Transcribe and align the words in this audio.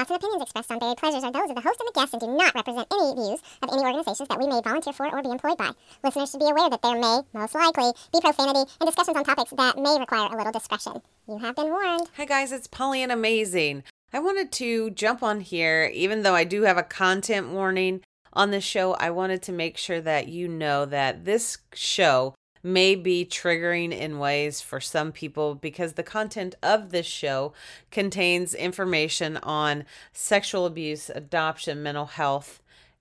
thoughts 0.00 0.10
and 0.10 0.16
opinions 0.16 0.42
expressed 0.42 0.70
on 0.70 0.78
Buried 0.78 0.96
Pleasures 0.96 1.24
are 1.24 1.32
those 1.32 1.50
of 1.50 1.56
the 1.56 1.60
host 1.60 1.80
and 1.80 1.88
the 1.88 1.92
guests 1.92 2.14
and 2.14 2.20
do 2.20 2.28
not 2.28 2.54
represent 2.54 2.88
any 2.90 3.14
views 3.14 3.40
of 3.62 3.68
any 3.70 3.82
organizations 3.82 4.28
that 4.28 4.38
we 4.38 4.46
may 4.46 4.60
volunteer 4.62 4.92
for 4.92 5.06
or 5.06 5.22
be 5.22 5.28
employed 5.28 5.58
by. 5.58 5.70
Listeners 6.02 6.30
should 6.30 6.40
be 6.40 6.48
aware 6.48 6.70
that 6.70 6.80
there 6.80 6.98
may, 6.98 7.20
most 7.34 7.54
likely, 7.54 7.92
be 8.12 8.20
profanity 8.20 8.64
and 8.80 8.86
discussions 8.86 9.16
on 9.16 9.24
topics 9.24 9.50
that 9.50 9.76
may 9.76 9.98
require 9.98 10.32
a 10.32 10.36
little 10.36 10.52
discretion. 10.52 11.02
You 11.28 11.38
have 11.38 11.56
been 11.56 11.68
warned. 11.68 12.08
Hi 12.16 12.24
guys, 12.24 12.52
it's 12.52 12.66
Pollyanna 12.66 13.14
Amazing. 13.14 13.84
I 14.12 14.20
wanted 14.20 14.50
to 14.52 14.90
jump 14.90 15.22
on 15.22 15.40
here, 15.40 15.90
even 15.92 16.22
though 16.22 16.34
I 16.34 16.44
do 16.44 16.62
have 16.62 16.78
a 16.78 16.82
content 16.82 17.50
warning 17.50 18.00
on 18.32 18.50
this 18.50 18.64
show. 18.64 18.94
I 18.94 19.10
wanted 19.10 19.42
to 19.42 19.52
make 19.52 19.76
sure 19.76 20.00
that 20.00 20.28
you 20.28 20.48
know 20.48 20.86
that 20.86 21.24
this 21.24 21.58
show 21.74 22.34
may 22.62 22.94
be 22.94 23.24
triggering 23.24 23.96
in 23.96 24.18
ways 24.18 24.60
for 24.60 24.80
some 24.80 25.12
people 25.12 25.54
because 25.54 25.94
the 25.94 26.02
content 26.02 26.54
of 26.62 26.90
this 26.90 27.06
show 27.06 27.52
contains 27.90 28.54
information 28.54 29.36
on 29.38 29.84
sexual 30.12 30.66
abuse, 30.66 31.10
adoption, 31.10 31.82
mental 31.82 32.06
health, 32.06 32.60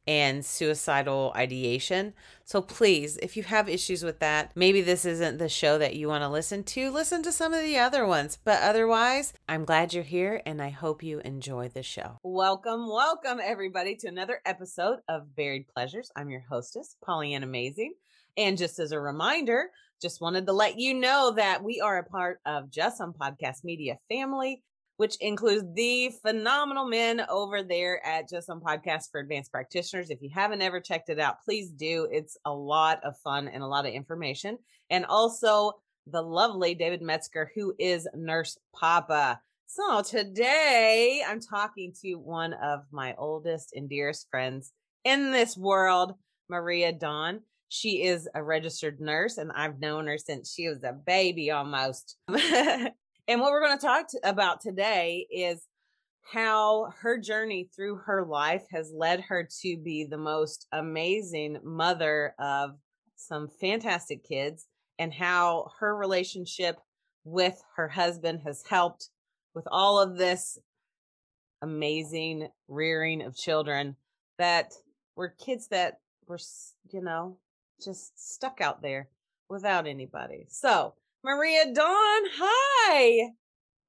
and 0.09 0.43
suicidal 0.43 1.31
ideation. 1.35 2.13
So 2.43 2.63
please, 2.63 3.17
if 3.17 3.37
you 3.37 3.43
have 3.43 3.69
issues 3.69 4.03
with 4.03 4.19
that, 4.19 4.51
maybe 4.55 4.81
this 4.81 5.05
isn't 5.05 5.37
the 5.37 5.49
show 5.49 5.77
that 5.77 5.95
you 5.95 6.07
want 6.07 6.23
to 6.23 6.29
listen 6.29 6.63
to, 6.63 6.89
listen 6.89 7.21
to 7.21 7.31
some 7.31 7.53
of 7.53 7.61
the 7.61 7.77
other 7.77 8.07
ones. 8.07 8.39
But 8.43 8.63
otherwise, 8.63 9.33
I'm 9.47 9.65
glad 9.65 9.93
you're 9.93 10.03
here 10.03 10.41
and 10.47 10.63
I 10.63 10.69
hope 10.69 11.03
you 11.03 11.19
enjoy 11.19 11.69
the 11.69 11.83
show. 11.83 12.17
Welcome, 12.23 12.89
welcome 12.89 13.39
everybody 13.39 13.95
to 13.97 14.07
another 14.07 14.41
episode 14.47 14.99
of 15.07 15.35
Buried 15.35 15.67
Pleasures. 15.67 16.11
I'm 16.15 16.31
your 16.31 16.45
hostess, 16.49 16.95
Pollyanna 17.05 17.45
Amazing. 17.45 17.93
And 18.37 18.57
just 18.57 18.79
as 18.79 18.91
a 18.91 18.99
reminder, 18.99 19.69
just 20.01 20.21
wanted 20.21 20.45
to 20.47 20.53
let 20.53 20.79
you 20.79 20.93
know 20.93 21.33
that 21.35 21.63
we 21.63 21.81
are 21.81 21.97
a 21.97 22.03
part 22.03 22.39
of 22.45 22.71
Just 22.71 22.97
Some 22.97 23.13
Podcast 23.13 23.63
Media 23.63 23.97
family, 24.07 24.63
which 24.97 25.17
includes 25.19 25.65
the 25.75 26.11
phenomenal 26.21 26.85
men 26.85 27.21
over 27.29 27.63
there 27.63 28.05
at 28.05 28.29
Just 28.29 28.47
Some 28.47 28.61
Podcast 28.61 29.11
for 29.11 29.19
Advanced 29.19 29.51
Practitioners. 29.51 30.09
If 30.09 30.21
you 30.21 30.29
haven't 30.33 30.61
ever 30.61 30.79
checked 30.79 31.09
it 31.09 31.19
out, 31.19 31.43
please 31.43 31.69
do. 31.71 32.07
It's 32.11 32.37
a 32.45 32.53
lot 32.53 33.03
of 33.03 33.17
fun 33.17 33.47
and 33.47 33.61
a 33.61 33.67
lot 33.67 33.85
of 33.85 33.93
information. 33.93 34.57
And 34.89 35.05
also 35.05 35.73
the 36.07 36.21
lovely 36.21 36.75
David 36.75 37.01
Metzger, 37.01 37.51
who 37.53 37.73
is 37.77 38.07
Nurse 38.15 38.57
Papa. 38.73 39.39
So 39.67 40.01
today 40.01 41.23
I'm 41.27 41.39
talking 41.39 41.93
to 42.01 42.15
one 42.15 42.53
of 42.53 42.81
my 42.91 43.15
oldest 43.17 43.73
and 43.75 43.87
dearest 43.87 44.27
friends 44.31 44.71
in 45.03 45.31
this 45.31 45.55
world, 45.55 46.13
Maria 46.49 46.91
Dawn. 46.91 47.41
She 47.69 48.03
is 48.03 48.27
a 48.33 48.43
registered 48.43 48.99
nurse, 48.99 49.37
and 49.37 49.51
I've 49.51 49.79
known 49.79 50.07
her 50.07 50.17
since 50.17 50.51
she 50.53 50.67
was 50.67 50.83
a 50.83 50.91
baby 50.91 51.51
almost. 51.51 52.17
and 52.27 52.91
what 53.27 53.51
we're 53.51 53.63
going 53.65 53.77
to 53.77 53.85
talk 53.85 54.07
to, 54.09 54.19
about 54.23 54.59
today 54.59 55.27
is 55.31 55.65
how 56.23 56.91
her 56.99 57.17
journey 57.17 57.69
through 57.75 57.97
her 57.97 58.25
life 58.25 58.65
has 58.71 58.91
led 58.93 59.21
her 59.21 59.47
to 59.61 59.77
be 59.77 60.03
the 60.03 60.17
most 60.17 60.67
amazing 60.71 61.59
mother 61.63 62.33
of 62.39 62.71
some 63.15 63.47
fantastic 63.61 64.23
kids, 64.23 64.65
and 64.97 65.13
how 65.13 65.69
her 65.79 65.95
relationship 65.95 66.79
with 67.23 67.61
her 67.75 67.87
husband 67.87 68.41
has 68.43 68.63
helped 68.67 69.09
with 69.53 69.67
all 69.71 69.99
of 69.99 70.17
this 70.17 70.57
amazing 71.61 72.47
rearing 72.67 73.21
of 73.21 73.35
children 73.35 73.95
that 74.39 74.73
were 75.15 75.35
kids 75.43 75.67
that 75.67 75.99
were, 76.27 76.39
you 76.91 77.01
know, 77.01 77.37
just 77.83 78.33
stuck 78.33 78.61
out 78.61 78.81
there 78.81 79.09
without 79.49 79.87
anybody. 79.87 80.45
So, 80.49 80.93
Maria 81.23 81.65
Dawn, 81.73 82.21
hi. 82.37 83.29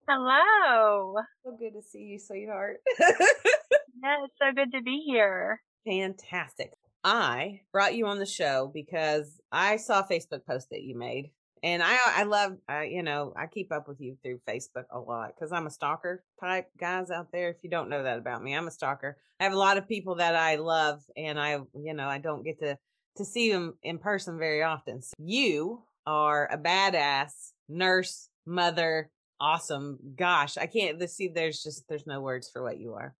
Hello. 0.08 1.14
So 1.44 1.56
good 1.56 1.74
to 1.74 1.82
see 1.82 2.00
you, 2.00 2.18
sweetheart. 2.18 2.78
yeah, 2.98 4.16
it's 4.24 4.34
so 4.40 4.52
good 4.54 4.72
to 4.72 4.82
be 4.82 5.04
here. 5.06 5.60
Fantastic. 5.86 6.72
I 7.04 7.60
brought 7.72 7.94
you 7.94 8.06
on 8.06 8.18
the 8.18 8.26
show 8.26 8.70
because 8.72 9.40
I 9.52 9.76
saw 9.76 10.00
a 10.00 10.08
Facebook 10.08 10.44
post 10.46 10.70
that 10.70 10.82
you 10.82 10.96
made. 10.96 11.30
And 11.62 11.82
I 11.82 11.98
I 12.06 12.22
love 12.24 12.56
I 12.68 12.84
you 12.84 13.02
know, 13.02 13.34
I 13.36 13.46
keep 13.46 13.70
up 13.70 13.86
with 13.86 14.00
you 14.00 14.16
through 14.22 14.40
Facebook 14.48 14.86
a 14.90 14.98
lot 14.98 15.32
cuz 15.38 15.52
I'm 15.52 15.66
a 15.66 15.70
stalker 15.70 16.24
type 16.40 16.70
guys 16.78 17.10
out 17.10 17.30
there 17.32 17.50
if 17.50 17.62
you 17.62 17.70
don't 17.70 17.90
know 17.90 18.02
that 18.02 18.18
about 18.18 18.42
me. 18.42 18.54
I'm 18.54 18.66
a 18.66 18.70
stalker. 18.70 19.18
I 19.38 19.44
have 19.44 19.52
a 19.52 19.58
lot 19.58 19.76
of 19.76 19.86
people 19.86 20.16
that 20.16 20.34
I 20.34 20.56
love 20.56 21.02
and 21.16 21.38
I 21.38 21.60
you 21.74 21.94
know, 21.94 22.08
I 22.08 22.18
don't 22.18 22.42
get 22.42 22.58
to 22.60 22.78
to 23.20 23.24
see 23.26 23.52
them 23.52 23.74
in 23.82 23.98
person 23.98 24.38
very 24.38 24.62
often. 24.62 25.02
So 25.02 25.12
you 25.18 25.82
are 26.06 26.48
a 26.50 26.56
badass 26.56 27.52
nurse, 27.68 28.30
mother, 28.46 29.10
awesome. 29.38 29.98
Gosh, 30.16 30.56
I 30.56 30.64
can't 30.64 30.98
let's 30.98 31.12
see 31.12 31.28
there's 31.28 31.62
just 31.62 31.84
there's 31.86 32.06
no 32.06 32.22
words 32.22 32.48
for 32.50 32.62
what 32.62 32.78
you 32.78 32.94
are. 32.94 33.14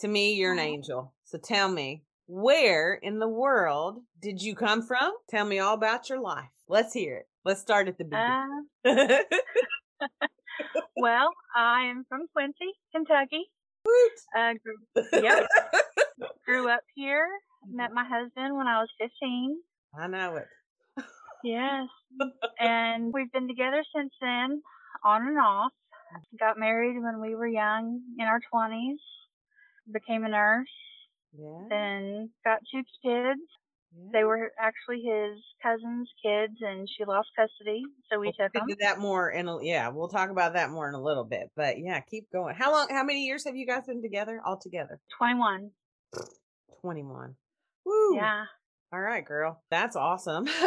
To 0.00 0.08
me, 0.08 0.34
you're 0.34 0.52
an 0.52 0.58
angel. 0.58 1.14
So 1.24 1.38
tell 1.38 1.68
me, 1.68 2.02
where 2.26 2.94
in 2.94 3.20
the 3.20 3.28
world 3.28 4.00
did 4.20 4.42
you 4.42 4.56
come 4.56 4.82
from? 4.82 5.12
Tell 5.30 5.44
me 5.44 5.60
all 5.60 5.74
about 5.74 6.08
your 6.08 6.20
life. 6.20 6.50
Let's 6.68 6.92
hear 6.92 7.18
it. 7.18 7.26
Let's 7.44 7.60
start 7.60 7.86
at 7.86 7.96
the 7.96 8.04
beginning. 8.04 8.66
Uh, 8.84 9.18
well, 10.96 11.30
I 11.56 11.84
am 11.84 12.04
from 12.08 12.26
Quincy, 12.34 12.72
Kentucky. 12.92 13.44
Uh, 14.36 14.54
grew, 14.62 15.04
yep. 15.22 15.46
grew 16.44 16.68
up 16.68 16.82
here 16.94 17.28
Met 17.66 17.86
mm-hmm. 17.86 17.94
my 17.94 18.04
husband 18.04 18.56
when 18.56 18.66
I 18.66 18.80
was 18.80 18.88
15. 18.98 19.58
I 19.98 20.06
know 20.06 20.36
it. 20.36 20.46
yes. 21.44 21.88
and 22.60 23.12
we've 23.12 23.32
been 23.32 23.48
together 23.48 23.82
since 23.94 24.12
then, 24.20 24.62
on 25.04 25.26
and 25.26 25.38
off. 25.38 25.72
Mm-hmm. 26.14 26.36
Got 26.38 26.58
married 26.58 26.96
when 27.02 27.20
we 27.20 27.34
were 27.34 27.46
young, 27.46 28.00
in 28.18 28.26
our 28.26 28.40
20s. 28.52 28.96
Became 29.92 30.24
a 30.24 30.28
nurse. 30.28 30.68
Yeah. 31.38 31.64
Then 31.68 32.30
got 32.44 32.60
two 32.72 32.82
kids. 33.04 33.40
Yeah. 33.96 34.08
They 34.12 34.24
were 34.24 34.52
actually 34.58 35.00
his 35.00 35.42
cousin's 35.62 36.08
kids, 36.22 36.54
and 36.60 36.88
she 36.96 37.04
lost 37.04 37.28
custody, 37.34 37.82
so 38.10 38.18
we 38.18 38.26
we'll 38.26 38.32
took 38.48 38.52
them. 38.52 38.66
That 38.80 38.98
more 38.98 39.30
in 39.30 39.48
a, 39.48 39.62
yeah, 39.62 39.88
we'll 39.88 40.08
talk 40.08 40.30
about 40.30 40.54
that 40.54 40.70
more 40.70 40.88
in 40.88 40.94
a 40.94 41.02
little 41.02 41.24
bit. 41.24 41.50
But 41.56 41.78
yeah, 41.78 42.00
keep 42.00 42.30
going. 42.30 42.54
How 42.54 42.70
long? 42.70 42.88
How 42.90 43.02
many 43.02 43.24
years 43.24 43.44
have 43.46 43.56
you 43.56 43.66
guys 43.66 43.86
been 43.86 44.02
together 44.02 44.42
all 44.44 44.58
together? 44.58 45.00
Twenty-one. 45.16 45.70
Twenty-one. 46.82 47.34
Woo. 47.84 48.16
Yeah. 48.16 48.44
All 48.92 49.00
right, 49.00 49.24
girl. 49.24 49.62
That's 49.70 49.96
awesome. 49.96 50.46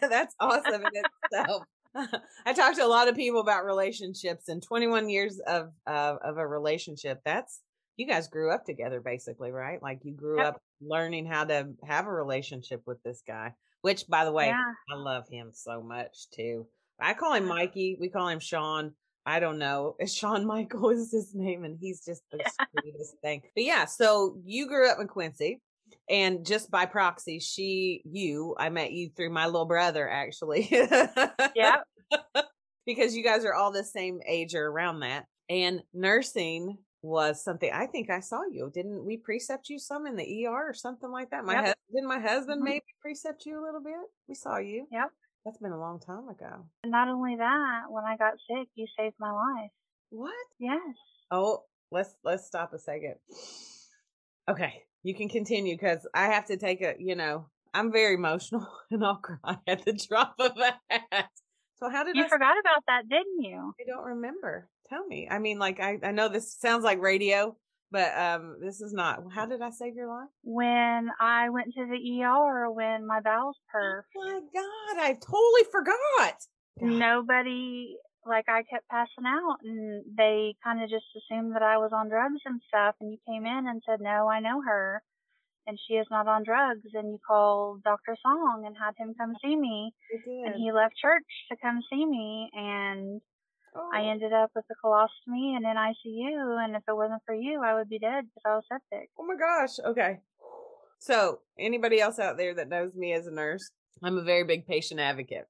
That's 0.00 0.34
awesome 0.38 0.82
in 0.94 1.02
itself. 1.32 1.64
I 2.46 2.52
talked 2.52 2.76
to 2.76 2.84
a 2.84 2.86
lot 2.86 3.08
of 3.08 3.16
people 3.16 3.40
about 3.40 3.64
relationships 3.64 4.48
and 4.48 4.62
21 4.62 5.08
years 5.08 5.40
of 5.40 5.70
uh, 5.86 6.16
of 6.22 6.38
a 6.38 6.46
relationship. 6.46 7.20
That's 7.24 7.60
you 7.96 8.06
guys 8.06 8.28
grew 8.28 8.50
up 8.50 8.64
together 8.64 9.00
basically, 9.00 9.50
right? 9.50 9.82
Like 9.82 10.00
you 10.02 10.12
grew 10.12 10.38
yep. 10.38 10.54
up 10.54 10.62
learning 10.80 11.26
how 11.26 11.44
to 11.44 11.68
have 11.84 12.06
a 12.06 12.12
relationship 12.12 12.82
with 12.86 13.02
this 13.02 13.22
guy, 13.26 13.52
which 13.82 14.06
by 14.08 14.24
the 14.24 14.32
way, 14.32 14.46
yeah. 14.46 14.72
I 14.90 14.96
love 14.96 15.28
him 15.28 15.50
so 15.52 15.82
much 15.82 16.30
too. 16.34 16.66
I 17.00 17.14
call 17.14 17.34
him 17.34 17.46
Mikey. 17.46 17.98
We 18.00 18.08
call 18.08 18.28
him 18.28 18.40
Sean. 18.40 18.92
I 19.26 19.40
don't 19.40 19.58
know. 19.58 19.96
It's 19.98 20.14
Sean 20.14 20.46
Michael 20.46 20.90
is 20.90 21.12
his 21.12 21.34
name, 21.34 21.64
and 21.64 21.76
he's 21.80 22.04
just 22.04 22.22
the 22.30 22.38
yeah. 22.38 22.66
sweetest 22.80 23.16
thing. 23.22 23.42
But 23.54 23.64
yeah, 23.64 23.84
so 23.84 24.38
you 24.44 24.66
grew 24.66 24.88
up 24.88 24.98
in 25.00 25.08
Quincy 25.08 25.60
and 26.08 26.44
just 26.44 26.70
by 26.70 26.86
proxy 26.86 27.38
she 27.38 28.02
you 28.04 28.54
i 28.58 28.68
met 28.68 28.92
you 28.92 29.10
through 29.16 29.30
my 29.30 29.46
little 29.46 29.66
brother 29.66 30.08
actually. 30.08 30.68
Yeah 31.54 31.82
because 32.86 33.14
you 33.16 33.22
guys 33.22 33.44
are 33.44 33.54
all 33.54 33.72
the 33.72 33.84
same 33.84 34.20
age 34.26 34.54
or 34.54 34.66
around 34.66 35.00
that. 35.00 35.26
And 35.48 35.82
nursing 35.92 36.78
was 37.04 37.42
something 37.42 37.68
i 37.72 37.84
think 37.86 38.10
i 38.10 38.20
saw 38.20 38.42
you. 38.50 38.70
Didn't 38.72 39.04
we 39.04 39.16
precept 39.16 39.68
you 39.68 39.78
some 39.78 40.06
in 40.06 40.16
the 40.16 40.46
er 40.46 40.68
or 40.68 40.74
something 40.74 41.10
like 41.10 41.30
that? 41.30 41.44
My 41.44 41.54
yep. 41.54 41.60
husband 41.64 41.84
didn't 41.92 42.08
my 42.08 42.20
husband 42.20 42.58
mm-hmm. 42.58 42.64
maybe 42.64 42.84
precept 43.00 43.44
you 43.44 43.60
a 43.60 43.64
little 43.64 43.82
bit? 43.82 43.94
We 44.28 44.34
saw 44.34 44.58
you. 44.58 44.86
Yep. 44.90 45.08
That's 45.44 45.58
been 45.58 45.72
a 45.72 45.80
long 45.80 45.98
time 45.98 46.28
ago. 46.28 46.66
And 46.84 46.92
not 46.92 47.08
only 47.08 47.36
that 47.36 47.82
when 47.88 48.04
i 48.04 48.16
got 48.16 48.34
sick 48.48 48.68
you 48.74 48.86
saved 48.98 49.16
my 49.18 49.32
life. 49.32 49.70
What? 50.10 50.32
Yes. 50.58 50.80
Oh 51.30 51.64
let's 51.90 52.14
let's 52.24 52.46
stop 52.46 52.72
a 52.72 52.78
second. 52.78 53.16
Okay 54.48 54.84
you 55.02 55.14
can 55.14 55.28
continue 55.28 55.74
because 55.74 56.06
I 56.14 56.26
have 56.26 56.46
to 56.46 56.56
take 56.56 56.82
a, 56.82 56.94
you 56.98 57.14
know, 57.14 57.46
I'm 57.74 57.92
very 57.92 58.14
emotional 58.14 58.66
and 58.90 59.04
I'll 59.04 59.16
cry 59.16 59.56
at 59.66 59.84
the 59.84 59.92
drop 59.92 60.34
of 60.38 60.52
a 60.56 60.74
hat. 60.88 61.30
So 61.76 61.90
how 61.90 62.04
did 62.04 62.16
you 62.16 62.24
I 62.24 62.28
forgot 62.28 62.54
about 62.60 62.84
that, 62.86 63.08
didn't 63.08 63.42
you? 63.42 63.74
I 63.80 63.84
don't 63.86 64.04
remember. 64.04 64.68
Tell 64.88 65.04
me. 65.06 65.26
I 65.30 65.38
mean, 65.38 65.58
like 65.58 65.80
I, 65.80 65.98
I 66.02 66.12
know 66.12 66.28
this 66.28 66.54
sounds 66.54 66.84
like 66.84 67.00
radio, 67.00 67.56
but 67.90 68.16
um, 68.16 68.58
this 68.62 68.80
is 68.80 68.92
not. 68.92 69.20
How 69.32 69.46
did 69.46 69.62
I 69.62 69.70
save 69.70 69.96
your 69.96 70.08
life? 70.08 70.28
When 70.42 71.10
I 71.20 71.50
went 71.50 71.74
to 71.74 71.86
the 71.86 72.22
ER 72.22 72.70
when 72.70 73.06
my 73.06 73.20
bowels 73.20 73.58
perfed. 73.70 74.08
Oh 74.16 74.24
my 74.24 74.40
God, 74.54 75.02
I 75.02 75.14
totally 75.14 75.64
forgot. 75.72 76.36
God. 76.78 76.88
Nobody 76.88 77.96
like 78.26 78.48
I 78.48 78.62
kept 78.62 78.88
passing 78.88 79.26
out 79.26 79.58
and 79.64 80.04
they 80.16 80.54
kind 80.62 80.82
of 80.82 80.90
just 80.90 81.06
assumed 81.16 81.54
that 81.54 81.62
I 81.62 81.78
was 81.78 81.90
on 81.92 82.08
drugs 82.08 82.40
and 82.44 82.60
stuff 82.68 82.94
and 83.00 83.10
you 83.10 83.18
came 83.26 83.44
in 83.46 83.66
and 83.66 83.82
said, 83.86 84.00
no, 84.00 84.28
I 84.28 84.40
know 84.40 84.62
her 84.62 85.02
and 85.66 85.78
she 85.86 85.94
is 85.94 86.06
not 86.10 86.26
on 86.26 86.44
drugs 86.44 86.88
and 86.94 87.10
you 87.10 87.18
called 87.26 87.82
Dr. 87.84 88.16
Song 88.22 88.64
and 88.66 88.76
had 88.76 88.94
him 88.96 89.14
come 89.18 89.34
see 89.44 89.56
me 89.56 89.92
and 90.44 90.54
he 90.56 90.72
left 90.72 90.96
church 91.00 91.26
to 91.50 91.56
come 91.56 91.80
see 91.90 92.04
me 92.04 92.50
and 92.54 93.20
Oh. 93.74 93.88
I 93.92 94.10
ended 94.10 94.32
up 94.32 94.50
with 94.54 94.64
a 94.70 94.86
colostomy 94.86 95.56
and 95.56 95.64
in 95.64 95.76
ICU, 95.76 96.62
and 96.62 96.76
if 96.76 96.82
it 96.86 96.94
wasn't 96.94 97.22
for 97.24 97.34
you, 97.34 97.62
I 97.64 97.74
would 97.74 97.88
be 97.88 97.98
dead 97.98 98.24
because 98.24 98.42
I 98.44 98.54
was 98.56 98.64
septic. 98.70 99.08
Oh 99.18 99.24
my 99.24 99.34
gosh. 99.36 99.78
Okay. 99.84 100.20
So, 100.98 101.40
anybody 101.58 102.00
else 102.00 102.18
out 102.18 102.36
there 102.36 102.54
that 102.54 102.68
knows 102.68 102.94
me 102.94 103.12
as 103.12 103.26
a 103.26 103.30
nurse, 103.30 103.70
I'm 104.02 104.18
a 104.18 104.22
very 104.22 104.44
big 104.44 104.66
patient 104.66 105.00
advocate. 105.00 105.48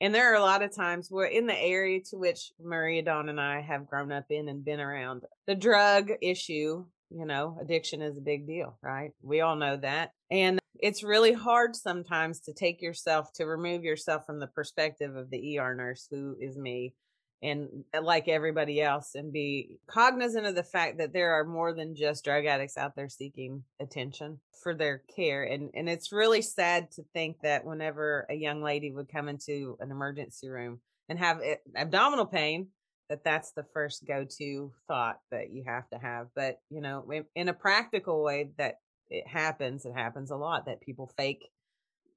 And 0.00 0.14
there 0.14 0.32
are 0.32 0.36
a 0.36 0.42
lot 0.42 0.62
of 0.62 0.74
times 0.74 1.08
where 1.10 1.26
in 1.26 1.46
the 1.46 1.58
area 1.58 2.00
to 2.10 2.16
which 2.16 2.52
Maria 2.62 3.02
Dawn 3.02 3.28
and 3.28 3.40
I 3.40 3.60
have 3.60 3.88
grown 3.88 4.12
up 4.12 4.26
in 4.30 4.48
and 4.48 4.64
been 4.64 4.80
around, 4.80 5.22
the 5.46 5.56
drug 5.56 6.10
issue, 6.22 6.84
you 7.10 7.26
know, 7.26 7.58
addiction 7.60 8.02
is 8.02 8.16
a 8.16 8.22
big 8.22 8.46
deal, 8.46 8.78
right? 8.82 9.10
We 9.22 9.40
all 9.40 9.56
know 9.56 9.76
that. 9.76 10.12
And 10.30 10.60
it's 10.78 11.02
really 11.02 11.32
hard 11.32 11.74
sometimes 11.74 12.40
to 12.40 12.52
take 12.52 12.80
yourself 12.80 13.32
to 13.34 13.46
remove 13.46 13.82
yourself 13.82 14.24
from 14.24 14.38
the 14.38 14.46
perspective 14.46 15.16
of 15.16 15.30
the 15.30 15.58
ER 15.58 15.74
nurse 15.74 16.06
who 16.10 16.36
is 16.40 16.56
me 16.56 16.94
and 17.42 17.84
uh, 17.94 18.02
like 18.02 18.28
everybody 18.28 18.80
else 18.80 19.14
and 19.14 19.32
be 19.32 19.78
cognizant 19.86 20.46
of 20.46 20.54
the 20.54 20.62
fact 20.62 20.98
that 20.98 21.12
there 21.12 21.32
are 21.32 21.44
more 21.44 21.72
than 21.72 21.94
just 21.94 22.24
drug 22.24 22.46
addicts 22.46 22.76
out 22.76 22.96
there 22.96 23.08
seeking 23.08 23.62
attention 23.80 24.38
for 24.62 24.74
their 24.74 25.02
care 25.14 25.44
and 25.44 25.70
and 25.74 25.88
it's 25.88 26.12
really 26.12 26.42
sad 26.42 26.90
to 26.90 27.02
think 27.12 27.36
that 27.42 27.64
whenever 27.64 28.26
a 28.28 28.34
young 28.34 28.62
lady 28.62 28.90
would 28.90 29.08
come 29.08 29.28
into 29.28 29.76
an 29.80 29.90
emergency 29.90 30.48
room 30.48 30.80
and 31.08 31.18
have 31.18 31.38
it, 31.40 31.60
abdominal 31.76 32.26
pain 32.26 32.68
that 33.08 33.24
that's 33.24 33.52
the 33.52 33.64
first 33.72 34.04
go-to 34.06 34.72
thought 34.88 35.18
that 35.30 35.52
you 35.52 35.62
have 35.66 35.88
to 35.90 35.98
have 35.98 36.26
but 36.34 36.56
you 36.70 36.80
know 36.80 37.08
in 37.36 37.48
a 37.48 37.54
practical 37.54 38.22
way 38.22 38.50
that 38.58 38.76
it 39.10 39.26
happens 39.26 39.84
it 39.84 39.94
happens 39.94 40.30
a 40.30 40.36
lot 40.36 40.66
that 40.66 40.80
people 40.80 41.10
fake 41.16 41.48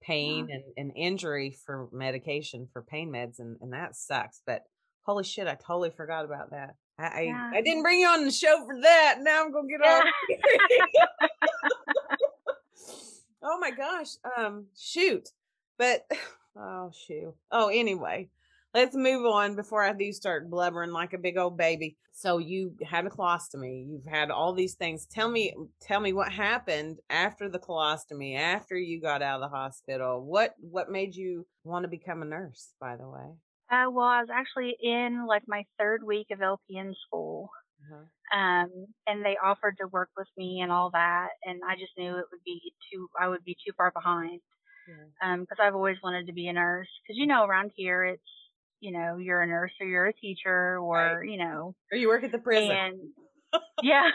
pain 0.01 0.47
yeah. 0.50 0.56
and, 0.56 0.63
and 0.77 0.91
injury 0.97 1.56
for 1.65 1.88
medication 1.91 2.68
for 2.73 2.81
pain 2.81 3.12
meds 3.12 3.38
and, 3.38 3.57
and 3.62 3.73
that 3.73 3.95
sucks 3.95 4.41
but 4.47 4.63
holy 5.03 5.24
shit, 5.24 5.48
I 5.48 5.56
totally 5.56 5.92
forgot 5.92 6.25
about 6.25 6.51
that. 6.51 6.75
I 7.00 7.21
yeah. 7.21 7.51
I, 7.53 7.57
I, 7.57 7.62
didn't 7.62 7.83
bring 7.83 8.00
you 8.00 8.07
on 8.07 8.25
the 8.25 8.31
show 8.31 8.63
for 8.65 8.80
that. 8.81 9.18
Now 9.21 9.44
I'm 9.44 9.51
gonna 9.51 9.68
get 9.68 9.80
yeah. 9.83 10.01
on. 10.01 11.30
oh 13.44 13.59
my 13.59 13.71
gosh. 13.71 14.09
Um, 14.38 14.68
shoot. 14.77 15.30
But 15.77 16.06
oh 16.56 16.92
shoot. 17.07 17.33
Oh, 17.51 17.69
anyway, 17.69 18.30
let's 18.74 18.95
move 18.95 19.25
on 19.25 19.56
before 19.56 19.83
I 19.83 19.94
do 19.94 20.12
start 20.13 20.50
blubbering 20.50 20.92
like 20.92 21.13
a 21.13 21.18
big 21.18 21.38
old 21.38 21.57
baby. 21.57 21.97
So 22.13 22.38
you 22.38 22.75
had 22.83 23.06
a 23.06 23.09
colostomy. 23.09 23.88
You've 23.89 24.06
had 24.06 24.30
all 24.30 24.54
these 24.54 24.75
things. 24.75 25.06
Tell 25.06 25.30
me, 25.30 25.56
tell 25.81 26.01
me 26.01 26.13
what 26.13 26.31
happened 26.31 27.00
after 27.09 27.50
the 27.50 27.57
colostomy. 27.59 28.38
After 28.38 28.77
you 28.77 29.01
got 29.01 29.21
out 29.21 29.42
of 29.42 29.50
the 29.50 29.56
hospital, 29.56 30.24
what 30.24 30.54
what 30.59 30.92
made 30.92 31.15
you 31.15 31.47
want 31.63 31.83
to 31.83 31.89
become 31.89 32.21
a 32.21 32.25
nurse? 32.25 32.74
By 32.80 32.95
the 32.95 33.07
way. 33.07 33.31
Uh, 33.71 33.89
well, 33.89 34.06
I 34.06 34.19
was 34.19 34.29
actually 34.33 34.75
in 34.81 35.25
like 35.27 35.44
my 35.47 35.63
third 35.79 36.03
week 36.03 36.27
of 36.31 36.39
LPN 36.39 36.94
school. 37.07 37.50
Uh-huh. 37.81 38.38
Um, 38.38 38.69
and 39.07 39.25
they 39.25 39.38
offered 39.44 39.75
to 39.79 39.88
work 39.88 40.09
with 40.18 40.27
me 40.38 40.59
and 40.62 40.71
all 40.71 40.91
that, 40.91 41.29
and 41.44 41.62
I 41.68 41.75
just 41.75 41.91
knew 41.97 42.12
it 42.12 42.25
would 42.31 42.44
be 42.45 42.73
too, 42.91 43.07
I 43.19 43.27
would 43.27 43.44
be 43.44 43.56
too 43.56 43.73
far 43.75 43.91
behind. 43.91 44.39
Yeah. 44.88 45.33
Um, 45.33 45.45
cause 45.45 45.57
I've 45.62 45.75
always 45.75 45.97
wanted 46.03 46.27
to 46.27 46.33
be 46.33 46.47
a 46.47 46.53
nurse. 46.53 46.88
Cause 47.07 47.15
you 47.18 47.27
know, 47.27 47.45
around 47.45 47.71
here 47.75 48.03
it's, 48.03 48.21
you 48.79 48.91
know, 48.91 49.18
you're 49.18 49.41
a 49.41 49.47
nurse 49.47 49.71
or 49.79 49.88
you're 49.88 50.07
a 50.07 50.13
teacher 50.13 50.79
or, 50.79 51.19
right. 51.19 51.29
you 51.29 51.38
know, 51.38 51.75
or 51.91 51.97
you 51.97 52.07
work 52.07 52.23
at 52.23 52.31
the 52.31 52.39
prison. 52.39 52.71
And 52.71 53.00
yeah. 53.83 54.09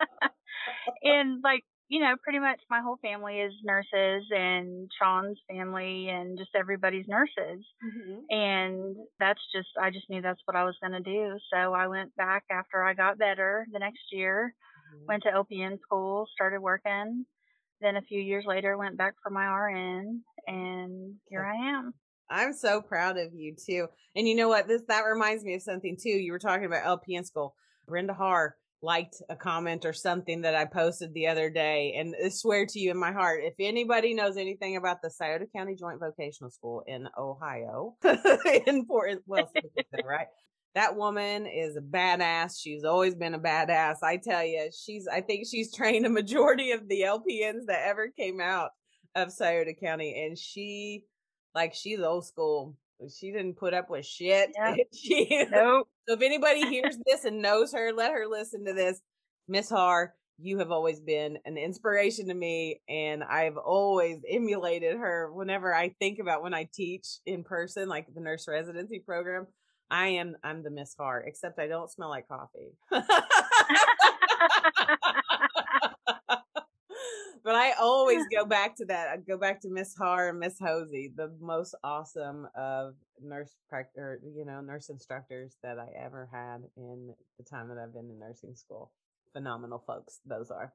and 1.02 1.40
like 1.42 1.64
you 1.90 1.98
know, 1.98 2.14
pretty 2.22 2.38
much 2.38 2.60
my 2.70 2.80
whole 2.80 2.98
family 3.02 3.40
is 3.40 3.52
nurses 3.64 4.24
and 4.30 4.88
Sean's 4.96 5.38
family 5.50 6.08
and 6.08 6.38
just 6.38 6.50
everybody's 6.56 7.08
nurses. 7.08 7.66
Mm-hmm. 7.84 8.20
And 8.30 8.96
that's 9.18 9.40
just, 9.52 9.68
I 9.78 9.90
just 9.90 10.08
knew 10.08 10.22
that's 10.22 10.40
what 10.44 10.56
I 10.56 10.62
was 10.62 10.76
going 10.80 10.92
to 10.92 11.00
do. 11.00 11.36
So 11.52 11.74
I 11.74 11.88
went 11.88 12.14
back 12.14 12.44
after 12.48 12.80
I 12.84 12.94
got 12.94 13.18
better 13.18 13.66
the 13.72 13.80
next 13.80 14.02
year, 14.12 14.54
mm-hmm. 14.94 15.06
went 15.08 15.24
to 15.24 15.30
LPN 15.30 15.80
school, 15.82 16.26
started 16.32 16.60
working. 16.60 17.26
Then 17.80 17.96
a 17.96 18.02
few 18.02 18.20
years 18.20 18.44
later, 18.46 18.78
went 18.78 18.96
back 18.96 19.14
for 19.22 19.30
my 19.30 19.46
RN, 19.46 20.20
and 20.46 21.14
here 21.28 21.42
I 21.42 21.70
am. 21.70 21.94
I'm 22.30 22.52
so 22.52 22.82
proud 22.82 23.16
of 23.16 23.32
you 23.34 23.56
too. 23.56 23.88
And 24.14 24.28
you 24.28 24.36
know 24.36 24.48
what? 24.48 24.68
This 24.68 24.82
that 24.88 25.00
reminds 25.00 25.44
me 25.44 25.54
of 25.54 25.62
something 25.62 25.96
too. 26.00 26.10
You 26.10 26.30
were 26.30 26.38
talking 26.38 26.66
about 26.66 26.84
LPN 26.84 27.24
school. 27.24 27.54
Brenda 27.88 28.12
Har 28.12 28.54
liked 28.82 29.16
a 29.28 29.36
comment 29.36 29.84
or 29.84 29.92
something 29.92 30.42
that 30.42 30.54
I 30.54 30.64
posted 30.64 31.12
the 31.12 31.26
other 31.26 31.50
day. 31.50 31.94
And 31.98 32.14
I 32.24 32.30
swear 32.30 32.66
to 32.66 32.78
you 32.78 32.90
in 32.90 32.98
my 32.98 33.12
heart, 33.12 33.40
if 33.42 33.54
anybody 33.58 34.14
knows 34.14 34.36
anything 34.36 34.76
about 34.76 35.02
the 35.02 35.10
Scioto 35.10 35.46
County 35.54 35.74
Joint 35.74 36.00
Vocational 36.00 36.50
School 36.50 36.82
in 36.86 37.08
Ohio, 37.18 37.96
in 38.66 38.86
Port, 38.86 39.18
well, 39.26 39.50
right? 40.04 40.26
That 40.74 40.96
woman 40.96 41.46
is 41.46 41.76
a 41.76 41.80
badass. 41.80 42.52
She's 42.58 42.84
always 42.84 43.14
been 43.14 43.34
a 43.34 43.40
badass. 43.40 43.96
I 44.02 44.16
tell 44.16 44.44
you, 44.44 44.70
she's, 44.72 45.06
I 45.06 45.20
think 45.20 45.46
she's 45.50 45.74
trained 45.74 46.06
a 46.06 46.10
majority 46.10 46.70
of 46.70 46.88
the 46.88 47.02
LPNs 47.02 47.66
that 47.66 47.86
ever 47.86 48.08
came 48.16 48.40
out 48.40 48.70
of 49.14 49.32
Scioto 49.32 49.72
County. 49.82 50.24
And 50.24 50.38
she, 50.38 51.04
like, 51.54 51.74
she's 51.74 52.00
old 52.00 52.24
school 52.24 52.76
she 53.08 53.30
didn't 53.30 53.56
put 53.56 53.74
up 53.74 53.90
with 53.90 54.06
shit. 54.06 54.50
Yep. 54.58 54.86
she, 54.94 55.46
nope. 55.50 55.88
So 56.08 56.14
if 56.14 56.22
anybody 56.22 56.66
hears 56.68 56.98
this 57.06 57.24
and 57.24 57.42
knows 57.42 57.72
her, 57.72 57.92
let 57.92 58.12
her 58.12 58.26
listen 58.28 58.64
to 58.66 58.72
this. 58.72 59.00
Miss 59.48 59.68
Har, 59.70 60.14
you 60.38 60.58
have 60.58 60.70
always 60.70 61.00
been 61.00 61.38
an 61.44 61.56
inspiration 61.56 62.28
to 62.28 62.34
me 62.34 62.80
and 62.88 63.22
I've 63.24 63.56
always 63.56 64.18
emulated 64.28 64.96
her 64.96 65.30
whenever 65.32 65.74
I 65.74 65.90
think 65.98 66.18
about 66.18 66.42
when 66.42 66.54
I 66.54 66.68
teach 66.72 67.18
in 67.26 67.44
person, 67.44 67.88
like 67.88 68.06
the 68.14 68.20
nurse 68.20 68.46
residency 68.48 69.00
program. 69.00 69.46
I 69.90 70.06
am 70.08 70.36
I'm 70.44 70.62
the 70.62 70.70
Miss 70.70 70.94
Har, 70.98 71.20
except 71.26 71.58
I 71.58 71.66
don't 71.66 71.90
smell 71.90 72.10
like 72.10 72.28
coffee. 72.28 72.76
But 77.44 77.54
I 77.54 77.72
always 77.80 78.24
go 78.32 78.44
back 78.44 78.76
to 78.76 78.84
that. 78.86 79.08
I 79.08 79.16
go 79.16 79.36
back 79.36 79.60
to 79.62 79.70
Miss 79.70 79.94
Har 79.94 80.28
and 80.28 80.38
Miss 80.38 80.58
Hosey, 80.58 81.12
the 81.14 81.32
most 81.40 81.74
awesome 81.84 82.48
of 82.56 82.94
nurse 83.22 83.56
practitioner, 83.68 84.20
you 84.36 84.44
know, 84.44 84.60
nurse 84.60 84.88
instructors 84.88 85.56
that 85.62 85.78
I 85.78 85.88
ever 85.98 86.28
had 86.32 86.62
in 86.76 87.12
the 87.38 87.44
time 87.44 87.68
that 87.68 87.78
I've 87.78 87.92
been 87.92 88.10
in 88.10 88.18
nursing 88.18 88.54
school. 88.54 88.92
Phenomenal 89.32 89.82
folks, 89.86 90.20
those 90.26 90.50
are. 90.50 90.72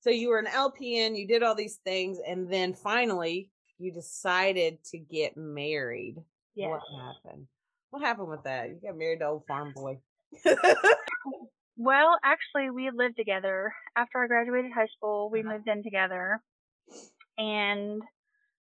So 0.00 0.10
you 0.10 0.28
were 0.28 0.38
an 0.38 0.46
LPN, 0.46 1.18
you 1.18 1.26
did 1.26 1.42
all 1.42 1.54
these 1.54 1.78
things, 1.84 2.18
and 2.26 2.50
then 2.50 2.72
finally 2.72 3.50
you 3.78 3.92
decided 3.92 4.82
to 4.84 4.98
get 4.98 5.36
married. 5.36 6.16
Yes. 6.54 6.68
What 6.70 6.82
happened? 7.02 7.46
What 7.90 8.02
happened 8.02 8.28
with 8.28 8.44
that? 8.44 8.68
You 8.68 8.78
got 8.82 8.96
married 8.96 9.20
to 9.20 9.26
old 9.26 9.46
farm 9.46 9.72
boy. 9.74 9.98
Well, 11.82 12.18
actually, 12.22 12.68
we 12.68 12.90
lived 12.94 13.16
together. 13.16 13.72
After 13.96 14.22
I 14.22 14.26
graduated 14.26 14.70
high 14.70 14.92
school, 14.98 15.30
we 15.32 15.40
uh-huh. 15.40 15.54
moved 15.54 15.66
in 15.66 15.82
together. 15.82 16.42
And 17.38 18.02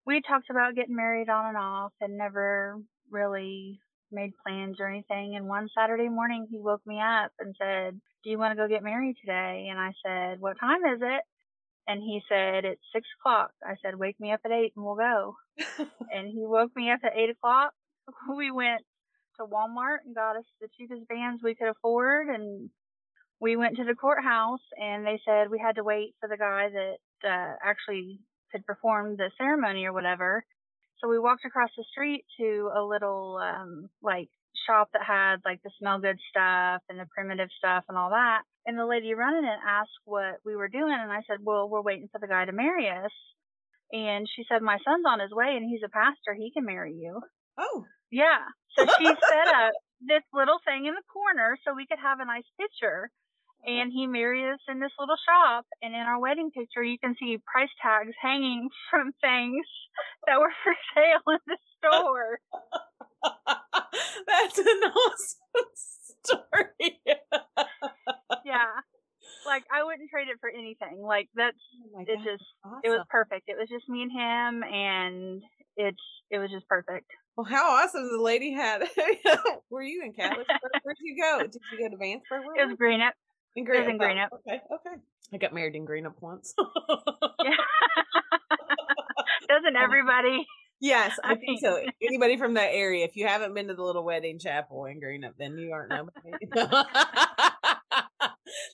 we 0.06 0.22
talked 0.22 0.51
about 0.51 0.75
getting 0.75 0.96
married 0.96 1.27
on 1.27 1.48
and 1.48 1.58
off 1.58 1.94
and 2.00 2.15
never 2.15 2.77
really 3.10 3.80
made 4.12 4.34
plans 4.46 4.77
or 4.80 4.88
anything. 4.88 5.36
And 5.36 5.48
one 5.48 5.68
Saturday 5.75 6.10
morning, 6.10 6.46
he 6.51 6.60
woke 6.60 6.86
me 6.86 7.01
up 7.01 7.32
and 7.39 7.56
said, 7.60 8.00
Do 8.24 8.30
you 8.30 8.38
want 8.38 8.51
to 8.51 8.56
go 8.56 8.68
get 8.68 8.84
married 8.84 9.15
today? 9.20 9.68
And 9.72 9.80
I 9.80 9.94
said, 10.06 10.39
What 10.39 10.60
time 10.60 10.86
is 10.86 11.01
it? 11.01 11.22
And 11.88 12.00
he 12.00 12.22
said, 12.30 12.65
It's 12.65 12.86
six 12.94 13.08
o'clock. 13.20 13.50
I 13.63 13.74
said, 13.84 13.98
Wake 13.98 14.20
me 14.20 14.32
up 14.32 14.42
at 14.46 14.51
eight 14.51 14.74
and 14.75 14.86
we'll 14.86 14.94
go. 14.94 15.38
and 16.13 16.27
he 16.27 16.46
woke 16.46 16.75
me 16.75 16.92
up 16.92 17.00
at 17.03 17.18
eight 17.18 17.32
o'clock. 17.32 17.72
We 18.38 18.51
went 18.51 18.84
to 19.38 19.46
Walmart 19.48 20.06
and 20.06 20.13
got 20.13 20.38
us 20.38 20.46
the 20.62 20.68
cheapest 20.77 21.08
bands 21.08 21.42
we 21.44 21.56
could 21.56 21.70
afford 21.70 22.27
and 22.27 22.70
we 23.39 23.56
went 23.56 23.77
to 23.77 23.84
the 23.84 23.96
courthouse 23.96 24.63
and 24.77 25.06
they 25.06 25.20
said 25.25 25.50
we 25.50 25.60
had 25.60 25.75
to 25.75 25.84
wait 25.84 26.15
for 26.20 26.27
the 26.27 26.38
guy 26.38 26.70
that 26.70 27.29
uh, 27.29 27.56
actually 27.63 28.20
had 28.51 28.65
performed 28.65 29.17
the 29.17 29.32
ceremony 29.38 29.86
or 29.86 29.94
whatever. 29.94 30.44
So 31.00 31.08
we 31.08 31.20
walked 31.20 31.46
across 31.46 31.70
the 31.77 31.86
street 31.91 32.25
to 32.39 32.72
a 32.75 32.82
little 32.82 33.38
um 33.38 33.89
like 34.01 34.29
shop 34.65 34.89
that 34.94 35.03
had 35.06 35.38
like 35.46 35.62
the 35.63 35.70
smell 35.77 36.00
good 36.00 36.17
stuff 36.29 36.82
and 36.89 37.00
the 37.00 37.06
primitive 37.13 37.50
stuff 37.58 37.84
and 37.88 37.98
all 37.98 38.10
that. 38.10 38.41
And 38.65 38.77
the 38.77 38.86
lady 38.86 39.13
running 39.13 39.46
it 39.46 39.60
asked 39.65 40.01
what 40.06 40.39
we 40.44 40.56
were 40.56 40.67
doing 40.67 40.98
and 40.98 41.12
I 41.12 41.22
said, 41.27 41.38
"Well, 41.44 41.70
we're 41.70 41.82
waiting 41.82 42.10
for 42.12 42.20
the 42.20 42.27
guy 42.27 42.46
to 42.46 42.51
marry 42.51 42.89
us." 42.89 43.13
And 43.91 44.27
she 44.36 44.44
said, 44.50 44.63
"My 44.63 44.77
son's 44.84 45.06
on 45.08 45.20
his 45.20 45.32
way 45.32 45.56
and 45.56 45.70
he's 45.70 45.86
a 45.86 45.89
pastor. 45.89 46.34
He 46.36 46.51
can 46.51 46.65
marry 46.65 46.94
you." 46.94 47.22
Oh. 47.60 47.86
Yeah. 48.10 48.50
So 48.75 48.86
she 48.98 49.06
set 49.06 49.48
up 49.53 49.74
this 50.01 50.24
little 50.34 50.60
thing 50.65 50.86
in 50.88 50.96
the 50.96 51.06
corner 51.13 51.58
so 51.63 51.75
we 51.75 51.86
could 51.86 52.00
have 52.00 52.20
a 52.20 52.25
nice 52.25 52.50
picture 52.60 53.12
and 53.66 53.92
he 53.92 54.08
married 54.08 54.52
us 54.52 54.60
in 54.70 54.80
this 54.80 54.92
little 55.00 55.18
shop. 55.28 55.66
And 55.82 55.94
in 55.94 56.02
our 56.02 56.20
wedding 56.20 56.52
picture, 56.52 56.84
you 56.84 56.98
can 57.00 57.16
see 57.20 57.38
price 57.46 57.70
tags 57.82 58.14
hanging 58.22 58.70
from 58.90 59.12
things 59.22 59.66
that 60.26 60.40
were 60.40 60.54
for 60.64 60.74
sale 60.96 61.34
in 61.34 61.40
the 61.48 61.58
store. 61.78 62.40
That's 64.28 64.58
an 64.58 64.66
awesome 64.66 65.68
story. 66.24 67.00
yeah. 68.46 68.64
Like 69.46 69.64
I 69.72 69.84
wouldn't 69.84 70.10
trade 70.10 70.28
it 70.28 70.40
for 70.42 70.50
anything. 70.50 71.02
Like 71.02 71.30
that's 71.34 71.58
oh 71.96 72.02
it 72.02 72.18
just 72.18 72.44
awesome. 72.66 72.82
it 72.84 72.90
was 72.90 73.06
perfect. 73.10 73.48
It 73.48 73.56
was 73.58 73.70
just 73.70 73.88
me 73.88 74.04
and 74.04 74.12
him 74.12 74.64
and 74.64 75.42
it's 75.78 76.04
it 76.30 76.38
was 76.38 76.52
just 76.52 76.68
perfect. 76.68 77.10
Well, 77.38 77.46
how 77.46 77.78
awesome 77.78 78.10
the 78.12 78.22
lady 78.22 78.52
had. 78.52 78.84
Were 79.70 79.84
you 79.84 80.04
in 80.04 80.12
Catholic? 80.14 80.48
Where'd 80.84 80.98
you 81.00 81.16
go? 81.22 81.40
Did 81.44 81.62
you 81.72 81.90
go 81.90 81.96
to 81.96 81.98
Vanceburg? 81.98 82.44
It 82.58 82.68
was 82.68 82.78
Greenup. 82.82 83.12
In 83.58 83.66
Greenup. 83.66 83.80
Was 83.80 83.90
in 83.90 83.98
Greenup. 83.98 84.28
Oh, 84.32 84.38
okay, 84.48 84.62
okay. 84.72 84.96
I 85.34 85.38
got 85.38 85.52
married 85.52 85.74
in 85.74 85.86
Greenup 85.86 86.14
once. 86.22 86.54
yeah. 87.44 87.52
Doesn't 89.50 89.76
everybody? 89.76 90.46
Yes, 90.80 91.18
I 91.24 91.34
think 91.34 91.60
so. 91.60 91.82
Anybody 92.04 92.38
from 92.38 92.54
that 92.54 92.70
area, 92.72 93.04
if 93.04 93.16
you 93.16 93.26
haven't 93.26 93.56
been 93.56 93.68
to 93.70 93.74
the 93.74 93.82
little 93.82 94.04
wedding 94.04 94.38
chapel 94.38 94.86
in 94.86 95.02
Greenup, 95.02 95.34
then 95.40 95.58
you 95.58 95.72
aren't 95.72 95.90
nobody. 95.90 96.38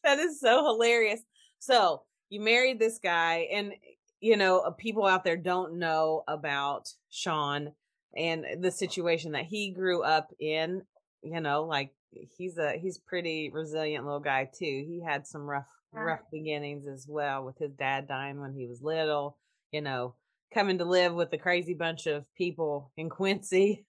that 0.04 0.20
is 0.20 0.42
so 0.42 0.66
hilarious. 0.66 1.22
So 1.60 2.02
you 2.30 2.42
married 2.42 2.78
this 2.78 3.00
guy, 3.02 3.48
and 3.54 3.72
you 4.20 4.36
know, 4.36 4.60
uh, 4.60 4.72
people 4.72 5.06
out 5.06 5.24
there 5.24 5.38
don't 5.38 5.80
know 5.80 6.24
about 6.28 6.90
Sean 7.10 7.72
and 8.18 8.46
the 8.60 8.72
situation 8.72 9.32
that 9.32 9.46
he 9.46 9.72
grew 9.72 10.04
up 10.04 10.28
in. 10.42 10.82
You 11.22 11.40
know, 11.40 11.64
like 11.64 11.92
he's 12.38 12.58
a 12.58 12.74
he's 12.74 12.98
pretty 12.98 13.50
resilient 13.54 14.06
little 14.06 14.20
guy 14.20 14.46
too. 14.46 14.86
He 14.88 15.02
had 15.06 15.28
some 15.28 15.44
rough 15.44 15.68
rough 15.94 16.22
beginnings 16.32 16.88
as 16.88 17.06
well 17.08 17.46
with 17.46 17.58
his 17.58 17.74
dad 17.74 18.08
dying 18.08 18.40
when 18.40 18.54
he 18.54 18.66
was 18.66 18.82
little. 18.82 19.38
You 19.72 19.82
know, 19.82 20.16
coming 20.54 20.78
to 20.78 20.86
live 20.86 21.14
with 21.14 21.34
a 21.34 21.38
crazy 21.38 21.74
bunch 21.74 22.06
of 22.06 22.26
people 22.36 22.92
in 22.96 23.10
Quincy. 23.10 23.86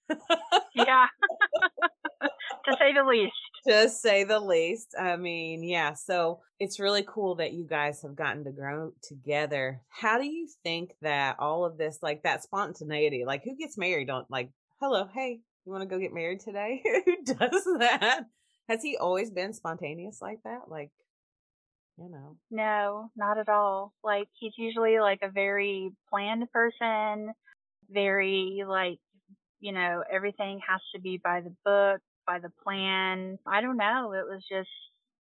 yeah. 0.75 1.05
to 2.21 2.77
say 2.79 2.93
the 2.93 3.03
least. 3.03 3.33
To 3.67 3.89
say 3.89 4.23
the 4.23 4.39
least. 4.39 4.95
I 4.99 5.15
mean, 5.15 5.63
yeah. 5.63 5.93
So 5.93 6.39
it's 6.59 6.79
really 6.79 7.05
cool 7.07 7.35
that 7.35 7.53
you 7.53 7.65
guys 7.67 8.01
have 8.01 8.15
gotten 8.15 8.43
to 8.45 8.51
grow 8.51 8.91
together. 9.03 9.81
How 9.89 10.17
do 10.17 10.25
you 10.25 10.47
think 10.63 10.91
that 11.01 11.37
all 11.39 11.65
of 11.65 11.77
this, 11.77 11.99
like 12.01 12.23
that 12.23 12.43
spontaneity, 12.43 13.23
like 13.25 13.43
who 13.43 13.55
gets 13.57 13.77
married 13.77 14.09
on, 14.09 14.25
like, 14.29 14.49
hello, 14.79 15.07
hey, 15.13 15.41
you 15.65 15.71
want 15.71 15.81
to 15.81 15.87
go 15.87 15.99
get 15.99 16.13
married 16.13 16.39
today? 16.39 16.81
who 17.05 17.23
does 17.23 17.63
that? 17.79 18.25
Has 18.69 18.81
he 18.81 18.97
always 18.97 19.31
been 19.31 19.53
spontaneous 19.53 20.21
like 20.21 20.39
that? 20.43 20.69
Like, 20.69 20.91
you 21.97 22.09
know. 22.09 22.37
No, 22.51 23.09
not 23.15 23.37
at 23.37 23.49
all. 23.49 23.93
Like 24.03 24.27
he's 24.39 24.53
usually 24.57 24.99
like 24.99 25.19
a 25.21 25.29
very 25.29 25.91
planned 26.09 26.51
person, 26.51 27.33
very 27.89 28.63
like, 28.67 28.99
you 29.59 29.71
know, 29.71 30.03
everything 30.11 30.59
has 30.67 30.81
to 30.93 31.01
be 31.01 31.19
by 31.23 31.41
the 31.41 31.55
book, 31.63 32.01
by 32.27 32.39
the 32.39 32.51
plan. 32.63 33.39
I 33.47 33.61
don't 33.61 33.77
know. 33.77 34.13
It 34.13 34.25
was 34.27 34.43
just 34.49 34.69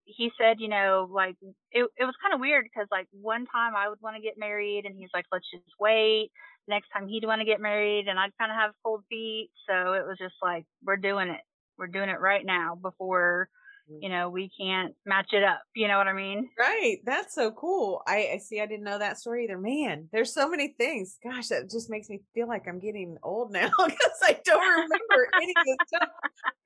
he 0.04 0.30
said, 0.40 0.58
you 0.60 0.68
know, 0.68 1.08
like 1.10 1.36
it 1.70 1.86
it 1.96 2.04
was 2.04 2.14
kind 2.22 2.34
of 2.34 2.40
weird 2.40 2.64
because 2.64 2.88
like 2.90 3.06
one 3.12 3.46
time 3.46 3.74
I 3.76 3.88
would 3.88 4.00
want 4.00 4.16
to 4.16 4.22
get 4.22 4.38
married 4.38 4.84
and 4.86 4.96
he's 4.96 5.10
like, 5.14 5.26
let's 5.32 5.50
just 5.50 5.64
wait. 5.80 6.30
Next 6.68 6.88
time 6.92 7.08
he'd 7.08 7.24
want 7.24 7.40
to 7.40 7.44
get 7.46 7.60
married 7.60 8.08
and 8.08 8.18
I'd 8.18 8.36
kind 8.38 8.50
of 8.52 8.56
have 8.56 8.72
cold 8.84 9.04
feet. 9.08 9.50
So 9.68 9.94
it 9.94 10.06
was 10.06 10.16
just 10.18 10.34
like, 10.42 10.64
we're 10.84 10.96
doing 10.96 11.28
it. 11.28 11.40
We're 11.78 11.86
doing 11.88 12.08
it 12.08 12.20
right 12.20 12.44
now 12.44 12.76
before 12.80 13.48
Mm. 13.90 13.98
you 14.00 14.08
know, 14.08 14.28
we 14.28 14.50
can't 14.58 14.94
match 15.06 15.28
it 15.32 15.42
up. 15.42 15.62
You 15.74 15.88
know 15.88 15.98
what 15.98 16.08
I 16.08 16.12
mean? 16.12 16.48
Right. 16.58 16.98
That's 17.04 17.34
so 17.34 17.50
cool. 17.50 18.02
I, 18.06 18.30
I 18.34 18.38
see. 18.38 18.60
I 18.60 18.66
didn't 18.66 18.84
know 18.84 18.98
that 18.98 19.18
story 19.18 19.44
either. 19.44 19.58
Man, 19.58 20.08
there's 20.12 20.32
so 20.32 20.48
many 20.48 20.74
things. 20.78 21.18
Gosh, 21.22 21.48
that 21.48 21.70
just 21.70 21.90
makes 21.90 22.08
me 22.08 22.20
feel 22.34 22.48
like 22.48 22.66
I'm 22.68 22.78
getting 22.78 23.16
old 23.22 23.52
now 23.52 23.68
because 23.84 24.18
I 24.22 24.38
don't 24.44 24.60
remember 24.60 25.28
any 25.40 25.52
of 25.56 25.64
this 25.66 25.76
stuff. 25.88 26.08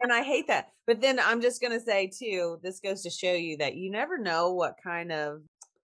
And 0.00 0.12
I 0.12 0.22
hate 0.22 0.48
that. 0.48 0.68
But 0.86 1.00
then 1.00 1.18
I'm 1.18 1.40
just 1.40 1.60
going 1.60 1.72
to 1.72 1.84
say, 1.84 2.10
too, 2.16 2.58
this 2.62 2.80
goes 2.80 3.02
to 3.02 3.10
show 3.10 3.32
you 3.32 3.56
that 3.58 3.76
you 3.76 3.90
never 3.90 4.18
know 4.18 4.52
what 4.52 4.74
kind 4.82 5.12
of 5.12 5.40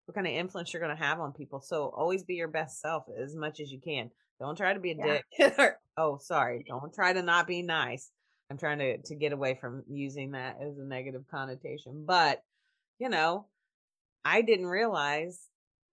what 0.06 0.14
kind 0.14 0.26
of 0.26 0.32
influence 0.32 0.72
you're 0.72 0.82
going 0.82 0.96
to 0.96 1.02
have 1.02 1.20
on 1.20 1.32
people. 1.32 1.60
So 1.60 1.92
always 1.96 2.24
be 2.24 2.34
your 2.34 2.48
best 2.48 2.80
self 2.80 3.04
as 3.22 3.34
much 3.36 3.60
as 3.60 3.70
you 3.70 3.80
can. 3.80 4.10
Don't 4.40 4.56
try 4.56 4.74
to 4.74 4.80
be 4.80 4.92
a 4.92 4.96
yeah. 4.96 5.18
dick. 5.38 5.74
oh, 5.96 6.18
sorry. 6.20 6.64
Don't 6.66 6.92
try 6.92 7.12
to 7.12 7.22
not 7.22 7.46
be 7.46 7.62
nice 7.62 8.10
I'm 8.52 8.58
trying 8.58 8.80
to 8.80 8.98
to 8.98 9.14
get 9.14 9.32
away 9.32 9.56
from 9.58 9.82
using 9.88 10.32
that 10.32 10.58
as 10.60 10.76
a 10.76 10.84
negative 10.84 11.22
connotation. 11.30 12.04
But, 12.06 12.42
you 12.98 13.08
know, 13.08 13.46
I 14.26 14.42
didn't 14.42 14.66
realize 14.66 15.40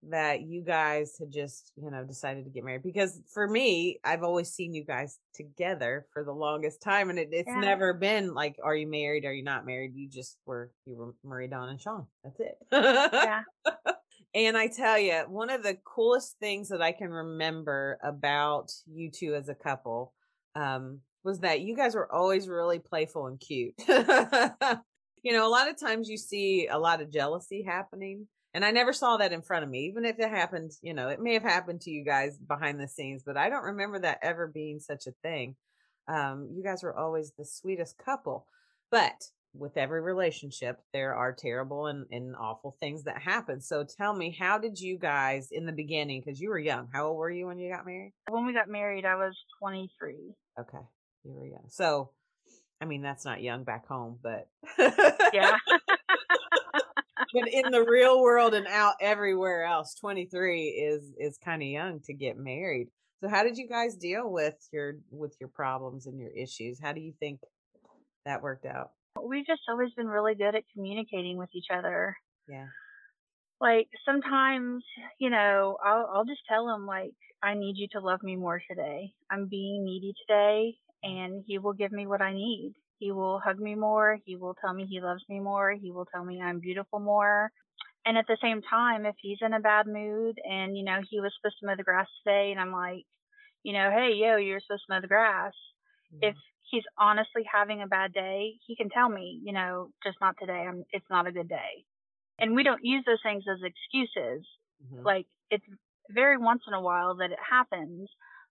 that 0.10 0.42
you 0.42 0.62
guys 0.62 1.16
had 1.18 1.32
just, 1.32 1.72
you 1.78 1.90
know, 1.90 2.04
decided 2.04 2.44
to 2.44 2.50
get 2.50 2.66
married 2.66 2.84
because 2.84 3.22
for 3.34 3.48
me, 3.48 4.00
I've 4.04 4.24
always 4.24 4.50
seen 4.50 4.74
you 4.74 4.84
guys 4.84 5.20
together 5.34 6.06
for 6.12 6.26
the 6.26 6.34
longest 6.34 6.82
time 6.82 7.10
and 7.10 7.18
it, 7.18 7.30
it's 7.32 7.48
yeah. 7.48 7.62
never 7.62 7.94
been 7.94 8.34
like 8.34 8.58
are 8.62 8.76
you 8.76 8.88
married 8.88 9.24
are 9.24 9.34
you 9.34 9.44
not 9.44 9.66
married? 9.66 9.94
You 9.96 10.10
just 10.10 10.38
were 10.46 10.70
you 10.86 10.98
were 10.98 11.16
Marie 11.24 11.48
Dawn 11.48 11.70
and 11.70 11.80
Sean. 11.80 12.08
That's 12.26 12.40
it. 12.42 12.58
yeah. 12.74 13.44
And 14.36 14.56
I 14.56 14.68
tell 14.68 15.00
you, 15.00 15.24
one 15.28 15.50
of 15.50 15.64
the 15.64 15.76
coolest 15.84 16.36
things 16.40 16.70
that 16.70 16.84
I 16.84 16.92
can 16.92 17.10
remember 17.10 17.98
about 18.04 18.72
you 18.86 19.10
two 19.10 19.34
as 19.34 19.50
a 19.50 19.56
couple 19.56 20.14
um, 20.56 21.00
was 21.24 21.40
that 21.40 21.62
you 21.62 21.76
guys 21.76 21.96
were 21.96 22.12
always 22.12 22.48
really 22.48 22.80
playful 22.80 23.28
and 23.28 23.40
cute. 23.40 23.74
you 23.88 25.34
know, 25.34 25.48
a 25.48 25.50
lot 25.50 25.70
of 25.70 25.80
times 25.80 26.10
you 26.10 26.18
see 26.18 26.68
a 26.68 26.80
lot 26.80 27.02
of 27.02 27.12
jealousy 27.12 27.64
happening. 27.64 28.28
And 28.54 28.66
I 28.66 28.72
never 28.72 28.94
saw 28.94 29.18
that 29.18 29.34
in 29.34 29.44
front 29.44 29.64
of 29.64 29.70
me, 29.70 29.86
even 29.86 30.06
if 30.06 30.18
it 30.18 30.30
happened, 30.30 30.72
you 30.82 30.94
know, 30.94 31.10
it 31.10 31.22
may 31.22 31.34
have 31.34 31.44
happened 31.44 31.82
to 31.82 31.92
you 31.92 32.04
guys 32.04 32.38
behind 32.38 32.80
the 32.80 32.88
scenes, 32.88 33.22
but 33.24 33.38
I 33.38 33.50
don't 33.50 33.64
remember 33.64 34.00
that 34.00 34.20
ever 34.24 34.48
being 34.48 34.80
such 34.80 35.06
a 35.06 35.14
thing. 35.22 35.56
Um, 36.08 36.50
you 36.52 36.64
guys 36.64 36.82
were 36.82 36.98
always 36.98 37.32
the 37.38 37.46
sweetest 37.46 37.98
couple. 38.04 38.48
But 38.90 39.22
with 39.54 39.78
every 39.78 40.02
relationship, 40.02 40.80
there 40.94 41.14
are 41.14 41.32
terrible 41.34 41.88
and, 41.88 42.06
and 42.12 42.36
awful 42.36 42.76
things 42.80 43.04
that 43.04 43.22
happen. 43.22 43.62
So 43.62 43.84
tell 43.84 44.16
me, 44.16 44.36
how 44.38 44.58
did 44.58 44.80
you 44.80 44.98
guys 44.98 45.50
in 45.52 45.66
the 45.66 45.72
beginning, 45.72 46.22
because 46.22 46.40
you 46.40 46.50
were 46.50 46.60
young, 46.60 46.88
how 46.92 47.08
old 47.08 47.18
were 47.18 47.30
you 47.30 47.46
when 47.46 47.60
you 47.60 47.72
got 47.72 47.86
married? 47.86 48.14
When 48.30 48.46
we 48.46 48.54
got 48.54 48.68
married, 48.68 49.06
I 49.06 49.16
was 49.16 49.38
23. 49.62 50.16
Okay. 50.60 50.78
So, 51.70 52.12
I 52.82 52.86
mean, 52.86 53.02
that's 53.02 53.26
not 53.26 53.42
young 53.42 53.64
back 53.64 53.88
home, 53.88 54.20
but 54.22 54.48
yeah. 55.34 55.58
but 57.34 57.48
in 57.48 57.72
the 57.72 57.86
real 57.90 58.22
world 58.22 58.54
and 58.54 58.68
out 58.68 58.96
everywhere 59.02 59.66
else, 59.66 59.96
23 59.96 60.62
is 60.68 61.14
is 61.18 61.38
kind 61.38 61.62
of 61.62 61.68
young 61.68 62.00
to 62.02 62.14
get 62.14 62.38
married. 62.38 62.88
So, 63.22 63.30
how 63.30 63.44
did 63.44 63.58
you 63.58 63.68
guys 63.68 63.96
deal 63.96 64.30
with 64.30 64.56
your 64.72 64.98
with 65.12 65.36
your 65.40 65.50
problems 65.50 66.06
and 66.06 66.20
your 66.20 66.32
issues? 66.32 66.80
How 66.82 66.94
do 66.94 67.02
you 67.02 67.14
think 67.20 67.40
that 68.26 68.42
worked 68.42 68.66
out? 68.66 68.92
We've 69.22 69.46
just 69.46 69.62
always 69.70 69.92
been 69.94 70.08
really 70.08 70.36
good 70.36 70.56
at 70.56 70.64
communicating 70.74 71.38
with 71.38 71.50
each 71.54 71.68
other. 71.74 72.16
Yeah. 72.48 72.68
Like 73.60 73.90
sometimes, 74.06 74.84
you 75.20 75.30
know, 75.30 75.78
I'll 75.86 76.10
I'll 76.14 76.26
just 76.26 76.42
tell 76.48 76.74
him 76.74 76.86
like 76.86 77.14
I 77.44 77.54
need 77.56 77.76
you 77.78 77.88
to 77.94 78.00
love 78.00 78.24
me 78.24 78.36
more 78.38 78.62
today. 78.70 79.14
I'm 79.30 79.48
being 79.48 79.84
needy 79.84 80.14
today 80.26 80.78
and 81.04 81.44
he 81.48 81.58
will 81.58 81.74
give 81.74 81.92
me 81.92 82.08
what 82.08 82.22
I 82.22 82.34
need. 82.34 82.74
He 82.98 83.12
will 83.12 83.40
hug 83.40 83.60
me 83.60 83.76
more. 83.76 84.18
He 84.26 84.36
will 84.36 84.56
tell 84.60 84.74
me 84.74 84.86
he 84.90 85.00
loves 85.00 85.24
me 85.30 85.40
more. 85.40 85.72
He 85.72 85.92
will 85.92 86.06
tell 86.06 86.24
me 86.24 86.42
I'm 86.42 86.60
beautiful 86.60 87.00
more. 87.00 87.52
And 88.06 88.18
at 88.18 88.26
the 88.28 88.38
same 88.42 88.62
time, 88.62 89.06
if 89.06 89.16
he's 89.22 89.38
in 89.42 89.54
a 89.54 89.60
bad 89.60 89.88
mood 89.88 90.38
and, 90.44 90.78
you 90.78 90.84
know, 90.84 91.00
he 91.10 91.20
was 91.20 91.32
supposed 91.38 91.58
to 91.60 91.68
mow 91.68 91.76
the 91.78 91.84
grass 91.84 92.08
today 92.24 92.52
and 92.52 92.60
I'm 92.60 92.72
like, 92.72 93.06
you 93.64 93.74
know, 93.74 93.90
hey, 93.92 94.14
yo, 94.16 94.38
you're 94.38 94.62
supposed 94.62 94.84
to 94.88 94.94
mow 94.94 95.02
the 95.02 95.08
grass. 95.08 95.54
Mm-hmm. 96.14 96.30
If 96.30 96.36
he's 96.72 96.84
honestly 96.98 97.44
having 97.52 97.82
a 97.82 97.88
bad 97.88 98.14
day, 98.14 98.54
he 98.66 98.76
can 98.76 98.90
tell 98.90 99.10
me, 99.10 99.40
you 99.44 99.54
know, 99.54 99.90
just 100.04 100.18
not 100.22 100.36
today. 100.40 100.66
I'm, 100.68 100.84
it's 100.92 101.10
not 101.10 101.28
a 101.28 101.32
good 101.32 101.50
day. 101.50 101.86
And 102.40 102.56
we 102.56 102.64
don't 102.64 102.84
use 102.84 103.04
those 103.06 103.22
things 103.24 103.44
as 103.52 103.60
excuses. 103.64 104.46
Mm-hmm. 104.84 105.06
Like 105.06 105.28
it's 105.52 105.66
very 106.10 106.38
once 106.38 106.62
in 106.68 106.74
a 106.74 106.82
while 106.82 107.16
that 107.18 107.32
it 107.32 107.40
happens, 107.50 108.10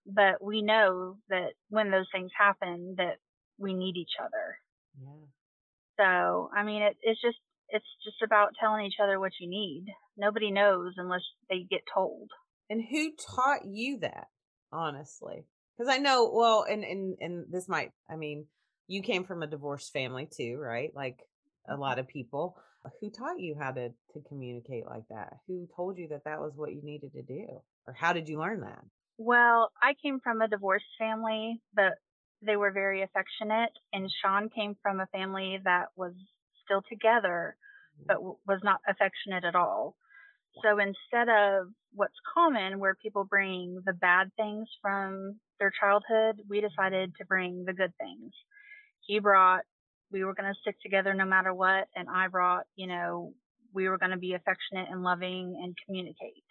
but 0.09 0.43
we 0.43 0.63
know 0.63 1.19
that 1.29 1.51
when 1.69 1.91
those 1.91 2.07
things 2.13 2.31
happen 2.37 2.95
that 2.97 3.19
we 3.59 3.75
need 3.75 3.97
each 3.97 4.17
other. 4.19 4.59
Yeah. 5.01 5.27
So, 5.99 6.51
I 6.57 6.65
mean, 6.65 6.83
it, 6.83 6.97
it's 7.03 7.21
just, 7.21 7.37
it's 7.69 7.87
just 8.05 8.23
about 8.25 8.55
telling 8.59 8.87
each 8.87 9.01
other 9.03 9.21
what 9.21 9.33
you 9.39 9.49
need. 9.49 9.87
Nobody 10.17 10.51
knows 10.51 10.95
unless 10.97 11.21
they 11.51 11.67
get 11.69 11.83
told. 11.93 12.31
And 12.71 12.83
who 12.89 13.13
taught 13.13 13.67
you 13.67 13.99
that, 13.99 14.29
honestly? 14.73 15.45
Because 15.77 15.93
I 15.93 15.99
know, 15.99 16.31
well, 16.33 16.65
and, 16.69 16.85
and, 16.85 17.17
and 17.21 17.45
this 17.51 17.69
might, 17.69 17.93
I 18.11 18.17
mean, 18.17 18.47
you 18.87 19.03
came 19.03 19.25
from 19.25 19.43
a 19.43 19.47
divorced 19.47 19.93
family 19.93 20.27
too, 20.27 20.57
right? 20.59 20.91
Like 20.95 21.19
a 21.67 21.73
mm-hmm. 21.73 21.81
lot 21.81 21.99
of 21.99 22.09
people. 22.09 22.57
Who 23.01 23.11
taught 23.11 23.39
you 23.39 23.55
how 23.61 23.73
to, 23.73 23.89
to 23.89 24.21
communicate 24.29 24.87
like 24.87 25.07
that? 25.11 25.39
Who 25.47 25.69
told 25.77 25.99
you 25.99 26.09
that 26.09 26.25
that 26.25 26.41
was 26.41 26.53
what 26.57 26.73
you 26.73 26.81
needed 26.83 27.13
to 27.13 27.23
do? 27.23 27.47
Or 27.87 27.93
how 27.93 28.13
did 28.13 28.29
you 28.29 28.39
learn 28.39 28.61
that? 28.61 28.83
Well, 29.19 29.73
I 29.83 29.95
came 30.01 30.21
from 30.21 30.41
a 30.41 30.49
divorced 30.49 30.87
family, 30.99 31.61
but 31.75 31.95
they 32.41 32.57
were 32.57 32.71
very 32.71 33.03
affectionate, 33.03 33.73
and 33.93 34.11
Sean 34.23 34.49
came 34.49 34.77
from 34.81 35.01
a 35.01 35.07
family 35.07 35.59
that 35.65 35.87
was 35.97 36.13
still 36.65 36.83
together, 36.89 37.57
but 38.07 38.15
w- 38.15 38.37
was 38.47 38.61
not 38.63 38.81
affectionate 38.89 39.45
at 39.45 39.57
all. 39.57 39.97
So 40.63 40.79
instead 40.79 41.29
of 41.29 41.69
what's 41.93 42.15
common, 42.33 42.79
where 42.79 42.95
people 42.95 43.25
bring 43.25 43.81
the 43.85 43.93
bad 43.93 44.31
things 44.37 44.69
from 44.81 45.41
their 45.59 45.73
childhood, 45.81 46.43
we 46.49 46.59
mm-hmm. 46.59 46.69
decided 46.69 47.13
to 47.17 47.25
bring 47.27 47.65
the 47.65 47.73
good 47.73 47.93
things. 47.99 48.33
He 49.07 49.19
brought, 49.19 49.63
we 50.13 50.25
were 50.25 50.35
going 50.35 50.53
to 50.53 50.61
stick 50.61 50.77
together 50.81 51.13
no 51.13 51.25
matter 51.25 51.53
what, 51.53 51.89
and 51.97 52.09
I 52.09 52.29
brought, 52.29 52.67
you 52.77 52.87
know, 52.87 53.33
we 53.75 53.89
were 53.89 53.99
going 53.99 54.13
to 54.13 54.17
be 54.17 54.35
affectionate 54.35 54.89
and 54.91 55.03
loving 55.03 55.61
and 55.63 55.77
communicate. 55.85 56.48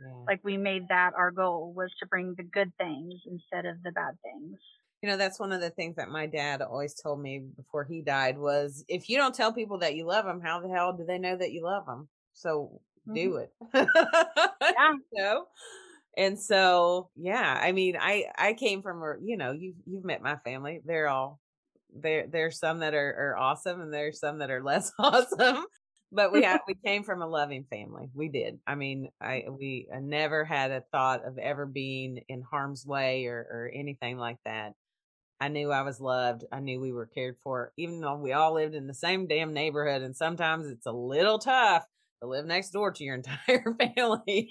Yeah. 0.00 0.24
Like 0.26 0.40
we 0.42 0.56
made 0.56 0.88
that 0.88 1.12
our 1.16 1.30
goal 1.30 1.72
was 1.74 1.90
to 2.00 2.06
bring 2.06 2.34
the 2.36 2.42
good 2.42 2.72
things 2.78 3.14
instead 3.26 3.66
of 3.66 3.82
the 3.82 3.92
bad 3.92 4.14
things. 4.22 4.58
you 5.04 5.10
know 5.10 5.18
that's 5.18 5.38
one 5.38 5.52
of 5.52 5.60
the 5.60 5.68
things 5.68 5.96
that 5.96 6.08
my 6.08 6.26
dad 6.26 6.62
always 6.62 6.94
told 6.94 7.20
me 7.20 7.42
before 7.56 7.84
he 7.84 8.00
died 8.00 8.38
was 8.38 8.84
if 8.88 9.10
you 9.10 9.18
don't 9.18 9.34
tell 9.34 9.52
people 9.52 9.78
that 9.80 9.94
you 9.94 10.06
love 10.06 10.24
them 10.24 10.40
how 10.40 10.60
the 10.60 10.68
hell 10.68 10.94
do 10.96 11.04
they 11.04 11.18
know 11.18 11.36
that 11.36 11.52
you 11.52 11.62
love 11.62 11.84
them 11.84 12.08
so 12.32 12.80
mm-hmm. 13.06 13.14
do 13.14 13.36
it 13.36 13.52
yeah 13.74 14.94
so 15.14 15.44
and 16.16 16.40
so 16.40 17.10
yeah 17.16 17.58
i 17.62 17.70
mean 17.72 17.96
i 18.00 18.24
i 18.38 18.54
came 18.54 18.80
from 18.80 19.02
a 19.02 19.14
you 19.22 19.36
know 19.36 19.52
you 19.52 19.74
you've 19.84 20.06
met 20.06 20.22
my 20.22 20.36
family 20.36 20.80
they're 20.86 21.08
all 21.08 21.38
there 21.94 22.26
there's 22.26 22.58
some 22.58 22.78
that 22.78 22.94
are, 22.94 23.34
are 23.34 23.36
awesome 23.36 23.82
and 23.82 23.92
there's 23.92 24.18
some 24.18 24.38
that 24.38 24.50
are 24.50 24.62
less 24.62 24.90
awesome 24.98 25.66
but 26.14 26.32
we 26.32 26.42
have 26.42 26.60
we 26.66 26.74
came 26.74 27.02
from 27.02 27.22
a 27.22 27.26
loving 27.26 27.64
family 27.70 28.08
we 28.14 28.28
did 28.28 28.58
i 28.66 28.74
mean 28.74 29.08
mm. 29.22 29.26
i 29.26 29.44
we 29.50 29.88
uh, 29.94 29.98
never 30.00 30.44
had 30.44 30.70
a 30.70 30.84
thought 30.92 31.24
of 31.24 31.38
ever 31.38 31.66
being 31.66 32.20
in 32.28 32.42
harm's 32.42 32.86
way 32.86 33.26
or 33.26 33.38
or 33.38 33.70
anything 33.74 34.16
like 34.16 34.38
that 34.44 34.74
I 35.40 35.48
knew 35.48 35.70
I 35.70 35.82
was 35.82 36.00
loved. 36.00 36.44
I 36.52 36.60
knew 36.60 36.80
we 36.80 36.92
were 36.92 37.04
cared 37.06 37.36
for, 37.42 37.72
even 37.76 38.00
though 38.00 38.16
we 38.16 38.32
all 38.32 38.54
lived 38.54 38.74
in 38.74 38.86
the 38.86 38.94
same 38.94 39.26
damn 39.26 39.52
neighborhood. 39.52 40.00
And 40.00 40.16
sometimes 40.16 40.66
it's 40.66 40.86
a 40.86 40.92
little 40.92 41.38
tough 41.38 41.84
to 42.22 42.28
live 42.28 42.46
next 42.46 42.70
door 42.70 42.92
to 42.92 43.04
your 43.04 43.16
entire 43.16 43.76
family. 43.96 44.50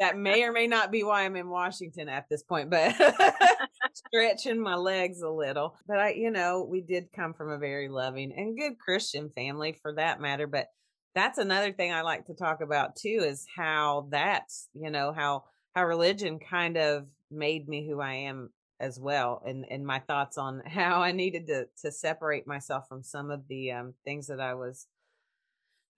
that 0.00 0.16
may 0.16 0.42
or 0.42 0.52
may 0.52 0.66
not 0.66 0.90
be 0.90 1.04
why 1.04 1.24
I'm 1.24 1.36
in 1.36 1.48
Washington 1.48 2.08
at 2.08 2.26
this 2.28 2.42
point, 2.42 2.70
but 2.70 2.96
stretching 3.94 4.60
my 4.60 4.74
legs 4.74 5.22
a 5.22 5.30
little. 5.30 5.76
But 5.86 5.98
I, 5.98 6.12
you 6.12 6.30
know, 6.30 6.66
we 6.68 6.80
did 6.80 7.12
come 7.14 7.34
from 7.34 7.50
a 7.50 7.58
very 7.58 7.88
loving 7.88 8.32
and 8.36 8.56
good 8.56 8.78
Christian 8.78 9.30
family 9.30 9.76
for 9.80 9.94
that 9.94 10.20
matter. 10.20 10.46
But 10.46 10.68
that's 11.14 11.38
another 11.38 11.72
thing 11.72 11.92
I 11.92 12.02
like 12.02 12.26
to 12.26 12.34
talk 12.34 12.60
about 12.60 12.96
too 12.96 13.22
is 13.24 13.46
how 13.54 14.08
that's, 14.10 14.68
you 14.74 14.90
know, 14.90 15.12
how 15.12 15.44
how 15.74 15.84
religion 15.86 16.38
kind 16.38 16.76
of 16.76 17.08
made 17.30 17.68
me 17.68 17.86
who 17.88 18.00
I 18.00 18.14
am 18.14 18.50
as 18.80 18.98
well 18.98 19.40
and 19.46 19.64
and 19.70 19.86
my 19.86 20.00
thoughts 20.00 20.36
on 20.36 20.60
how 20.66 21.00
I 21.02 21.12
needed 21.12 21.46
to 21.46 21.66
to 21.82 21.92
separate 21.92 22.46
myself 22.46 22.88
from 22.88 23.02
some 23.02 23.30
of 23.30 23.46
the 23.48 23.72
um, 23.72 23.94
things 24.04 24.26
that 24.26 24.40
I 24.40 24.54
was 24.54 24.86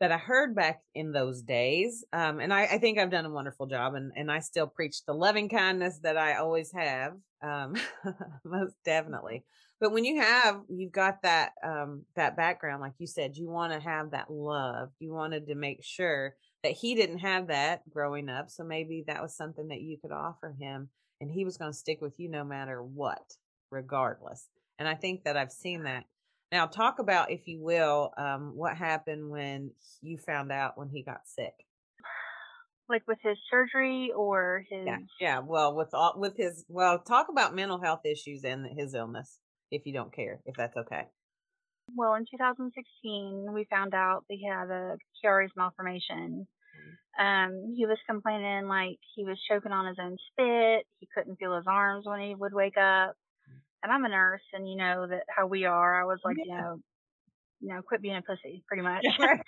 that 0.00 0.12
I 0.12 0.18
heard 0.18 0.54
back 0.54 0.80
in 0.94 1.12
those 1.12 1.42
days. 1.42 2.04
Um, 2.12 2.40
and 2.40 2.52
I, 2.52 2.64
I, 2.64 2.78
think 2.78 2.98
I've 2.98 3.10
done 3.10 3.26
a 3.26 3.30
wonderful 3.30 3.66
job 3.66 3.94
and, 3.94 4.12
and 4.16 4.30
I 4.30 4.40
still 4.40 4.66
preach 4.66 5.04
the 5.06 5.14
loving 5.14 5.48
kindness 5.48 6.00
that 6.02 6.16
I 6.16 6.34
always 6.34 6.72
have. 6.72 7.12
Um, 7.42 7.76
most 8.44 8.74
definitely. 8.84 9.44
But 9.80 9.92
when 9.92 10.04
you 10.04 10.20
have, 10.20 10.62
you've 10.68 10.92
got 10.92 11.22
that, 11.22 11.52
um, 11.62 12.04
that 12.16 12.36
background, 12.36 12.80
like 12.80 12.94
you 12.98 13.06
said, 13.06 13.36
you 13.36 13.48
want 13.48 13.72
to 13.72 13.80
have 13.80 14.10
that 14.10 14.30
love. 14.30 14.90
You 14.98 15.12
wanted 15.12 15.46
to 15.48 15.54
make 15.54 15.84
sure 15.84 16.34
that 16.62 16.72
he 16.72 16.94
didn't 16.94 17.18
have 17.18 17.48
that 17.48 17.88
growing 17.90 18.28
up. 18.28 18.50
So 18.50 18.64
maybe 18.64 19.04
that 19.06 19.22
was 19.22 19.36
something 19.36 19.68
that 19.68 19.82
you 19.82 19.98
could 20.00 20.12
offer 20.12 20.54
him 20.58 20.88
and 21.20 21.30
he 21.30 21.44
was 21.44 21.56
going 21.56 21.72
to 21.72 21.78
stick 21.78 22.00
with 22.00 22.18
you 22.18 22.28
no 22.28 22.44
matter 22.44 22.82
what, 22.82 23.34
regardless. 23.70 24.48
And 24.78 24.88
I 24.88 24.94
think 24.94 25.24
that 25.24 25.36
I've 25.36 25.52
seen 25.52 25.84
that. 25.84 26.04
Now, 26.54 26.66
talk 26.66 27.00
about, 27.00 27.32
if 27.32 27.48
you 27.48 27.60
will, 27.60 28.12
um, 28.16 28.52
what 28.54 28.76
happened 28.76 29.28
when 29.28 29.72
you 30.02 30.18
found 30.18 30.52
out 30.52 30.78
when 30.78 30.88
he 30.88 31.02
got 31.02 31.26
sick. 31.26 31.52
Like 32.88 33.02
with 33.08 33.18
his 33.24 33.36
surgery 33.50 34.12
or 34.16 34.64
his 34.70 34.86
yeah, 34.86 34.98
yeah. 35.20 35.38
Well, 35.40 35.74
with 35.74 35.92
all 35.94 36.14
with 36.16 36.36
his 36.36 36.64
well, 36.68 37.00
talk 37.00 37.26
about 37.28 37.56
mental 37.56 37.80
health 37.80 38.02
issues 38.04 38.44
and 38.44 38.68
his 38.78 38.94
illness, 38.94 39.40
if 39.72 39.84
you 39.84 39.92
don't 39.92 40.14
care, 40.14 40.42
if 40.46 40.54
that's 40.54 40.76
okay. 40.76 41.08
Well, 41.96 42.14
in 42.14 42.24
2016, 42.30 43.52
we 43.52 43.66
found 43.68 43.92
out 43.92 44.24
that 44.28 44.36
he 44.36 44.46
had 44.46 44.70
a 44.70 44.96
Chiari's 45.20 45.50
malformation, 45.56 46.46
um, 47.18 47.74
he 47.76 47.86
was 47.86 47.98
complaining 48.08 48.66
like 48.66 48.98
he 49.14 49.24
was 49.24 49.38
choking 49.48 49.72
on 49.72 49.86
his 49.86 49.98
own 50.00 50.16
spit. 50.32 50.86
He 50.98 51.08
couldn't 51.14 51.36
feel 51.36 51.54
his 51.54 51.66
arms 51.68 52.06
when 52.06 52.20
he 52.20 52.34
would 52.34 52.52
wake 52.52 52.76
up. 52.76 53.14
And 53.84 53.92
I'm 53.92 54.04
a 54.06 54.08
nurse, 54.08 54.40
and 54.54 54.66
you 54.66 54.76
know 54.76 55.06
that 55.06 55.24
how 55.28 55.46
we 55.46 55.66
are. 55.66 56.00
I 56.00 56.06
was 56.06 56.18
like, 56.24 56.36
yeah. 56.38 56.44
you 56.44 56.60
know, 56.62 56.76
you 57.60 57.68
know, 57.68 57.82
quit 57.82 58.00
being 58.00 58.16
a 58.16 58.22
pussy, 58.22 58.64
pretty 58.66 58.82
much. 58.92 59.04
Right. 59.20 59.40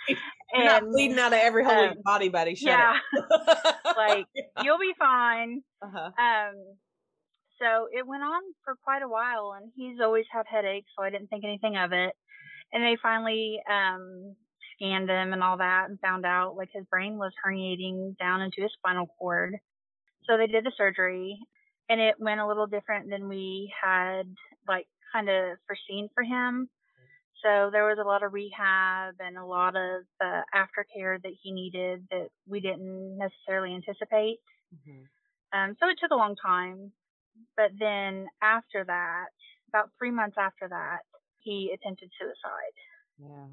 and 0.52 0.64
not 0.64 0.82
bleeding 0.84 1.18
out 1.18 1.32
of 1.32 1.38
every 1.40 1.64
hole 1.64 1.72
um, 1.72 1.84
in 1.84 1.92
your 1.94 2.02
body, 2.04 2.28
buddy. 2.28 2.54
Shut 2.54 2.68
yeah, 2.68 2.98
like 3.96 4.26
you'll 4.62 4.78
be 4.78 4.92
fine. 4.98 5.62
Uh-huh. 5.82 6.10
Um, 6.22 6.54
so 7.58 7.88
it 7.90 8.06
went 8.06 8.22
on 8.22 8.42
for 8.62 8.76
quite 8.84 9.02
a 9.02 9.08
while, 9.08 9.54
and 9.56 9.72
he's 9.74 10.00
always 10.02 10.26
had 10.30 10.44
headaches, 10.46 10.90
so 10.96 11.02
I 11.02 11.08
didn't 11.08 11.28
think 11.28 11.44
anything 11.44 11.78
of 11.78 11.92
it. 11.92 12.12
And 12.74 12.84
they 12.84 12.98
finally 13.02 13.58
um 13.70 14.36
scanned 14.76 15.08
him 15.08 15.32
and 15.32 15.42
all 15.42 15.56
that 15.56 15.86
and 15.88 15.98
found 16.00 16.26
out 16.26 16.56
like 16.56 16.68
his 16.74 16.84
brain 16.90 17.16
was 17.16 17.32
herniating 17.44 18.18
down 18.18 18.42
into 18.42 18.60
his 18.60 18.72
spinal 18.76 19.06
cord. 19.18 19.56
So 20.28 20.36
they 20.36 20.46
did 20.46 20.64
the 20.64 20.72
surgery 20.76 21.38
and 21.88 22.00
it 22.00 22.16
went 22.18 22.40
a 22.40 22.46
little 22.46 22.66
different 22.66 23.10
than 23.10 23.28
we 23.28 23.72
had 23.82 24.24
like 24.68 24.86
kind 25.12 25.28
of 25.28 25.58
foreseen 25.66 26.08
for 26.14 26.22
him. 26.22 26.68
So 27.42 27.70
there 27.70 27.84
was 27.84 27.98
a 28.00 28.06
lot 28.06 28.22
of 28.22 28.32
rehab 28.32 29.14
and 29.20 29.36
a 29.36 29.44
lot 29.44 29.76
of 29.76 30.02
uh, 30.24 30.42
aftercare 30.54 31.22
that 31.22 31.32
he 31.42 31.52
needed 31.52 32.06
that 32.10 32.28
we 32.48 32.60
didn't 32.60 33.18
necessarily 33.18 33.74
anticipate. 33.74 34.38
Mm-hmm. 34.74 35.58
Um, 35.58 35.76
so 35.78 35.88
it 35.88 35.98
took 36.00 36.10
a 36.10 36.16
long 36.16 36.34
time. 36.34 36.92
But 37.56 37.72
then 37.78 38.26
after 38.42 38.84
that, 38.86 39.26
about 39.68 39.90
three 39.98 40.10
months 40.10 40.36
after 40.38 40.66
that, 40.68 41.00
he 41.38 41.70
attempted 41.74 42.10
suicide. 42.18 42.74
Yeah 43.20 43.46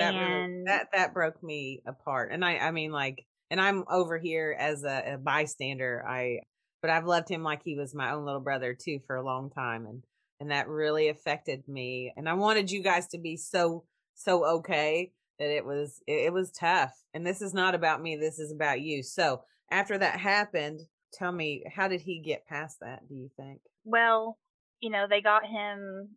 that 0.00 0.14
and 0.14 0.52
really, 0.52 0.64
that 0.66 0.88
that 0.92 1.14
broke 1.14 1.42
me 1.42 1.82
apart 1.86 2.30
and 2.32 2.44
i 2.44 2.56
i 2.56 2.70
mean 2.70 2.90
like 2.90 3.24
and 3.50 3.60
i'm 3.60 3.84
over 3.88 4.18
here 4.18 4.56
as 4.58 4.82
a, 4.82 5.14
a, 5.14 5.18
bystander 5.18 6.04
i 6.06 6.40
but 6.80 6.90
i've 6.90 7.06
loved 7.06 7.28
him 7.28 7.42
like 7.42 7.62
he 7.64 7.76
was 7.76 7.94
my 7.94 8.10
own 8.10 8.24
little 8.24 8.40
brother 8.40 8.74
too 8.74 9.00
for 9.06 9.16
a 9.16 9.24
long 9.24 9.50
time 9.50 9.86
and 9.86 10.02
and 10.40 10.50
that 10.50 10.68
really 10.68 11.08
affected 11.08 11.66
me 11.68 12.12
and 12.16 12.28
i 12.28 12.34
wanted 12.34 12.70
you 12.70 12.82
guys 12.82 13.06
to 13.08 13.18
be 13.18 13.36
so 13.36 13.84
so 14.14 14.44
okay 14.44 15.12
that 15.38 15.50
it 15.50 15.64
was 15.64 16.00
it, 16.06 16.26
it 16.26 16.32
was 16.32 16.50
tough 16.50 16.94
and 17.14 17.26
this 17.26 17.42
is 17.42 17.54
not 17.54 17.74
about 17.74 18.02
me 18.02 18.16
this 18.16 18.38
is 18.38 18.52
about 18.52 18.80
you 18.80 19.02
so 19.02 19.42
after 19.70 19.98
that 19.98 20.18
happened 20.18 20.80
tell 21.12 21.32
me 21.32 21.62
how 21.74 21.88
did 21.88 22.00
he 22.00 22.20
get 22.20 22.46
past 22.46 22.78
that 22.80 23.06
do 23.08 23.14
you 23.14 23.30
think 23.36 23.60
well 23.84 24.38
you 24.80 24.90
know 24.90 25.06
they 25.08 25.20
got 25.20 25.44
him 25.44 26.08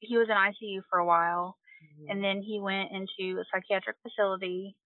he 0.00 0.16
was 0.16 0.28
in 0.28 0.36
icu 0.36 0.80
for 0.90 0.98
a 0.98 1.06
while 1.06 1.56
Mm-hmm. 1.80 2.10
And 2.10 2.24
then 2.24 2.42
he 2.42 2.60
went 2.60 2.90
into 2.92 3.40
a 3.40 3.44
psychiatric 3.52 3.96
facility 4.02 4.76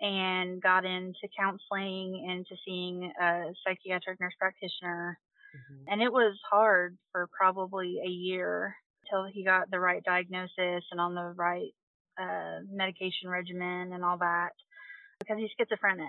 and 0.00 0.62
got 0.62 0.84
into 0.84 1.28
counseling 1.38 2.26
and 2.28 2.46
to 2.46 2.56
seeing 2.64 3.12
a 3.20 3.52
psychiatric 3.66 4.20
nurse 4.20 4.34
practitioner. 4.38 5.18
Mm-hmm. 5.54 5.92
And 5.92 6.02
it 6.02 6.12
was 6.12 6.36
hard 6.50 6.96
for 7.12 7.28
probably 7.36 8.00
a 8.04 8.08
year 8.08 8.74
until 9.04 9.30
he 9.30 9.44
got 9.44 9.70
the 9.70 9.80
right 9.80 10.02
diagnosis 10.02 10.84
and 10.90 11.00
on 11.00 11.14
the 11.14 11.34
right 11.36 11.74
uh, 12.20 12.60
medication 12.70 13.28
regimen 13.28 13.92
and 13.92 14.04
all 14.04 14.18
that 14.18 14.50
because 15.18 15.36
he's 15.38 15.50
schizophrenic. 15.58 16.06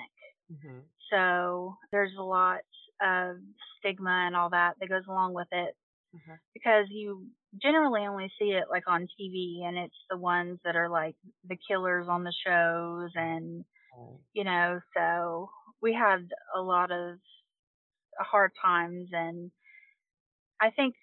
Mm-hmm. 0.51 0.80
So 1.12 1.75
there's 1.91 2.13
a 2.17 2.23
lot 2.23 2.62
of 3.01 3.38
stigma 3.80 4.25
and 4.27 4.36
all 4.36 4.49
that 4.51 4.75
that 4.80 4.89
goes 4.89 5.04
along 5.08 5.34
with 5.34 5.47
it 5.51 5.75
mm-hmm. 6.15 6.34
because 6.54 6.86
you 6.89 7.25
generally 7.62 8.01
only 8.01 8.32
see 8.39 8.51
it 8.51 8.65
like 8.69 8.84
on 8.88 9.08
TV 9.19 9.63
and 9.65 9.77
it's 9.77 9.95
the 10.10 10.17
ones 10.17 10.60
that 10.63 10.75
are 10.75 10.89
like 10.89 11.15
the 11.47 11.58
killers 11.67 12.08
on 12.08 12.23
the 12.23 12.34
shows 12.45 13.12
and 13.15 13.65
you 14.34 14.43
know 14.43 14.80
so 14.95 15.49
we 15.82 15.93
had 15.93 16.27
a 16.56 16.62
lot 16.62 16.91
of 16.91 17.17
hard 18.19 18.51
times 18.63 19.10
and 19.12 19.51
I 20.60 20.69
think 20.69 20.95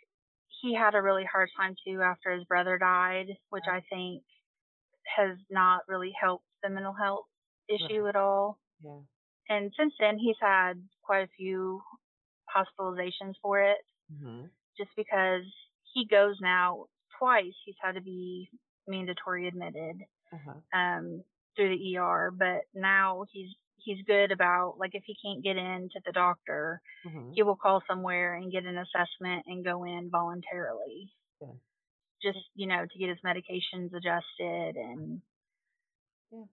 he 0.63 0.75
had 0.75 0.95
a 0.95 1.03
really 1.03 1.25
hard 1.25 1.49
time 1.59 1.75
too 1.87 2.01
after 2.03 2.33
his 2.33 2.45
brother 2.45 2.79
died 2.79 3.27
which 3.51 3.65
I 3.69 3.83
think 3.91 4.23
has 5.17 5.37
not 5.51 5.83
really 5.89 6.13
helped 6.21 6.45
the 6.63 6.71
mental 6.71 6.95
health 6.95 7.27
issue 7.69 8.03
right. 8.03 8.11
at 8.11 8.17
all 8.17 8.59
yeah 8.85 9.01
and 9.49 9.73
since 9.79 9.95
then 9.99 10.19
he's 10.19 10.37
had 10.41 10.75
quite 11.03 11.25
a 11.25 11.37
few 11.37 11.81
hospitalizations 12.55 13.35
for 13.43 13.61
it 13.61 13.79
mm-hmm. 14.13 14.45
just 14.77 14.91
because 14.97 15.45
he 15.95 16.07
goes 16.07 16.37
now 16.41 16.87
twice. 17.19 17.55
He's 17.65 17.77
had 17.83 17.93
to 17.93 18.01
be 18.01 18.49
mandatory 18.87 19.49
admitted 19.49 19.97
uh-huh. 20.33 20.79
um, 20.79 21.23
through 21.59 21.77
the 21.77 21.97
ER, 21.97 22.33
but 22.37 22.63
now 22.75 23.25
he's 23.33 23.49
he's 23.77 24.05
good 24.07 24.31
about 24.33 24.75
like 24.79 24.95
if 24.95 25.03
he 25.07 25.17
can't 25.25 25.43
get 25.43 25.57
in 25.57 25.89
to 25.93 26.01
the 26.07 26.13
doctor, 26.13 26.81
mm-hmm. 27.07 27.33
he 27.35 27.43
will 27.43 27.57
call 27.57 27.83
somewhere 27.89 28.35
and 28.35 28.53
get 28.53 28.65
an 28.65 28.79
assessment 28.79 29.45
and 29.47 29.65
go 29.65 29.85
in 29.85 30.09
voluntarily. 30.11 31.13
Yeah. 31.41 31.49
Just 32.23 32.45
you 32.55 32.69
know 32.69 32.85
to 32.91 32.99
get 32.99 33.09
his 33.09 33.19
medications 33.25 33.95
adjusted 33.95 34.77
and. 34.77 35.21
Yeah. 36.31 36.45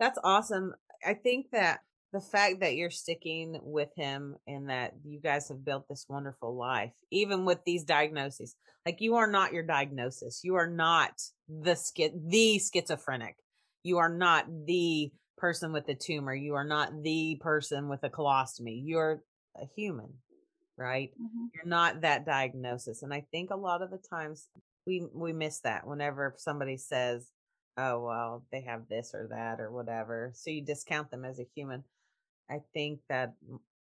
That's 0.00 0.18
awesome. 0.24 0.74
I 1.04 1.14
think 1.14 1.46
that 1.52 1.80
the 2.12 2.20
fact 2.20 2.60
that 2.60 2.76
you're 2.76 2.90
sticking 2.90 3.58
with 3.62 3.88
him 3.96 4.36
and 4.46 4.68
that 4.68 4.92
you 5.04 5.20
guys 5.20 5.48
have 5.48 5.64
built 5.64 5.88
this 5.88 6.06
wonderful 6.08 6.54
life, 6.54 6.92
even 7.10 7.44
with 7.44 7.58
these 7.64 7.84
diagnoses, 7.84 8.54
like 8.84 9.00
you 9.00 9.16
are 9.16 9.30
not 9.30 9.52
your 9.52 9.62
diagnosis. 9.62 10.40
You 10.44 10.56
are 10.56 10.68
not 10.68 11.12
the 11.48 11.72
schi- 11.72 12.12
the 12.28 12.60
schizophrenic. 12.60 13.36
You 13.82 13.98
are 13.98 14.08
not 14.08 14.46
the 14.66 15.10
person 15.36 15.72
with 15.72 15.86
the 15.86 15.94
tumor. 15.94 16.34
You 16.34 16.54
are 16.54 16.64
not 16.64 17.02
the 17.02 17.36
person 17.40 17.88
with 17.88 18.04
a 18.04 18.10
colostomy. 18.10 18.80
You're 18.84 19.22
a 19.60 19.66
human, 19.76 20.14
right? 20.76 21.10
Mm-hmm. 21.20 21.46
You're 21.54 21.66
not 21.66 22.02
that 22.02 22.24
diagnosis. 22.24 23.02
And 23.02 23.12
I 23.12 23.26
think 23.30 23.50
a 23.50 23.56
lot 23.56 23.82
of 23.82 23.90
the 23.90 24.00
times 24.10 24.48
we 24.86 25.06
we 25.12 25.32
miss 25.32 25.60
that 25.60 25.86
whenever 25.86 26.34
somebody 26.38 26.76
says, 26.76 27.26
"Oh, 27.76 28.00
well, 28.00 28.44
they 28.52 28.62
have 28.62 28.88
this 28.88 29.12
or 29.14 29.28
that 29.30 29.60
or 29.60 29.70
whatever." 29.70 30.32
So 30.34 30.50
you 30.50 30.62
discount 30.62 31.10
them 31.10 31.24
as 31.24 31.38
a 31.38 31.46
human. 31.54 31.84
I 32.50 32.60
think 32.72 33.00
that 33.08 33.34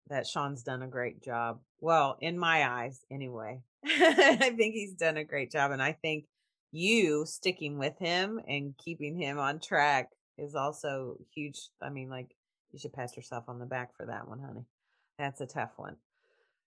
that 0.08 0.26
Sean's 0.26 0.62
done 0.62 0.82
a 0.82 0.88
great 0.88 1.22
job. 1.22 1.60
Well, 1.80 2.16
in 2.20 2.38
my 2.38 2.68
eyes, 2.68 3.00
anyway. 3.10 3.62
I 3.84 4.52
think 4.56 4.74
he's 4.74 4.94
done 4.94 5.16
a 5.16 5.24
great 5.24 5.52
job 5.52 5.70
and 5.70 5.82
I 5.82 5.92
think 5.92 6.24
you 6.70 7.24
sticking 7.26 7.78
with 7.78 7.98
him 7.98 8.40
and 8.46 8.74
keeping 8.76 9.18
him 9.18 9.38
on 9.38 9.60
track 9.60 10.08
is 10.36 10.54
also 10.54 11.16
huge. 11.34 11.58
I 11.82 11.90
mean, 11.90 12.10
like 12.10 12.28
you 12.70 12.78
should 12.78 12.92
pat 12.92 13.16
yourself 13.16 13.44
on 13.48 13.58
the 13.58 13.66
back 13.66 13.96
for 13.96 14.06
that 14.06 14.28
one, 14.28 14.40
honey. 14.40 14.66
That's 15.18 15.40
a 15.40 15.46
tough 15.46 15.72
one. 15.76 15.96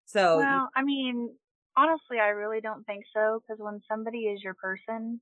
So, 0.05 0.37
well, 0.37 0.69
I 0.75 0.83
mean, 0.83 1.29
honestly, 1.77 2.19
I 2.19 2.29
really 2.29 2.59
don't 2.59 2.85
think 2.85 3.05
so 3.13 3.41
because 3.41 3.61
when 3.63 3.81
somebody 3.89 4.25
is 4.25 4.43
your 4.43 4.55
person, 4.55 5.21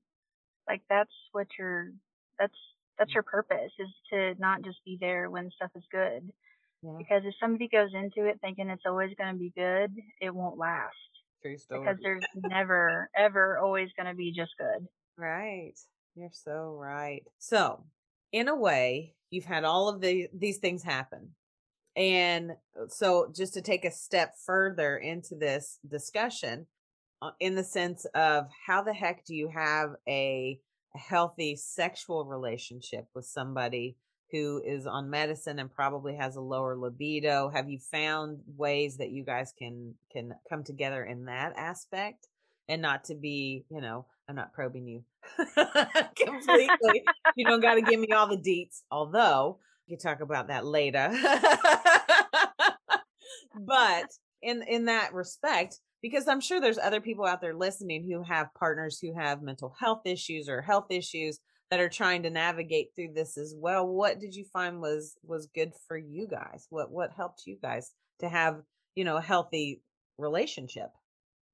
like 0.68 0.82
that's 0.88 1.12
what 1.32 1.46
your 1.58 1.90
that's 2.38 2.56
that's 2.98 3.10
mm. 3.10 3.14
your 3.14 3.22
purpose 3.22 3.72
is 3.78 3.88
to 4.12 4.34
not 4.38 4.62
just 4.62 4.78
be 4.84 4.98
there 5.00 5.30
when 5.30 5.50
stuff 5.54 5.70
is 5.76 5.84
good. 5.92 6.30
Yeah. 6.82 6.92
Because 6.98 7.22
if 7.24 7.34
somebody 7.38 7.68
goes 7.68 7.90
into 7.94 8.28
it 8.28 8.40
thinking 8.40 8.68
it's 8.68 8.86
always 8.86 9.14
going 9.16 9.32
to 9.32 9.38
be 9.38 9.52
good, 9.54 9.92
it 10.20 10.34
won't 10.34 10.58
last. 10.58 10.94
True 11.42 11.58
story. 11.58 11.80
Because 11.80 11.98
there's 12.02 12.24
never, 12.34 13.10
ever, 13.16 13.58
always 13.58 13.90
going 13.96 14.08
to 14.08 14.14
be 14.14 14.32
just 14.32 14.52
good. 14.58 14.86
Right. 15.16 15.74
You're 16.14 16.30
so 16.32 16.76
right. 16.78 17.22
So, 17.38 17.84
in 18.32 18.48
a 18.48 18.56
way, 18.56 19.14
you've 19.30 19.44
had 19.44 19.64
all 19.64 19.88
of 19.88 20.00
the, 20.00 20.28
these 20.34 20.58
things 20.58 20.82
happen. 20.82 21.30
And 21.96 22.52
uh, 22.78 22.88
so, 22.88 23.32
just 23.34 23.54
to 23.54 23.62
take 23.62 23.84
a 23.84 23.90
step 23.90 24.34
further 24.44 24.96
into 24.96 25.34
this 25.34 25.78
discussion, 25.88 26.66
uh, 27.22 27.30
in 27.38 27.54
the 27.54 27.64
sense 27.64 28.06
of 28.14 28.48
how 28.66 28.82
the 28.82 28.94
heck 28.94 29.24
do 29.24 29.34
you 29.34 29.48
have 29.48 29.90
a 30.08 30.58
healthy 30.94 31.56
sexual 31.56 32.24
relationship 32.24 33.06
with 33.14 33.24
somebody 33.24 33.96
who 34.32 34.62
is 34.64 34.86
on 34.86 35.10
medicine 35.10 35.58
and 35.58 35.72
probably 35.72 36.16
has 36.16 36.36
a 36.36 36.40
lower 36.40 36.76
libido 36.76 37.48
have 37.48 37.68
you 37.68 37.78
found 37.78 38.40
ways 38.56 38.96
that 38.98 39.10
you 39.10 39.24
guys 39.24 39.52
can 39.58 39.94
can 40.12 40.34
come 40.48 40.64
together 40.64 41.04
in 41.04 41.26
that 41.26 41.54
aspect? 41.56 42.28
And 42.68 42.82
not 42.82 43.04
to 43.04 43.14
be 43.16 43.64
you 43.68 43.80
know 43.80 44.06
i'm 44.28 44.36
not 44.36 44.52
probing 44.52 44.86
you 44.86 45.02
completely 46.16 47.02
you 47.36 47.44
don't 47.44 47.60
got 47.60 47.74
to 47.74 47.82
give 47.82 47.98
me 47.98 48.12
all 48.12 48.28
the 48.28 48.36
deets 48.36 48.82
although 48.90 49.58
you 49.90 49.96
talk 49.96 50.20
about 50.20 50.48
that 50.48 50.64
later. 50.64 51.12
But 53.66 54.06
in 54.42 54.62
in 54.62 54.86
that 54.86 55.12
respect 55.12 55.80
because 56.00 56.26
i'm 56.26 56.40
sure 56.40 56.60
there's 56.60 56.78
other 56.78 57.00
people 57.00 57.26
out 57.26 57.42
there 57.42 57.54
listening 57.54 58.08
who 58.08 58.22
have 58.22 58.54
partners 58.54 58.98
who 58.98 59.12
have 59.14 59.42
mental 59.42 59.74
health 59.78 60.00
issues 60.06 60.48
or 60.48 60.62
health 60.62 60.86
issues 60.88 61.40
that 61.70 61.80
are 61.80 61.88
trying 61.88 62.24
to 62.24 62.30
navigate 62.30 62.88
through 62.94 63.12
this 63.14 63.38
as 63.38 63.54
well 63.56 63.86
what 63.86 64.18
did 64.18 64.34
you 64.34 64.44
find 64.52 64.80
was 64.80 65.16
was 65.22 65.48
good 65.54 65.72
for 65.86 65.96
you 65.96 66.26
guys? 66.26 66.66
What 66.70 66.90
what 66.90 67.12
helped 67.16 67.46
you 67.46 67.56
guys 67.62 67.92
to 68.20 68.28
have 68.28 68.60
you 68.94 69.04
know 69.04 69.16
a 69.16 69.22
healthy 69.22 69.82
relationship? 70.18 70.90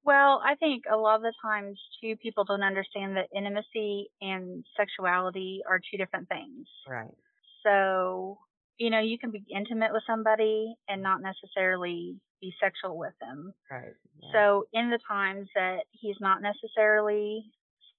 Well 0.05 0.41
i 0.45 0.55
think 0.55 0.85
a 0.91 0.97
lot 0.97 1.17
of 1.17 1.23
the 1.23 1.35
times 1.43 1.79
too 2.01 2.17
people 2.17 2.45
don't 2.45 2.63
understand 2.63 3.17
that 3.17 3.29
intimacy 3.37 4.09
and 4.21 4.65
sexuality 4.77 5.61
are 5.69 5.79
two 5.79 5.99
different 5.99 6.29
things. 6.29 6.67
Right. 6.89 7.15
So 7.63 8.39
you 8.79 8.91
know 8.91 9.01
you 9.01 9.19
can 9.19 9.31
be 9.31 9.45
intimate 9.55 9.93
with 9.93 10.03
somebody 10.07 10.75
and 10.89 11.03
not 11.03 11.21
necessarily 11.21 12.17
be 12.41 12.53
sexual 12.63 12.99
with 12.99 13.15
them. 13.21 13.53
Right, 13.71 13.85
right. 13.85 14.33
so 14.33 14.65
in 14.73 14.91
the 14.91 14.99
times 15.09 15.49
that 15.55 15.81
he's 15.93 16.17
not 16.21 16.43
necessarily 16.43 17.45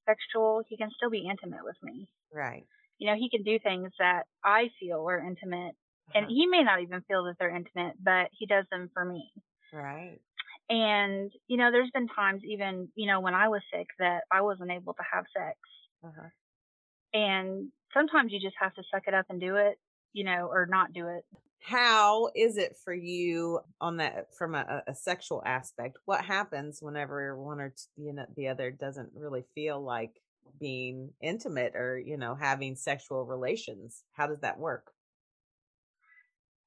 sexual, 0.07 0.63
he 0.67 0.77
can 0.77 0.89
still 0.95 1.09
be 1.09 1.27
intimate 1.29 1.63
with 1.63 1.75
me. 1.83 2.07
Right. 2.33 2.65
You 2.97 3.07
know, 3.07 3.15
he 3.15 3.29
can 3.29 3.43
do 3.43 3.59
things 3.59 3.91
that 3.99 4.23
I 4.43 4.69
feel 4.79 5.07
are 5.07 5.19
intimate, 5.19 5.75
uh-huh. 5.75 6.19
and 6.19 6.27
he 6.27 6.47
may 6.47 6.63
not 6.63 6.81
even 6.81 7.01
feel 7.07 7.25
that 7.25 7.35
they're 7.39 7.55
intimate, 7.55 7.95
but 8.03 8.29
he 8.37 8.45
does 8.45 8.65
them 8.71 8.89
for 8.93 9.05
me. 9.05 9.31
Right. 9.73 10.19
And, 10.69 11.31
you 11.47 11.57
know, 11.57 11.71
there's 11.71 11.91
been 11.91 12.07
times 12.07 12.41
even, 12.45 12.89
you 12.95 13.07
know, 13.07 13.19
when 13.19 13.33
I 13.33 13.47
was 13.47 13.61
sick 13.73 13.87
that 13.99 14.21
I 14.31 14.41
wasn't 14.41 14.71
able 14.71 14.93
to 14.93 15.03
have 15.13 15.25
sex. 15.35 15.57
Uh-huh. 16.03 16.29
And 17.13 17.71
sometimes 17.93 18.33
you 18.33 18.39
just 18.39 18.55
have 18.59 18.73
to 18.75 18.83
suck 18.91 19.03
it 19.07 19.13
up 19.13 19.25
and 19.29 19.39
do 19.39 19.55
it, 19.55 19.79
you 20.13 20.25
know, 20.25 20.49
or 20.51 20.67
not 20.69 20.91
do 20.91 21.07
it. 21.07 21.23
How 21.59 22.29
is 22.35 22.57
it 22.57 22.77
for 22.83 22.93
you 22.93 23.59
on 23.81 23.97
that 23.97 24.33
from 24.37 24.55
a, 24.55 24.83
a 24.87 24.95
sexual 24.95 25.43
aspect? 25.45 25.97
What 26.05 26.23
happens 26.23 26.79
whenever 26.81 27.35
one 27.37 27.59
or 27.59 27.69
two, 27.69 28.03
you 28.03 28.13
know 28.13 28.25
the 28.35 28.47
other 28.47 28.71
doesn't 28.71 29.09
really 29.15 29.43
feel 29.53 29.81
like 29.81 30.21
being 30.59 31.11
intimate 31.21 31.75
or 31.75 31.99
you 31.99 32.17
know 32.17 32.35
having 32.35 32.75
sexual 32.75 33.25
relations? 33.25 34.03
How 34.13 34.27
does 34.27 34.39
that 34.41 34.59
work? 34.59 34.91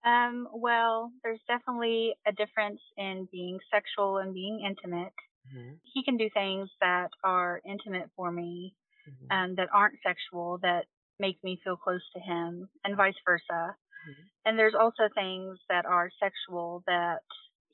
Um, 0.05 0.48
well, 0.55 1.12
there's 1.22 1.40
definitely 1.46 2.14
a 2.26 2.33
difference 2.33 2.81
in 2.96 3.29
being 3.31 3.59
sexual 3.72 4.18
and 4.18 4.33
being 4.33 4.61
intimate. 4.66 5.12
Mm-hmm. 5.48 5.74
He 5.94 6.05
can 6.05 6.16
do 6.16 6.29
things 6.33 6.70
that 6.81 7.11
are 7.22 7.61
intimate 7.66 8.11
for 8.16 8.31
me 8.31 8.74
mm-hmm. 9.09 9.37
um, 9.37 9.55
that 9.57 9.68
aren't 9.72 9.98
sexual 10.03 10.59
that 10.62 10.87
make 11.18 11.42
me 11.44 11.61
feel 11.62 11.76
close 11.76 12.03
to 12.14 12.20
him, 12.20 12.68
and 12.85 12.96
vice 12.96 13.14
versa. 13.26 13.76
Mm-hmm. 14.08 14.22
And 14.46 14.58
there's 14.58 14.74
also 14.78 15.08
things 15.14 15.58
that 15.68 15.86
are 15.86 16.10
sexual 16.22 16.82
that 16.86 17.18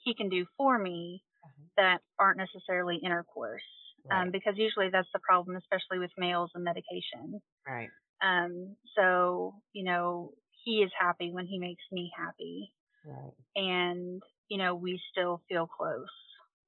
he 0.02 0.14
can 0.14 0.28
do 0.28 0.46
for 0.56 0.78
me 0.78 1.22
mm-hmm. 1.44 1.64
that 1.76 2.00
aren't 2.18 2.38
necessarily 2.38 2.98
intercourse. 3.04 3.62
Um, 4.10 4.16
right. 4.16 4.22
Um, 4.26 4.30
because 4.30 4.54
usually 4.56 4.88
that's 4.90 5.08
the 5.12 5.20
problem, 5.20 5.56
especially 5.56 5.98
with 5.98 6.10
males 6.16 6.50
and 6.54 6.64
medication. 6.64 7.40
Right. 7.66 7.88
Um, 8.22 8.76
so, 8.96 9.54
you 9.72 9.84
know, 9.84 10.32
he 10.64 10.76
is 10.82 10.90
happy 10.98 11.30
when 11.32 11.46
he 11.46 11.58
makes 11.58 11.82
me 11.92 12.10
happy. 12.16 12.72
Right. 13.04 13.32
And, 13.54 14.22
you 14.48 14.58
know, 14.58 14.74
we 14.74 15.00
still 15.12 15.42
feel 15.48 15.66
close. 15.66 16.06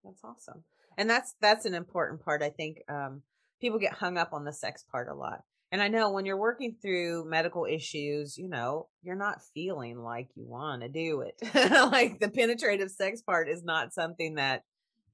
That's 0.05 0.23
awesome. 0.25 0.64
And 0.97 1.09
that's 1.09 1.35
that's 1.40 1.64
an 1.64 1.75
important 1.75 2.25
part. 2.25 2.42
I 2.42 2.51
think 2.51 2.79
um, 2.88 3.23
people 3.61 3.79
get 3.79 3.92
hung 3.94 4.18
up 4.18 4.33
on 4.33 4.44
the 4.44 4.53
sex 4.53 4.85
part 4.90 5.09
a 5.09 5.14
lot. 5.14 5.44
And 5.71 5.83
I 5.83 5.89
know 5.89 6.11
when 6.11 6.25
you're 6.25 6.39
working 6.39 6.77
through 6.81 7.29
medical 7.29 7.67
issues, 7.67 8.39
you 8.39 8.49
know, 8.49 8.89
you're 9.03 9.17
not 9.17 9.43
feeling 9.55 9.99
like 9.99 10.29
you 10.35 10.47
want 10.47 10.83
to 10.83 10.89
do 10.89 11.23
it. 11.23 11.35
like 11.93 12.21
the 12.21 12.31
penetrative 12.31 12.91
sex 12.91 13.21
part 13.21 13.49
is 13.49 13.63
not 13.63 13.93
something 13.93 14.37
that, 14.37 14.65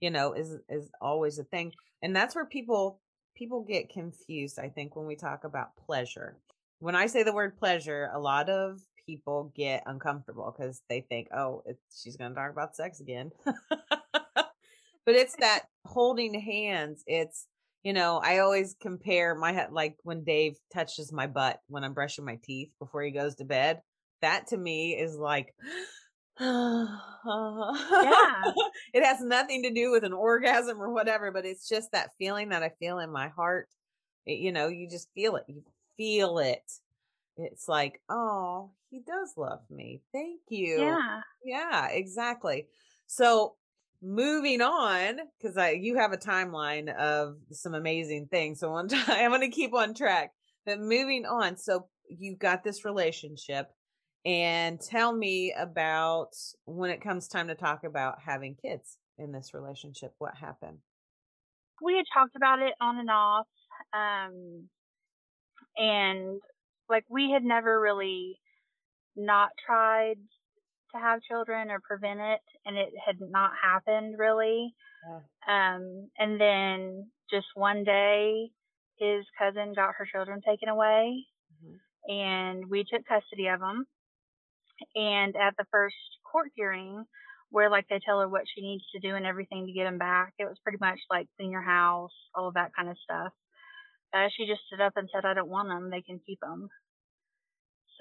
you 0.00 0.10
know, 0.10 0.32
is 0.32 0.56
is 0.68 0.90
always 1.00 1.38
a 1.38 1.44
thing. 1.44 1.72
And 2.02 2.14
that's 2.14 2.36
where 2.36 2.46
people 2.46 3.00
people 3.34 3.64
get 3.64 3.90
confused, 3.90 4.58
I 4.58 4.68
think, 4.68 4.94
when 4.94 5.06
we 5.06 5.16
talk 5.16 5.44
about 5.44 5.76
pleasure. 5.76 6.36
When 6.78 6.94
I 6.94 7.06
say 7.06 7.24
the 7.24 7.34
word 7.34 7.58
pleasure, 7.58 8.10
a 8.12 8.20
lot 8.20 8.48
of 8.48 8.80
people 9.06 9.52
get 9.56 9.82
uncomfortable 9.86 10.54
because 10.56 10.82
they 10.88 11.00
think, 11.00 11.28
oh, 11.36 11.62
she's 11.94 12.16
going 12.16 12.30
to 12.30 12.34
talk 12.34 12.50
about 12.50 12.76
sex 12.76 13.00
again. 13.00 13.32
but 13.44 14.46
it's 15.06 15.36
that 15.36 15.64
holding 15.84 16.38
hands. 16.38 17.02
It's 17.06 17.46
you 17.84 17.92
know, 17.92 18.18
I 18.24 18.38
always 18.38 18.74
compare 18.80 19.34
my 19.34 19.68
like 19.70 19.96
when 20.02 20.24
Dave 20.24 20.56
touches 20.72 21.12
my 21.12 21.26
butt 21.26 21.60
when 21.68 21.84
I'm 21.84 21.92
brushing 21.92 22.24
my 22.24 22.38
teeth 22.42 22.70
before 22.78 23.02
he 23.02 23.10
goes 23.10 23.36
to 23.36 23.44
bed. 23.44 23.82
That 24.22 24.48
to 24.48 24.56
me 24.56 24.98
is 24.98 25.16
like 25.16 25.54
yeah. 26.40 26.86
it 28.94 29.04
has 29.04 29.20
nothing 29.20 29.64
to 29.64 29.70
do 29.70 29.92
with 29.92 30.02
an 30.02 30.14
orgasm 30.14 30.80
or 30.82 30.92
whatever, 30.92 31.30
but 31.30 31.44
it's 31.44 31.68
just 31.68 31.92
that 31.92 32.10
feeling 32.18 32.48
that 32.48 32.62
I 32.62 32.70
feel 32.80 32.98
in 32.98 33.12
my 33.12 33.28
heart. 33.28 33.68
It, 34.24 34.38
you 34.38 34.50
know, 34.50 34.68
you 34.68 34.88
just 34.88 35.08
feel 35.14 35.36
it. 35.36 35.44
You 35.46 35.62
feel 35.98 36.38
it. 36.38 36.72
It's 37.36 37.68
like, 37.68 38.00
oh, 38.08 38.70
he 38.90 39.00
does 39.00 39.34
love 39.36 39.60
me. 39.70 40.00
Thank 40.10 40.40
you. 40.48 40.80
Yeah. 40.80 41.20
Yeah, 41.44 41.88
exactly. 41.88 42.66
So 43.06 43.56
moving 44.04 44.60
on 44.60 45.16
because 45.40 45.56
i 45.56 45.70
you 45.70 45.96
have 45.96 46.12
a 46.12 46.16
timeline 46.16 46.94
of 46.96 47.36
some 47.50 47.74
amazing 47.74 48.26
things 48.30 48.60
so 48.60 48.74
i'm 48.76 49.30
going 49.30 49.40
to 49.40 49.48
keep 49.48 49.72
on 49.72 49.94
track 49.94 50.30
but 50.66 50.78
moving 50.78 51.24
on 51.24 51.56
so 51.56 51.86
you 52.08 52.36
got 52.36 52.62
this 52.62 52.84
relationship 52.84 53.68
and 54.24 54.80
tell 54.80 55.14
me 55.14 55.54
about 55.58 56.30
when 56.64 56.90
it 56.90 57.02
comes 57.02 57.28
time 57.28 57.48
to 57.48 57.54
talk 57.54 57.84
about 57.84 58.16
having 58.24 58.54
kids 58.54 58.98
in 59.18 59.32
this 59.32 59.52
relationship 59.52 60.12
what 60.18 60.34
happened? 60.34 60.78
We 61.82 61.96
had 61.96 62.06
talked 62.12 62.36
about 62.36 62.60
it 62.60 62.74
on 62.80 62.98
and 62.98 63.10
off 63.10 63.46
um 63.92 64.68
and 65.76 66.40
like 66.88 67.04
we 67.08 67.30
had 67.30 67.44
never 67.44 67.80
really 67.80 68.38
not 69.16 69.50
tried 69.66 70.16
to 70.94 71.00
have 71.00 71.22
children 71.22 71.70
or 71.70 71.80
prevent 71.80 72.20
it, 72.20 72.40
and 72.64 72.76
it 72.76 72.90
had 73.04 73.16
not 73.20 73.52
happened 73.62 74.16
really. 74.18 74.74
Yeah. 75.08 75.74
Um, 75.74 76.08
and 76.18 76.40
then 76.40 77.10
just 77.30 77.46
one 77.54 77.84
day, 77.84 78.50
his 78.98 79.24
cousin 79.38 79.74
got 79.74 79.94
her 79.98 80.08
children 80.10 80.40
taken 80.46 80.68
away, 80.68 81.26
mm-hmm. 81.52 82.12
and 82.12 82.70
we 82.70 82.84
took 82.84 83.06
custody 83.06 83.48
of 83.48 83.60
them. 83.60 83.86
And 84.94 85.36
at 85.36 85.54
the 85.56 85.66
first 85.70 85.96
court 86.30 86.50
hearing, 86.54 87.04
where 87.50 87.70
like 87.70 87.86
they 87.88 88.00
tell 88.04 88.18
her 88.20 88.28
what 88.28 88.42
she 88.52 88.62
needs 88.62 88.84
to 88.92 89.00
do 89.00 89.14
and 89.14 89.24
everything 89.24 89.66
to 89.66 89.72
get 89.72 89.86
him 89.86 89.98
back. 89.98 90.34
It 90.38 90.44
was 90.44 90.58
pretty 90.64 90.78
much 90.80 90.98
like 91.10 91.28
clean 91.36 91.52
your 91.52 91.62
house, 91.62 92.10
all 92.34 92.48
of 92.48 92.54
that 92.54 92.74
kind 92.74 92.88
of 92.88 92.96
stuff. 93.04 93.32
Uh, 94.12 94.26
she 94.36 94.46
just 94.46 94.62
stood 94.66 94.80
up 94.80 94.94
and 94.96 95.08
said, 95.12 95.24
"I 95.24 95.34
don't 95.34 95.48
want 95.48 95.68
them. 95.68 95.90
They 95.90 96.02
can 96.02 96.20
keep 96.26 96.40
them." 96.40 96.68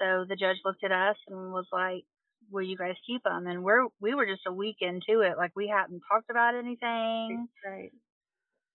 So 0.00 0.24
the 0.28 0.36
judge 0.36 0.58
looked 0.64 0.84
at 0.84 0.92
us 0.92 1.16
and 1.28 1.52
was 1.52 1.66
like, 1.72 2.04
"Will 2.50 2.62
you 2.62 2.76
guys 2.76 2.94
keep 3.06 3.22
them?" 3.24 3.46
And 3.46 3.62
we're 3.64 3.86
we 4.00 4.14
were 4.14 4.26
just 4.26 4.46
a 4.46 4.52
week 4.52 4.76
into 4.80 5.20
it, 5.22 5.36
like 5.36 5.52
we 5.56 5.68
hadn't 5.68 6.02
talked 6.10 6.30
about 6.30 6.54
anything, 6.54 7.48
Right. 7.64 7.90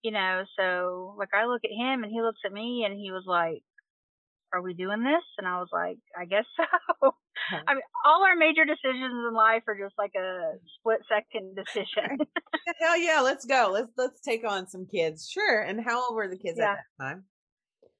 you 0.02 0.10
know. 0.12 0.44
So 0.58 1.14
like 1.18 1.30
I 1.34 1.46
look 1.46 1.62
at 1.64 1.70
him 1.70 2.02
and 2.04 2.12
he 2.12 2.20
looks 2.22 2.40
at 2.44 2.52
me 2.52 2.84
and 2.84 2.94
he 2.98 3.10
was 3.10 3.24
like, 3.26 3.62
"Are 4.52 4.62
we 4.62 4.74
doing 4.74 5.02
this?" 5.02 5.24
And 5.38 5.46
I 5.46 5.58
was 5.60 5.68
like, 5.72 5.98
"I 6.18 6.24
guess 6.24 6.44
so." 7.00 7.14
I 7.66 7.74
mean, 7.74 7.82
all 8.04 8.22
our 8.24 8.36
major 8.36 8.64
decisions 8.64 9.12
in 9.12 9.34
life 9.34 9.62
are 9.66 9.76
just 9.76 9.94
like 9.98 10.12
a 10.14 10.52
split 10.78 11.00
second 11.08 11.56
decision. 11.56 12.18
Hell 12.80 12.96
yeah, 12.98 13.20
let's 13.22 13.44
go. 13.46 13.70
Let's 13.72 13.90
let's 13.96 14.20
take 14.20 14.46
on 14.46 14.68
some 14.68 14.86
kids. 14.86 15.28
Sure. 15.28 15.60
And 15.62 15.80
how 15.84 16.04
old 16.06 16.14
were 16.16 16.28
the 16.28 16.36
kids 16.38 16.58
Yeah. 16.58 16.72
at 16.72 16.78
that 16.98 17.04
time? 17.04 17.24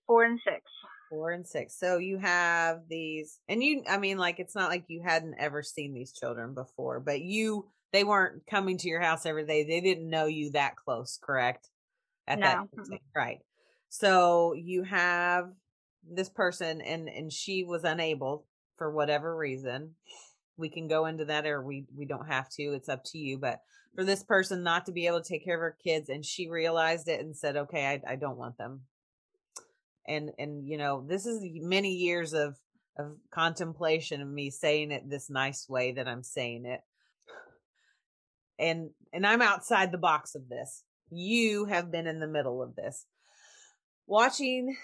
Four 0.07 0.25
and 0.25 0.39
six. 0.45 0.63
Four 1.11 1.33
and 1.33 1.47
six. 1.47 1.77
So 1.77 1.99
you 1.99 2.19
have 2.19 2.83
these, 2.89 3.41
and 3.49 3.63
you, 3.63 3.83
I 3.89 3.99
mean, 3.99 4.17
like, 4.17 4.39
it's 4.39 4.55
not 4.55 4.71
like 4.71 4.85
you 4.87 5.03
hadn't 5.05 5.35
ever 5.41 5.61
seen 5.63 5.93
these 5.93 6.13
children 6.13 6.55
before, 6.55 7.01
but 7.01 7.21
you, 7.21 7.67
they 7.93 8.05
weren't 8.05 8.47
coming 8.47 8.79
to 8.79 8.89
your 8.89 9.01
house 9.01 9.27
every 9.27 9.45
day. 9.45 9.65
They 9.65 9.81
didn't 9.81 10.09
know 10.09 10.27
you 10.27 10.53
that 10.53 10.77
close, 10.77 11.19
correct? 11.21 11.69
At 12.29 12.39
No, 12.39 12.69
that 12.79 13.01
right. 13.17 13.41
So 13.89 14.53
you 14.55 14.85
have 14.85 15.51
this 16.09 16.29
person, 16.29 16.81
and 16.81 17.09
and 17.09 17.33
she 17.33 17.65
was 17.65 17.83
unable 17.83 18.47
for 18.79 18.93
whatever 18.93 19.37
reason. 19.37 19.97
We 20.57 20.69
can 20.69 20.87
go 20.87 21.07
into 21.07 21.25
that, 21.25 21.45
or 21.47 21.61
we 21.63 21.87
we 21.97 22.05
don't 22.05 22.29
have 22.29 22.49
to. 22.51 22.63
It's 22.75 22.89
up 22.89 23.03
to 23.07 23.19
you. 23.19 23.37
But 23.37 23.61
for 23.97 24.05
this 24.05 24.23
person 24.23 24.63
not 24.63 24.87
to 24.87 24.93
be 24.93 25.09
able 25.09 25.21
to 25.21 25.29
take 25.29 25.45
care 25.45 25.57
of 25.57 25.61
her 25.61 25.77
kids, 25.83 26.09
and 26.09 26.25
she 26.25 26.49
realized 26.49 27.09
it 27.09 27.19
and 27.21 27.37
said, 27.37 27.57
"Okay, 27.57 27.85
I 27.87 28.13
I 28.13 28.17
don't 28.17 28.39
want 28.39 28.59
them." 28.59 28.83
And 30.11 30.33
and 30.39 30.67
you 30.67 30.77
know 30.77 31.05
this 31.07 31.25
is 31.25 31.41
many 31.43 31.95
years 31.95 32.33
of 32.33 32.57
of 32.99 33.17
contemplation 33.31 34.21
of 34.21 34.29
me 34.29 34.51
saying 34.51 34.91
it 34.91 35.09
this 35.09 35.31
nice 35.31 35.69
way 35.69 35.93
that 35.93 36.09
i'm 36.09 36.23
saying 36.23 36.67
it. 36.67 36.81
And 38.59 38.91
and 39.13 39.27
i'm 39.27 39.41
outside 39.41 39.93
the 39.93 39.99
box 39.99 40.35
of 40.35 40.49
this. 40.49 40.83
You 41.11 41.67
have 41.67 41.91
been 41.91 42.07
in 42.07 42.21
the 42.21 42.27
middle 42.27 42.63
of 42.63 42.77
this. 42.77 43.07
Watching 44.07 44.77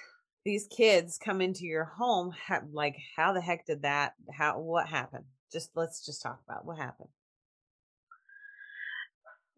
these 0.44 0.68
kids 0.68 1.18
come 1.18 1.40
into 1.40 1.64
your 1.64 1.84
home 1.84 2.32
ha- 2.46 2.62
like 2.72 2.96
how 3.16 3.32
the 3.32 3.40
heck 3.40 3.66
did 3.66 3.82
that 3.82 4.14
how 4.32 4.60
what 4.60 4.86
happened? 4.86 5.24
Just 5.52 5.70
let's 5.74 6.06
just 6.06 6.22
talk 6.22 6.40
about 6.48 6.64
what 6.64 6.78
happened. 6.78 7.08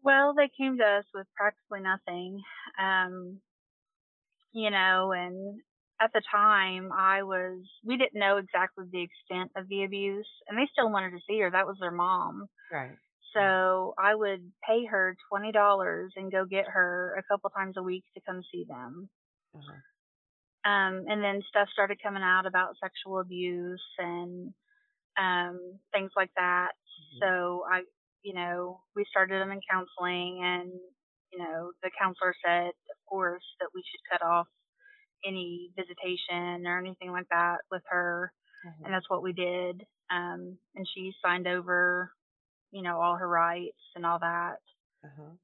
Well, 0.01 0.33
they 0.33 0.49
came 0.57 0.77
to 0.77 0.83
us 0.83 1.05
with 1.13 1.27
practically 1.35 1.81
nothing. 1.81 2.41
Um, 2.81 3.41
you 4.53 4.69
know, 4.71 5.11
and 5.11 5.61
at 6.01 6.11
the 6.13 6.21
time 6.31 6.91
I 6.93 7.23
was, 7.23 7.63
we 7.85 7.97
didn't 7.97 8.19
know 8.19 8.37
exactly 8.37 8.85
the 8.91 9.03
extent 9.03 9.51
of 9.55 9.67
the 9.67 9.83
abuse 9.83 10.29
and 10.47 10.57
they 10.57 10.67
still 10.71 10.91
wanted 10.91 11.11
to 11.11 11.19
see 11.27 11.39
her. 11.41 11.51
That 11.51 11.67
was 11.67 11.77
their 11.79 11.91
mom. 11.91 12.47
right 12.71 12.99
So 13.33 13.93
I 13.97 14.15
would 14.15 14.51
pay 14.67 14.85
her 14.87 15.15
$20 15.31 16.13
and 16.17 16.31
go 16.31 16.45
get 16.45 16.67
her 16.67 17.15
a 17.17 17.23
couple 17.23 17.49
times 17.51 17.77
a 17.77 17.83
week 17.83 18.05
to 18.15 18.21
come 18.27 18.41
see 18.51 18.65
them. 18.67 19.09
uh-huh. 19.53 19.81
Um, 20.65 21.05
and 21.07 21.23
then 21.23 21.41
stuff 21.47 21.69
started 21.71 22.01
coming 22.03 22.21
out 22.23 22.45
about 22.45 22.75
sexual 22.83 23.19
abuse 23.19 23.81
and, 23.97 24.53
um, 25.17 25.79
things 25.93 26.11
like 26.15 26.31
that. 26.35 26.73
Mhm. 27.13 27.19
So 27.21 27.65
I, 27.71 27.83
you 28.23 28.33
know, 28.33 28.83
we 28.95 29.05
started 29.09 29.41
them 29.41 29.51
in 29.51 29.61
counseling 29.69 30.41
and, 30.43 30.71
you 31.31 31.39
know, 31.39 31.71
the 31.83 31.91
counselor 31.99 32.33
said, 32.45 32.69
of 32.69 32.97
course, 33.07 33.43
that 33.59 33.69
we 33.73 33.81
should 33.81 34.19
cut 34.19 34.25
off 34.25 34.47
any 35.25 35.71
visitation 35.75 36.65
or 36.65 36.79
anything 36.79 37.11
like 37.11 37.27
that 37.29 37.57
with 37.71 37.83
her. 37.89 38.31
Uh-huh. 38.65 38.83
And 38.85 38.93
that's 38.93 39.09
what 39.09 39.23
we 39.23 39.33
did. 39.33 39.83
Um, 40.11 40.57
and 40.75 40.87
she 40.95 41.11
signed 41.23 41.47
over, 41.47 42.11
you 42.71 42.81
know, 42.81 42.99
all 42.99 43.15
her 43.15 43.27
rights 43.27 43.77
and 43.95 44.05
all 44.05 44.19
that. 44.19 44.57
Uh-huh. 45.03 45.35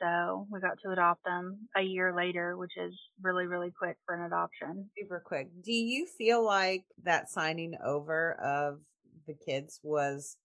So 0.00 0.46
we 0.50 0.60
got 0.60 0.76
to 0.84 0.92
adopt 0.92 1.24
them 1.24 1.68
a 1.76 1.80
year 1.80 2.14
later, 2.14 2.56
which 2.56 2.72
is 2.76 2.92
really, 3.22 3.46
really 3.46 3.72
quick 3.76 3.96
for 4.04 4.14
an 4.14 4.26
adoption. 4.26 4.90
super 4.98 5.22
quick. 5.24 5.48
Do 5.62 5.72
you 5.72 6.06
feel 6.06 6.44
like 6.44 6.84
that 7.04 7.30
signing 7.30 7.74
over 7.82 8.32
of 8.34 8.80
the 9.26 9.34
kids 9.34 9.80
was 9.82 10.36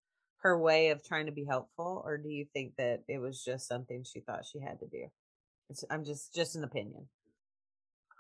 her 0.42 0.58
way 0.58 0.90
of 0.90 1.04
trying 1.04 1.28
to 1.28 1.32
be 1.32 1.46
helpful, 1.46 2.02
or 2.06 2.18
do 2.18 2.30
you 2.30 2.46
think 2.54 2.74
that 2.78 3.04
it 3.08 3.20
was 3.20 3.44
just 3.44 3.68
something 3.68 4.04
she 4.04 4.22
thought 4.22 4.46
she 4.46 4.60
had 4.60 4.80
to 4.80 4.88
do? 4.88 5.06
It's, 5.70 5.86
I'm 5.90 6.04
just 6.04 6.34
just 6.34 6.56
an 6.56 6.64
opinion. 6.64 7.08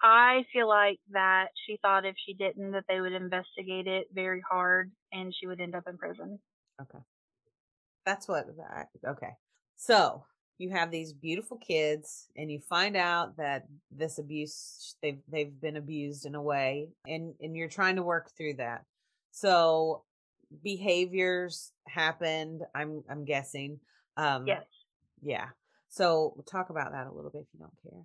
I 0.04 0.46
feel 0.52 0.68
like 0.68 1.00
that 1.12 1.50
she 1.66 1.78
thought 1.82 2.06
if 2.06 2.16
she 2.26 2.34
didn't, 2.34 2.72
that 2.72 2.86
they 2.88 3.02
would 3.02 3.14
investigate 3.14 3.88
it 3.88 4.08
very 4.14 4.42
hard 4.50 4.92
and 5.12 5.34
she 5.34 5.46
would 5.46 5.62
end 5.62 5.76
up 5.76 5.84
in 5.88 5.98
prison. 5.98 6.40
Okay, 6.82 7.04
that's 8.06 8.28
what. 8.28 8.46
I, 8.74 8.84
okay, 9.08 9.32
so 9.76 10.24
you 10.58 10.70
have 10.70 10.92
these 10.92 11.14
beautiful 11.14 11.58
kids, 11.58 12.28
and 12.38 12.52
you 12.52 12.60
find 12.60 12.96
out 12.96 13.38
that 13.38 13.66
this 13.92 14.18
abuse 14.20 14.96
they've 15.02 15.22
they've 15.28 15.60
been 15.60 15.78
abused 15.78 16.26
in 16.26 16.36
a 16.36 16.42
way, 16.42 16.90
and 17.06 17.34
and 17.42 17.56
you're 17.56 17.68
trying 17.68 17.96
to 17.98 18.04
work 18.04 18.32
through 18.38 18.56
that. 18.56 18.86
So 19.32 20.04
behaviors 20.64 21.74
happened. 21.88 22.62
I'm 22.76 23.04
I'm 23.10 23.26
guessing. 23.26 23.80
Um, 24.18 24.46
Yes. 24.46 24.66
Yeah. 25.22 25.50
So 25.90 26.44
talk 26.50 26.70
about 26.70 26.92
that 26.94 27.08
a 27.08 27.14
little 27.14 27.32
bit 27.32 27.44
if 27.44 27.48
you 27.54 27.60
don't 27.60 27.78
care. 27.84 28.04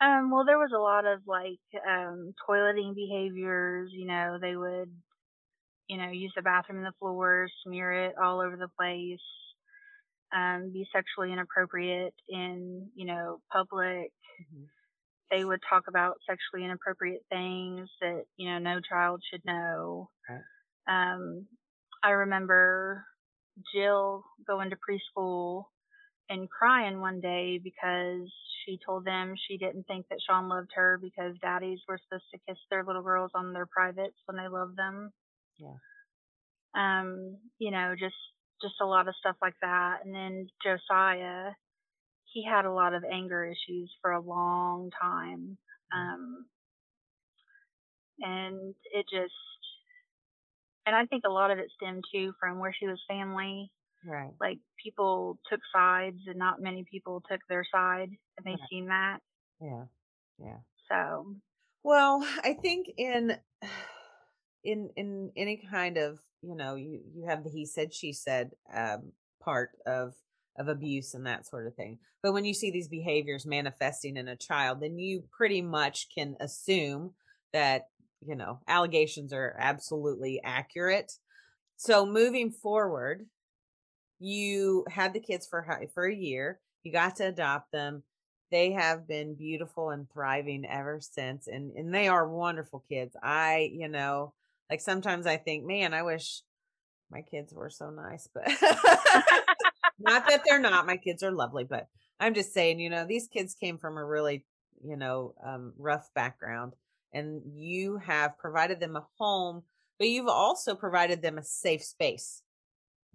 Um, 0.00 0.30
well, 0.30 0.44
there 0.44 0.58
was 0.58 0.72
a 0.74 0.78
lot 0.80 1.06
of 1.06 1.22
like 1.26 1.60
um, 1.86 2.34
toileting 2.48 2.94
behaviors. 2.94 3.90
You 3.92 4.06
know, 4.06 4.38
they 4.40 4.56
would, 4.56 4.94
you 5.88 5.98
know, 5.98 6.10
use 6.10 6.32
the 6.36 6.42
bathroom 6.42 6.78
and 6.78 6.86
the 6.86 6.98
floor, 6.98 7.48
smear 7.64 7.92
it 8.06 8.16
all 8.22 8.40
over 8.40 8.56
the 8.56 8.68
place, 8.78 9.20
um, 10.32 10.72
be 10.72 10.86
sexually 10.92 11.32
inappropriate 11.32 12.14
in, 12.28 12.90
you 12.94 13.06
know, 13.06 13.40
public. 13.52 14.12
Mhm. 14.38 14.70
They 15.30 15.44
would 15.44 15.60
talk 15.68 15.86
about 15.88 16.20
sexually 16.26 16.64
inappropriate 16.64 17.26
things 17.28 17.90
that, 18.00 18.24
you 18.36 18.48
know, 18.48 18.58
no 18.58 18.80
child 18.80 19.22
should 19.28 19.44
know. 19.44 20.10
Right. 20.28 20.44
Um, 20.88 21.46
I 22.02 22.10
remember 22.10 23.04
Jill 23.74 24.24
going 24.46 24.70
to 24.70 24.76
preschool 24.76 25.64
and 26.28 26.48
crying 26.50 27.00
one 27.00 27.20
day 27.20 27.58
because 27.62 28.28
she 28.64 28.78
told 28.84 29.04
them 29.04 29.34
she 29.48 29.58
didn't 29.58 29.84
think 29.84 30.06
that 30.08 30.18
Sean 30.26 30.48
loved 30.48 30.70
her 30.74 30.98
because 31.00 31.34
daddies 31.40 31.80
were 31.88 31.98
supposed 31.98 32.24
to 32.32 32.40
kiss 32.48 32.58
their 32.70 32.84
little 32.84 33.02
girls 33.02 33.30
on 33.34 33.52
their 33.52 33.66
privates 33.66 34.16
when 34.26 34.36
they 34.36 34.48
loved 34.48 34.76
them. 34.76 35.12
Yeah. 35.58 35.76
Um, 36.74 37.38
you 37.58 37.70
know, 37.70 37.94
just 37.98 38.14
just 38.62 38.74
a 38.80 38.86
lot 38.86 39.08
of 39.08 39.14
stuff 39.20 39.36
like 39.42 39.54
that. 39.60 39.98
And 40.04 40.14
then 40.14 40.48
Josiah, 40.62 41.50
he 42.32 42.44
had 42.44 42.64
a 42.64 42.72
lot 42.72 42.94
of 42.94 43.04
anger 43.04 43.44
issues 43.44 43.92
for 44.00 44.12
a 44.12 44.20
long 44.20 44.90
time. 45.00 45.58
Um 45.94 46.46
and 48.20 48.74
it 48.92 49.06
just 49.10 49.34
and 50.86 50.94
I 50.96 51.06
think 51.06 51.24
a 51.26 51.30
lot 51.30 51.50
of 51.50 51.58
it 51.58 51.70
stemmed 51.74 52.04
too 52.12 52.34
from 52.40 52.58
where 52.58 52.74
she 52.78 52.86
was 52.86 53.02
family 53.08 53.70
Right. 54.04 54.34
like 54.40 54.58
people 54.82 55.38
took 55.50 55.60
sides 55.74 56.20
and 56.26 56.38
not 56.38 56.60
many 56.60 56.84
people 56.90 57.22
took 57.30 57.40
their 57.48 57.64
side 57.72 58.10
and 58.10 58.46
they 58.46 58.58
Right. 58.58 58.70
seen 58.70 58.86
that 58.88 59.20
Yeah. 59.60 59.86
Yeah. 60.38 60.60
so 60.88 61.36
Well, 61.82 62.22
I 62.42 62.54
think 62.54 62.88
in 62.96 63.38
in 64.62 64.90
in 64.96 65.32
any 65.36 65.56
kind 65.58 65.96
of 65.98 66.20
you 66.42 66.54
know 66.56 66.74
you 66.74 67.02
you 67.14 67.24
have 67.26 67.44
the 67.44 67.50
he 67.50 67.66
said 67.66 67.92
she 67.92 68.12
said 68.12 68.52
um, 68.72 69.12
part 69.40 69.72
of 69.86 70.14
of 70.56 70.68
abuse 70.68 71.14
and 71.14 71.26
that 71.26 71.46
sort 71.46 71.66
of 71.66 71.74
thing. 71.74 71.98
But 72.22 72.32
when 72.32 72.44
you 72.44 72.54
see 72.54 72.70
these 72.70 72.88
behaviors 72.88 73.44
manifesting 73.44 74.16
in 74.16 74.28
a 74.28 74.36
child, 74.36 74.80
then 74.80 74.98
you 74.98 75.28
pretty 75.36 75.62
much 75.62 76.08
can 76.14 76.36
assume 76.40 77.14
that 77.52 77.88
you 78.26 78.36
know 78.36 78.60
allegations 78.68 79.32
are 79.32 79.56
absolutely 79.58 80.40
accurate. 80.42 81.12
So 81.76 82.06
moving 82.06 82.50
forward, 82.50 83.26
you 84.18 84.84
had 84.88 85.12
the 85.12 85.20
kids 85.20 85.46
for 85.46 85.66
for 85.94 86.04
a 86.06 86.14
year. 86.14 86.60
You 86.82 86.92
got 86.92 87.16
to 87.16 87.28
adopt 87.28 87.72
them 87.72 88.02
they 88.54 88.70
have 88.70 89.08
been 89.08 89.34
beautiful 89.34 89.90
and 89.90 90.08
thriving 90.12 90.64
ever 90.64 91.00
since 91.00 91.48
and 91.48 91.72
and 91.72 91.92
they 91.92 92.06
are 92.06 92.28
wonderful 92.28 92.84
kids 92.88 93.16
i 93.20 93.68
you 93.72 93.88
know 93.88 94.32
like 94.70 94.80
sometimes 94.80 95.26
i 95.26 95.36
think 95.36 95.64
man 95.64 95.92
i 95.92 96.02
wish 96.02 96.42
my 97.10 97.20
kids 97.22 97.52
were 97.52 97.68
so 97.68 97.90
nice 97.90 98.28
but 98.32 98.46
not 99.98 100.28
that 100.28 100.42
they're 100.46 100.60
not 100.60 100.86
my 100.86 100.96
kids 100.96 101.24
are 101.24 101.32
lovely 101.32 101.64
but 101.64 101.88
i'm 102.20 102.32
just 102.32 102.52
saying 102.52 102.78
you 102.78 102.90
know 102.90 103.04
these 103.04 103.26
kids 103.26 103.54
came 103.54 103.76
from 103.76 103.96
a 103.96 104.04
really 104.04 104.44
you 104.84 104.96
know 104.96 105.34
um, 105.44 105.72
rough 105.76 106.08
background 106.14 106.74
and 107.14 107.40
you 107.46 107.96
have 107.98 108.36
provided 108.38 108.80
them 108.80 108.96
a 108.96 109.06
home 109.18 109.62
but 109.98 110.08
you've 110.08 110.28
also 110.28 110.74
provided 110.74 111.22
them 111.22 111.38
a 111.38 111.44
safe 111.44 111.82
space 111.82 112.42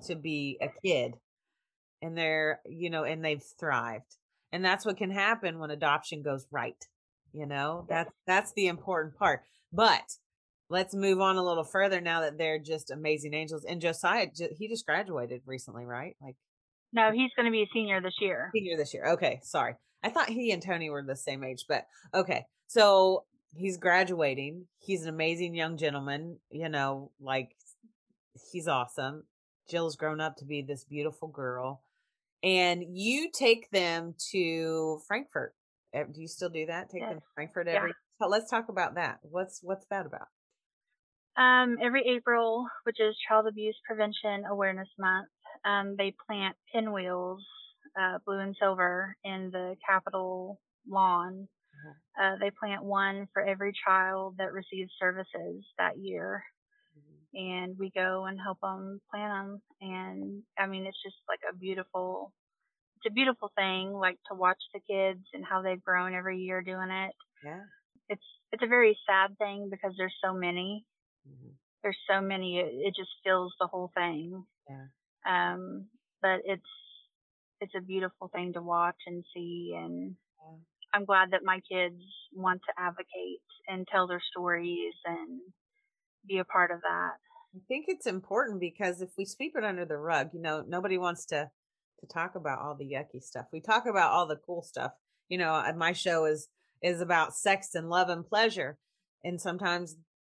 to 0.06 0.16
be 0.16 0.58
a 0.62 0.70
kid 0.82 1.16
and 2.02 2.18
they're, 2.18 2.62
you 2.66 2.90
know, 2.90 3.04
and 3.04 3.24
they've 3.24 3.44
thrived. 3.60 4.16
And 4.52 4.64
that's 4.64 4.86
what 4.86 4.98
can 4.98 5.12
happen 5.12 5.60
when 5.60 5.72
adoption 5.72 6.24
goes 6.24 6.48
right. 6.52 6.84
You 7.34 7.46
know, 7.46 7.86
that's 7.88 8.12
that's 8.26 8.54
the 8.54 8.68
important 8.68 9.16
part. 9.18 9.42
But 9.72 10.16
let's 10.70 10.96
move 10.96 11.20
on 11.20 11.36
a 11.36 11.44
little 11.44 11.64
further 11.64 12.02
now 12.02 12.22
that 12.22 12.38
they're 12.38 12.58
just 12.58 12.90
amazing 12.90 13.34
angels. 13.34 13.66
And 13.66 13.82
Josiah, 13.82 14.28
he 14.58 14.68
just 14.68 14.86
graduated 14.86 15.42
recently, 15.46 15.86
right? 15.86 16.16
Like, 16.22 16.36
no, 16.92 17.12
he's 17.12 17.30
going 17.36 17.46
to 17.46 17.52
be 17.52 17.62
a 17.62 17.70
senior 17.72 18.02
this 18.02 18.16
year. 18.20 18.50
Senior 18.56 18.78
this 18.78 18.94
year. 18.96 19.10
Okay, 19.12 19.42
sorry. 19.44 19.76
I 20.02 20.10
thought 20.10 20.30
he 20.30 20.52
and 20.52 20.64
Tony 20.64 20.90
were 20.90 21.04
the 21.04 21.16
same 21.16 21.44
age, 21.44 21.66
but 21.68 21.86
okay. 22.16 22.46
So 22.66 23.26
he's 23.54 23.78
graduating. 23.78 24.66
He's 24.80 25.04
an 25.04 25.10
amazing 25.10 25.56
young 25.56 25.78
gentleman. 25.78 26.38
You 26.50 26.70
know, 26.70 27.12
like 27.20 27.52
he's 28.52 28.68
awesome. 28.68 29.24
Jill's 29.70 29.96
grown 29.96 30.20
up 30.20 30.38
to 30.38 30.46
be 30.46 30.62
this 30.62 30.84
beautiful 30.84 31.28
girl, 31.28 31.82
and 32.44 32.84
you 32.90 33.30
take 33.32 33.70
them 33.72 34.16
to 34.32 35.00
Frankfort. 35.08 35.54
Eh, 35.94 36.04
do 36.12 36.22
you 36.22 36.28
still 36.28 36.50
do 36.50 36.66
that? 36.68 36.90
Take 36.90 37.02
yes. 37.02 37.12
them 37.12 37.20
to 37.20 37.26
Frankfort 37.36 37.68
every. 37.68 37.90
Yeah. 37.90 37.94
So 38.22 38.28
let's 38.28 38.50
talk 38.50 38.70
about 38.70 38.96
that. 38.96 39.20
What's 39.24 39.60
what's 39.62 39.86
that 39.90 40.06
about? 40.06 40.28
Um, 41.38 41.78
every 41.82 42.04
April, 42.18 42.66
which 42.84 43.00
is 43.00 43.16
Child 43.28 43.48
Abuse 43.48 43.78
Prevention 43.88 44.44
Awareness 44.50 44.90
Month, 44.98 45.30
um, 45.64 45.96
they 45.98 46.14
plant 46.28 46.58
pinwheels, 46.74 47.42
uh, 48.00 48.18
blue 48.26 48.40
and 48.40 48.56
silver, 48.60 49.16
in 49.24 49.50
the 49.52 49.76
Capitol 49.88 50.60
lawn. 50.88 51.48
Uh, 52.22 52.36
they 52.40 52.52
plant 52.52 52.84
one 52.84 53.28
for 53.34 53.42
every 53.42 53.74
child 53.86 54.36
that 54.38 54.54
receives 54.54 54.92
services 55.00 55.66
that 55.78 55.98
year. 55.98 56.44
Mm-hmm. 56.98 57.38
And 57.38 57.78
we 57.78 57.92
go 57.96 58.26
and 58.26 58.40
help 58.40 58.60
them 58.62 59.00
plant 59.12 59.32
them. 59.32 59.62
And 59.82 60.44
I 60.58 60.68
mean, 60.68 60.86
it's 60.86 61.02
just 61.04 61.18
like 61.28 61.40
a 61.50 61.56
beautiful, 61.56 62.34
it's 62.98 63.12
a 63.12 63.14
beautiful 63.14 63.52
thing, 63.58 63.94
like 63.94 64.18
to 64.30 64.38
watch 64.38 64.62
the 64.74 64.80
kids 64.80 65.26
and 65.34 65.46
how 65.46 65.62
they've 65.62 65.84
grown 65.84 66.14
every 66.14 66.40
year 66.40 66.62
doing 66.62 66.90
it. 66.92 67.14
Yeah. 67.44 67.62
It's, 68.10 68.26
it's 68.52 68.64
a 68.64 68.68
very 68.68 68.98
sad 69.08 69.38
thing 69.38 69.70
because 69.72 69.94
there's 69.98 70.16
so 70.24 70.34
many 70.34 70.86
Mm-hmm. 71.28 71.50
There's 71.84 71.98
so 72.10 72.22
many, 72.22 72.60
it, 72.60 72.72
it, 72.72 72.96
just 72.96 73.10
fills 73.24 73.54
the 73.60 73.68
whole 73.68 73.92
thing. 73.96 74.44
Yeah. 74.70 74.86
Um, 75.26 75.88
but 76.22 76.42
it's 76.46 76.62
it's 77.62 77.74
a 77.76 77.82
beautiful 77.82 78.30
thing 78.34 78.54
to 78.54 78.62
watch 78.62 78.96
and 79.06 79.24
see, 79.34 79.74
and 79.76 80.16
yeah. 80.40 80.58
I'm 80.94 81.06
glad 81.06 81.32
that 81.32 81.44
my 81.44 81.62
kids 81.72 82.02
want 82.34 82.62
to 82.68 82.82
advocate 82.82 83.42
and 83.68 83.88
tell 83.88 84.08
their 84.08 84.22
stories 84.32 84.94
and 85.06 85.42
be 86.28 86.40
a 86.40 86.46
part 86.46 86.72
of 86.72 86.82
that. 86.82 87.14
I 87.56 87.60
think 87.68 87.86
it's 87.88 88.06
important 88.06 88.60
because 88.60 89.02
if 89.02 89.10
we 89.18 89.26
sweep 89.26 89.54
it 89.56 89.64
under 89.64 89.86
the 89.86 89.98
rug, 89.98 90.30
you 90.34 90.42
know, 90.42 90.64
nobody 90.68 90.98
wants 90.98 91.26
to 91.28 91.50
to 92.00 92.08
talk 92.08 92.36
about 92.36 92.60
all 92.60 92.76
the 92.76 92.86
yucky 92.86 93.22
stuff. 93.22 93.48
We 93.52 93.60
talk 93.60 93.86
about 93.86 94.12
all 94.12 94.26
the 94.26 94.40
cool 94.46 94.62
stuff. 94.62 94.94
You 95.28 95.38
know, 95.38 95.54
uh, 95.54 95.74
my 95.76 95.92
show 95.94 96.26
is 96.26 96.48
is 96.82 97.02
about 97.02 97.36
sex 97.36 97.76
and 97.76 97.90
love 97.90 98.10
and 98.10 98.26
pleasure. 98.26 98.78
And 99.24 99.40
sometimes 99.42 99.98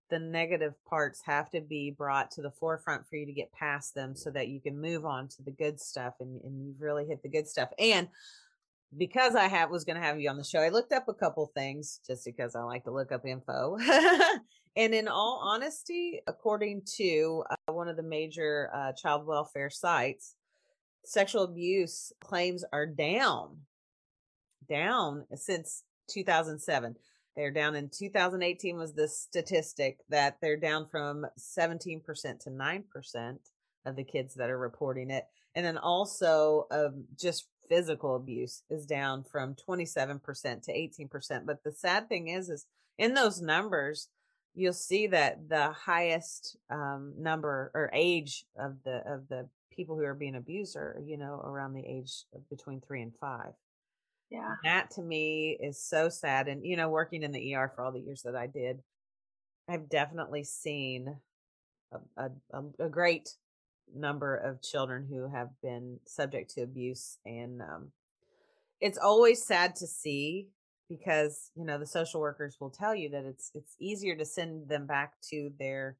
the 0.09 0.19
negative 0.19 0.73
parts 0.89 1.21
have 1.25 1.49
to 1.51 1.61
be 1.61 1.93
brought 1.95 2.31
to 2.31 2.41
the 2.41 2.51
forefront 2.51 3.07
for 3.07 3.15
you 3.15 3.25
to 3.25 3.31
get 3.31 3.53
past 3.53 3.93
them 3.93 4.15
so 4.15 4.31
that 4.31 4.47
you 4.47 4.59
can 4.59 4.79
move 4.79 5.05
on 5.05 5.27
to 5.29 5.43
the 5.43 5.51
good 5.51 5.79
stuff 5.79 6.15
and, 6.19 6.41
and 6.41 6.65
you've 6.65 6.81
really 6.81 7.05
hit 7.05 7.21
the 7.21 7.29
good 7.29 7.47
stuff. 7.47 7.69
And 7.79 8.09
because 8.97 9.35
I 9.35 9.47
have 9.47 9.69
was 9.69 9.85
going 9.85 9.95
to 9.95 10.05
have 10.05 10.19
you 10.19 10.29
on 10.29 10.37
the 10.37 10.43
show, 10.43 10.59
I 10.59 10.69
looked 10.69 10.91
up 10.91 11.07
a 11.07 11.13
couple 11.13 11.51
things 11.55 11.99
just 12.05 12.25
because 12.25 12.55
I 12.55 12.63
like 12.63 12.83
to 12.85 12.91
look 12.91 13.11
up 13.11 13.25
info. 13.25 13.77
and 14.75 14.93
in 14.93 15.07
all 15.07 15.41
honesty, 15.43 16.21
according 16.27 16.83
to 16.97 17.43
uh, 17.49 17.73
one 17.73 17.87
of 17.87 17.95
the 17.95 18.03
major 18.03 18.69
uh, 18.73 18.91
child 18.93 19.25
welfare 19.25 19.69
sites, 19.69 20.35
sexual 21.05 21.43
abuse 21.43 22.11
claims 22.21 22.65
are 22.73 22.85
down, 22.85 23.57
down 24.67 25.25
since 25.35 25.83
2007. 26.09 26.95
They're 27.35 27.51
down 27.51 27.75
in 27.75 27.89
2018 27.89 28.77
was 28.77 28.93
the 28.93 29.07
statistic 29.07 29.99
that 30.09 30.37
they're 30.41 30.57
down 30.57 30.85
from 30.85 31.25
17% 31.39 32.03
to 32.41 32.49
9% 32.49 33.37
of 33.85 33.95
the 33.95 34.03
kids 34.03 34.35
that 34.35 34.49
are 34.49 34.57
reporting 34.57 35.09
it. 35.09 35.25
And 35.55 35.65
then 35.65 35.77
also 35.77 36.67
um, 36.71 37.05
just 37.17 37.47
physical 37.71 38.15
abuse 38.15 38.63
is 38.69 38.85
down 38.85 39.23
from 39.23 39.55
27% 39.55 40.63
to 40.63 40.73
18%. 40.73 41.45
But 41.45 41.63
the 41.63 41.71
sad 41.71 42.09
thing 42.09 42.27
is, 42.27 42.49
is 42.49 42.65
in 42.97 43.13
those 43.13 43.41
numbers, 43.41 44.09
you'll 44.53 44.73
see 44.73 45.07
that 45.07 45.47
the 45.47 45.71
highest 45.71 46.57
um, 46.69 47.13
number 47.17 47.71
or 47.73 47.89
age 47.93 48.43
of 48.59 48.75
the 48.83 48.97
of 49.09 49.29
the 49.29 49.47
people 49.71 49.95
who 49.95 50.03
are 50.03 50.13
being 50.13 50.35
abused 50.35 50.75
are 50.75 51.01
you 51.05 51.15
know 51.15 51.41
around 51.45 51.73
the 51.73 51.85
age 51.87 52.25
of 52.35 52.49
between 52.49 52.81
three 52.81 53.01
and 53.01 53.13
five 53.15 53.53
yeah. 54.31 54.55
That 54.63 54.89
to 54.91 55.01
me 55.01 55.57
is 55.59 55.77
so 55.77 56.07
sad. 56.07 56.47
And, 56.47 56.65
you 56.65 56.77
know, 56.77 56.89
working 56.89 57.21
in 57.21 57.33
the 57.33 57.53
ER 57.53 57.71
for 57.75 57.83
all 57.83 57.91
the 57.91 57.99
years 57.99 58.21
that 58.21 58.35
I 58.35 58.47
did, 58.47 58.81
I've 59.67 59.89
definitely 59.89 60.45
seen 60.45 61.17
a, 62.17 62.29
a, 62.53 62.63
a 62.79 62.89
great 62.89 63.29
number 63.95 64.35
of 64.35 64.61
children 64.61 65.07
who 65.09 65.27
have 65.27 65.49
been 65.61 65.99
subject 66.05 66.51
to 66.55 66.61
abuse. 66.61 67.17
And 67.25 67.61
um, 67.61 67.91
it's 68.79 68.97
always 68.97 69.43
sad 69.43 69.75
to 69.77 69.87
see 69.87 70.47
because, 70.89 71.51
you 71.55 71.65
know, 71.65 71.77
the 71.77 71.85
social 71.85 72.19
workers 72.19 72.57
will 72.59 72.69
tell 72.69 72.93
you 72.95 73.09
that 73.09 73.25
it's 73.25 73.51
it's 73.53 73.75
easier 73.79 74.15
to 74.15 74.25
send 74.25 74.67
them 74.67 74.85
back 74.85 75.13
to 75.29 75.51
their 75.57 75.97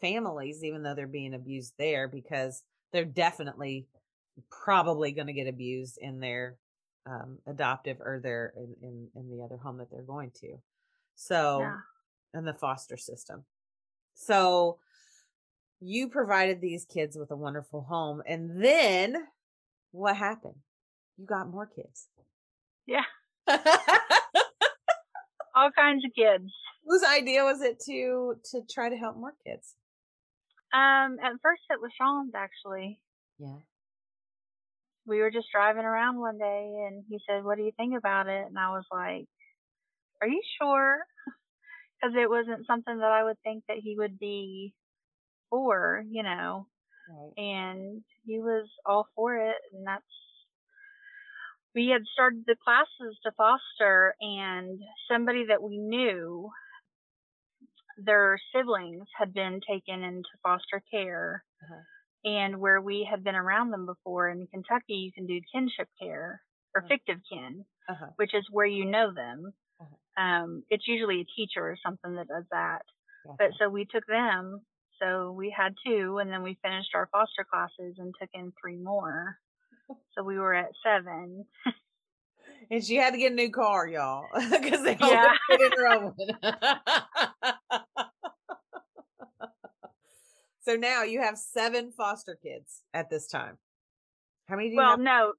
families, 0.00 0.62
even 0.62 0.82
though 0.82 0.94
they're 0.94 1.06
being 1.06 1.34
abused 1.34 1.74
there, 1.78 2.06
because 2.08 2.62
they're 2.92 3.04
definitely 3.04 3.86
probably 4.50 5.12
going 5.12 5.26
to 5.26 5.32
get 5.32 5.48
abused 5.48 5.98
in 6.00 6.20
their 6.20 6.56
um, 7.06 7.38
adoptive 7.46 8.00
or 8.00 8.20
they're 8.22 8.52
in, 8.56 8.74
in, 8.82 9.08
in 9.16 9.30
the 9.30 9.42
other 9.42 9.56
home 9.56 9.78
that 9.78 9.90
they're 9.90 10.02
going 10.02 10.30
to. 10.40 10.58
So, 11.14 11.60
yeah. 11.60 11.76
and 12.34 12.46
the 12.46 12.54
foster 12.54 12.96
system. 12.96 13.44
So, 14.14 14.78
you 15.80 16.08
provided 16.08 16.60
these 16.60 16.84
kids 16.84 17.16
with 17.16 17.30
a 17.30 17.36
wonderful 17.36 17.82
home. 17.82 18.22
And 18.26 18.62
then 18.62 19.16
what 19.92 20.16
happened? 20.16 20.56
You 21.16 21.26
got 21.26 21.48
more 21.48 21.66
kids. 21.66 22.08
Yeah. 22.86 23.04
All 25.54 25.70
kinds 25.76 26.04
of 26.04 26.12
kids. 26.14 26.52
Whose 26.84 27.02
idea 27.02 27.44
was 27.44 27.60
it 27.62 27.80
to 27.86 28.36
to 28.52 28.62
try 28.70 28.88
to 28.88 28.96
help 28.96 29.16
more 29.16 29.34
kids? 29.46 29.74
Um, 30.72 31.18
at 31.22 31.32
first 31.42 31.62
it 31.70 31.80
was 31.80 31.90
Sean's 31.98 32.32
actually. 32.34 33.00
Yeah 33.38 33.58
we 35.08 35.20
were 35.20 35.30
just 35.30 35.48
driving 35.52 35.84
around 35.84 36.20
one 36.20 36.38
day 36.38 36.86
and 36.86 37.02
he 37.08 37.18
said, 37.26 37.42
What 37.42 37.56
do 37.56 37.64
you 37.64 37.72
think 37.76 37.96
about 37.96 38.28
it? 38.28 38.44
And 38.46 38.58
I 38.58 38.68
was 38.70 38.84
like, 38.92 39.26
Are 40.22 40.28
you 40.28 40.42
sure? 40.60 40.98
Because 42.00 42.14
it 42.16 42.30
wasn't 42.30 42.64
something 42.64 42.96
that 42.96 43.10
I 43.10 43.24
would 43.24 43.42
think 43.42 43.64
that 43.66 43.78
he 43.82 43.96
would 43.98 44.20
be 44.20 44.72
for, 45.50 46.04
you 46.10 46.22
know. 46.22 46.66
Right. 47.10 47.32
And 47.36 48.02
he 48.26 48.38
was 48.38 48.68
all 48.84 49.08
for 49.14 49.36
it. 49.36 49.56
And 49.72 49.86
that's, 49.86 50.02
we 51.74 51.88
had 51.88 52.02
started 52.12 52.44
the 52.46 52.56
classes 52.62 53.18
to 53.22 53.32
foster, 53.36 54.14
and 54.20 54.80
somebody 55.10 55.46
that 55.46 55.62
we 55.62 55.78
knew, 55.78 56.50
their 58.04 58.38
siblings 58.54 59.06
had 59.18 59.34
been 59.34 59.60
taken 59.68 60.02
into 60.02 60.28
foster 60.42 60.82
care. 60.90 61.44
Uh-huh 61.62 61.82
and 62.24 62.58
where 62.58 62.80
we 62.80 63.06
had 63.08 63.22
been 63.22 63.34
around 63.34 63.70
them 63.70 63.86
before 63.86 64.28
in 64.28 64.46
Kentucky, 64.52 64.94
you 64.94 65.12
can 65.12 65.26
do 65.26 65.40
kinship 65.52 65.88
care 66.00 66.42
or 66.74 66.82
uh-huh. 66.82 66.88
fictive 66.88 67.18
kin, 67.30 67.64
uh-huh. 67.88 68.08
which 68.16 68.34
is 68.34 68.44
where 68.50 68.66
you 68.66 68.84
know 68.84 69.12
them. 69.14 69.52
Uh-huh. 69.80 70.22
Um, 70.22 70.62
it's 70.68 70.88
usually 70.88 71.20
a 71.20 71.36
teacher 71.36 71.60
or 71.60 71.76
something 71.84 72.16
that 72.16 72.28
does 72.28 72.44
that. 72.50 72.82
But 73.38 73.50
so 73.58 73.68
we 73.68 73.84
took 73.84 74.06
them. 74.06 74.60
So 75.00 75.32
we 75.32 75.54
had 75.56 75.74
two, 75.86 76.18
and 76.18 76.30
then 76.30 76.42
we 76.42 76.58
finished 76.62 76.90
our 76.94 77.08
foster 77.12 77.46
classes 77.48 77.96
and 77.98 78.14
took 78.20 78.30
in 78.34 78.52
three 78.60 78.76
more. 78.76 79.38
so 80.14 80.22
we 80.22 80.38
were 80.38 80.54
at 80.54 80.70
seven. 80.84 81.44
and 82.70 82.84
she 82.84 82.96
had 82.96 83.12
to 83.12 83.18
get 83.18 83.32
a 83.32 83.34
new 83.34 83.50
car, 83.50 83.86
y'all, 83.86 84.24
because 84.50 84.82
they 84.82 84.96
all 84.96 85.10
yeah. 85.10 85.32
in 85.50 85.72
her 85.72 85.86
own. 85.88 86.14
So 90.68 90.74
now 90.74 91.02
you 91.02 91.22
have 91.22 91.38
seven 91.38 91.92
foster 91.92 92.38
kids 92.42 92.82
at 92.92 93.08
this 93.08 93.26
time. 93.26 93.56
How 94.50 94.56
many 94.56 94.68
do 94.68 94.72
you 94.72 94.76
well, 94.76 94.90
have? 94.90 95.00
no, 95.00 95.32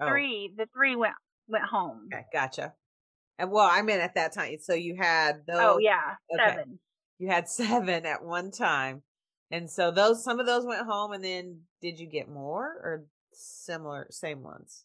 oh. 0.00 0.08
three. 0.08 0.52
The 0.56 0.66
three 0.74 0.96
went 0.96 1.14
went 1.46 1.62
home. 1.62 2.08
Okay, 2.12 2.24
gotcha. 2.32 2.72
And 3.38 3.52
well, 3.52 3.68
I 3.70 3.82
meant 3.82 4.02
at 4.02 4.16
that 4.16 4.32
time. 4.32 4.56
So 4.60 4.74
you 4.74 4.96
had 4.96 5.42
oh, 5.48 5.52
those. 5.52 5.60
Oh 5.60 5.78
yeah, 5.78 6.14
okay. 6.34 6.56
seven. 6.56 6.80
You 7.22 7.28
had 7.28 7.48
seven 7.48 8.04
at 8.04 8.24
one 8.24 8.50
time, 8.50 9.02
and 9.48 9.70
so 9.70 9.92
those 9.92 10.24
some 10.24 10.40
of 10.40 10.46
those 10.46 10.66
went 10.66 10.86
home, 10.86 11.12
and 11.12 11.22
then 11.22 11.60
did 11.80 12.00
you 12.00 12.08
get 12.08 12.28
more 12.28 12.64
or 12.66 13.04
similar 13.32 14.08
same 14.10 14.42
ones? 14.42 14.84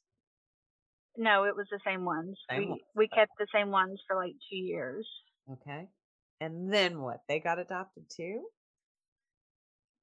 No, 1.17 1.45
it 1.45 1.55
was 1.55 1.65
the 1.71 1.79
same 1.83 2.05
ones. 2.05 2.37
Same 2.47 2.59
we 2.59 2.65
ones. 2.67 2.81
we 2.95 3.07
kept 3.07 3.31
the 3.39 3.47
same 3.51 3.71
ones 3.71 3.99
for 4.05 4.15
like 4.15 4.33
two 4.51 4.55
years. 4.55 5.07
Okay, 5.51 5.87
and 6.39 6.71
then 6.71 7.01
what? 7.01 7.21
They 7.27 7.39
got 7.39 7.57
adopted 7.57 8.03
too. 8.15 8.43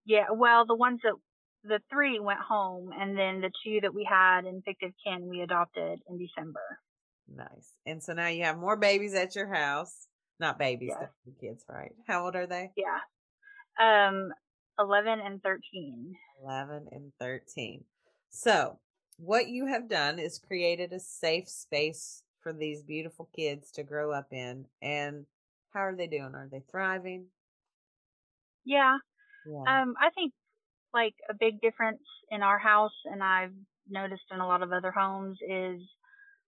Yeah, 0.05 0.27
well, 0.35 0.67
the 0.67 0.75
ones 0.75 0.99
that 1.05 1.15
the 1.63 1.79
three 1.89 2.19
went 2.19 2.41
home, 2.41 2.91
and 2.99 3.17
then 3.17 3.43
the 3.43 3.53
two 3.65 3.79
that 3.83 3.95
we 3.95 4.05
had 4.11 4.45
in 4.45 4.61
fictive 4.63 4.93
kin 5.07 5.29
we 5.29 5.41
adopted 5.41 6.01
in 6.09 6.19
December. 6.19 6.81
Nice. 7.33 7.77
And 7.87 8.03
so 8.03 8.13
now 8.13 8.27
you 8.27 8.43
have 8.43 8.59
more 8.59 8.77
babies 8.77 9.15
at 9.15 9.37
your 9.37 9.55
house. 9.55 10.09
Not 10.41 10.59
babies, 10.59 10.91
Yes. 11.01 11.11
kids, 11.41 11.65
right? 11.69 11.93
How 12.07 12.25
old 12.25 12.37
are 12.37 12.47
they? 12.47 12.73
Yeah. 12.77 13.01
Um, 13.79 14.33
11 14.79 15.21
and 15.21 15.43
13. 15.43 16.17
11 16.43 16.89
and 16.91 17.13
13. 17.19 17.85
So, 18.31 18.79
what 19.17 19.49
you 19.49 19.67
have 19.67 19.89
done 19.89 20.19
is 20.19 20.39
created 20.39 20.93
a 20.93 20.99
safe 20.99 21.49
space 21.49 22.23
for 22.41 22.53
these 22.53 22.83
beautiful 22.83 23.29
kids 23.35 23.71
to 23.73 23.85
grow 23.85 24.11
up 24.13 24.33
in. 24.33 24.67
And 24.83 25.27
how 25.73 25.81
are 25.81 25.97
they 25.97 26.09
doing? 26.09 26.35
Are 26.35 26.49
they 26.51 26.61
thriving? 26.71 27.27
Yeah. 28.65 28.97
Yeah. 29.47 29.83
Um, 29.83 29.95
I 30.01 30.11
think 30.15 30.33
like 30.93 31.15
a 31.29 31.35
big 31.35 31.61
difference 31.61 32.03
in 32.31 32.43
our 32.43 32.59
house, 32.59 32.95
and 33.05 33.23
I've 33.23 33.55
noticed 33.89 34.25
in 34.31 34.41
a 34.41 34.47
lot 34.47 34.63
of 34.63 34.73
other 34.73 34.91
homes, 34.93 35.39
is 35.43 35.81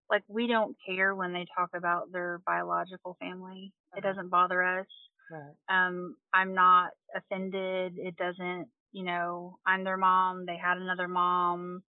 like 0.09 0.23
we 0.27 0.47
don't 0.47 0.75
care 0.85 1.15
when 1.15 1.33
they 1.33 1.45
talk 1.55 1.69
about 1.75 2.11
their 2.11 2.39
biological 2.45 3.15
family. 3.19 3.73
It 3.95 4.03
Uh-huh. 4.03 4.09
doesn't 4.09 4.29
bother 4.29 4.63
us. 4.63 4.87
right. 5.29 5.55
Um, 5.69 6.15
I'm 6.33 6.53
not 6.53 6.91
offended. 7.15 7.97
It 7.97 8.15
doesn't, 8.17 8.69
you 8.91 9.03
know, 9.03 9.59
I'm 9.65 9.83
their 9.83 9.97
mom. 9.97 10.45
They 10.45 10.57
had 10.57 10.77
another 10.77 11.07
mom. 11.07 11.83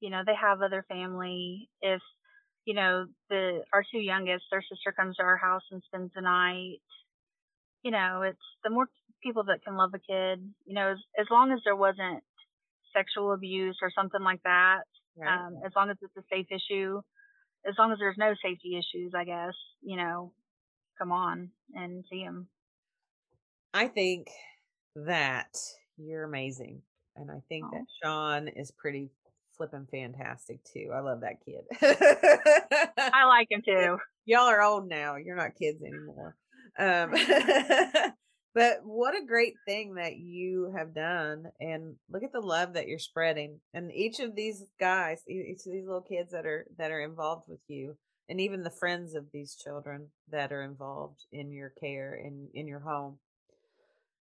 You 0.00 0.10
know, 0.10 0.22
they 0.24 0.34
have 0.34 0.62
other 0.62 0.84
family. 0.88 1.70
If, 1.82 2.02
you 2.64 2.74
know, 2.74 3.06
the 3.30 3.64
our 3.72 3.84
two 3.90 3.98
youngest, 4.00 4.44
their 4.50 4.62
sister 4.62 4.92
comes 4.92 5.16
to 5.16 5.22
our 5.22 5.36
house 5.36 5.62
and 5.70 5.82
spends 5.84 6.12
the 6.14 6.22
night. 6.22 6.80
You 7.82 7.90
know, 7.90 8.22
it's 8.22 8.38
the 8.64 8.70
more 8.70 8.88
people 9.22 9.44
that 9.44 9.62
can 9.64 9.76
love 9.76 9.92
a 9.94 9.98
kid. 9.98 10.40
You 10.66 10.74
know, 10.74 10.92
as, 10.92 10.98
as 11.18 11.26
long 11.30 11.52
as 11.52 11.60
there 11.64 11.76
wasn't 11.76 12.22
sexual 12.94 13.32
abuse 13.32 13.78
or 13.82 13.90
something 13.94 14.22
like 14.22 14.42
that. 14.44 14.82
Right. 15.16 15.28
Um, 15.30 15.60
as 15.64 15.72
long 15.76 15.90
as 15.90 15.96
it's 16.02 16.16
a 16.16 16.22
safe 16.30 16.46
issue, 16.50 17.00
as 17.68 17.74
long 17.78 17.92
as 17.92 17.98
there's 17.98 18.18
no 18.18 18.34
safety 18.42 18.78
issues, 18.78 19.12
I 19.14 19.24
guess. 19.24 19.54
You 19.82 19.96
know, 19.96 20.32
come 20.98 21.12
on 21.12 21.50
and 21.74 22.04
see 22.10 22.24
them. 22.24 22.48
I 23.72 23.86
think 23.86 24.28
that 24.96 25.56
you're 25.96 26.24
amazing. 26.24 26.82
And 27.16 27.30
I 27.30 27.42
think 27.48 27.64
that 27.72 27.84
Sean 28.02 28.48
is 28.48 28.70
pretty 28.70 29.10
flipping 29.56 29.86
fantastic 29.90 30.58
too. 30.64 30.90
I 30.94 31.00
love 31.00 31.20
that 31.20 31.44
kid. 31.44 31.64
I 32.98 33.24
like 33.26 33.48
him 33.50 33.62
too. 33.64 33.98
Y'all 34.24 34.48
are 34.48 34.62
old 34.62 34.88
now. 34.88 35.16
You're 35.16 35.36
not 35.36 35.56
kids 35.56 35.82
anymore. 35.82 36.36
Um, 36.78 37.12
but 38.54 38.80
what 38.84 39.14
a 39.14 39.24
great 39.24 39.54
thing 39.64 39.94
that 39.94 40.16
you 40.16 40.72
have 40.76 40.94
done. 40.94 41.46
And 41.60 41.96
look 42.10 42.24
at 42.24 42.32
the 42.32 42.40
love 42.40 42.72
that 42.74 42.88
you're 42.88 42.98
spreading. 42.98 43.60
And 43.72 43.92
each 43.92 44.18
of 44.18 44.34
these 44.34 44.64
guys, 44.78 45.22
each 45.28 45.66
of 45.66 45.72
these 45.72 45.86
little 45.86 46.00
kids 46.00 46.32
that 46.32 46.46
are 46.46 46.66
that 46.78 46.90
are 46.90 47.00
involved 47.00 47.44
with 47.48 47.60
you, 47.68 47.96
and 48.28 48.40
even 48.40 48.62
the 48.62 48.70
friends 48.70 49.14
of 49.14 49.26
these 49.32 49.54
children 49.54 50.08
that 50.30 50.52
are 50.52 50.62
involved 50.62 51.24
in 51.30 51.52
your 51.52 51.72
care 51.80 52.14
and 52.14 52.48
in 52.52 52.66
your 52.66 52.80
home, 52.80 53.18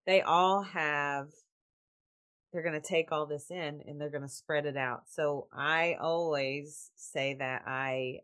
they 0.05 0.21
all 0.21 0.61
have 0.61 1.27
they're 2.53 2.63
going 2.63 2.79
to 2.79 2.87
take 2.87 3.11
all 3.11 3.25
this 3.25 3.51
in 3.51 3.81
and 3.85 3.99
they're 3.99 4.09
going 4.09 4.21
to 4.21 4.29
spread 4.29 4.65
it 4.65 4.77
out. 4.77 5.03
So 5.09 5.47
I 5.51 5.97
always 5.99 6.89
say 6.95 7.35
that 7.39 7.63
I 7.67 8.19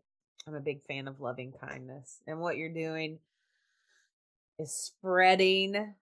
I'm 0.46 0.54
a 0.54 0.60
big 0.60 0.82
fan 0.84 1.06
of 1.06 1.20
loving 1.20 1.52
kindness. 1.52 2.20
And 2.26 2.40
what 2.40 2.56
you're 2.56 2.72
doing 2.72 3.18
is 4.62 4.72
spreading 4.72 5.94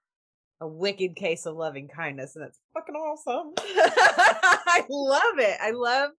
a 0.61 0.69
wicked 0.69 1.17
case 1.17 1.47
of 1.47 1.57
loving 1.57 1.89
kindness 1.89 2.37
and 2.37 2.45
it's 2.45 2.61
fucking 2.75 2.95
awesome. 2.95 3.55
I 3.59 4.85
love 4.89 5.39
it. 5.39 5.57
I 5.61 5.71
love 5.71 6.11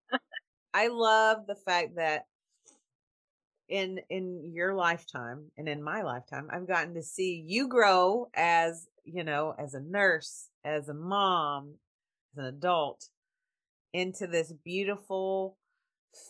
I 0.73 0.87
love 0.87 1.45
the 1.47 1.55
fact 1.55 1.95
that 1.97 2.25
in 3.69 3.99
in 4.09 4.51
your 4.53 4.73
lifetime 4.73 5.51
and 5.57 5.69
in 5.69 5.83
my 5.83 6.01
lifetime 6.01 6.47
I've 6.51 6.67
gotten 6.67 6.95
to 6.95 7.03
see 7.03 7.43
you 7.45 7.67
grow 7.67 8.29
as, 8.33 8.87
you 9.05 9.23
know, 9.23 9.53
as 9.57 9.75
a 9.75 9.79
nurse, 9.79 10.47
as 10.65 10.89
a 10.89 10.93
mom, 10.93 11.75
as 12.33 12.39
an 12.39 12.45
adult 12.45 13.05
into 13.93 14.25
this 14.25 14.51
beautiful 14.65 15.57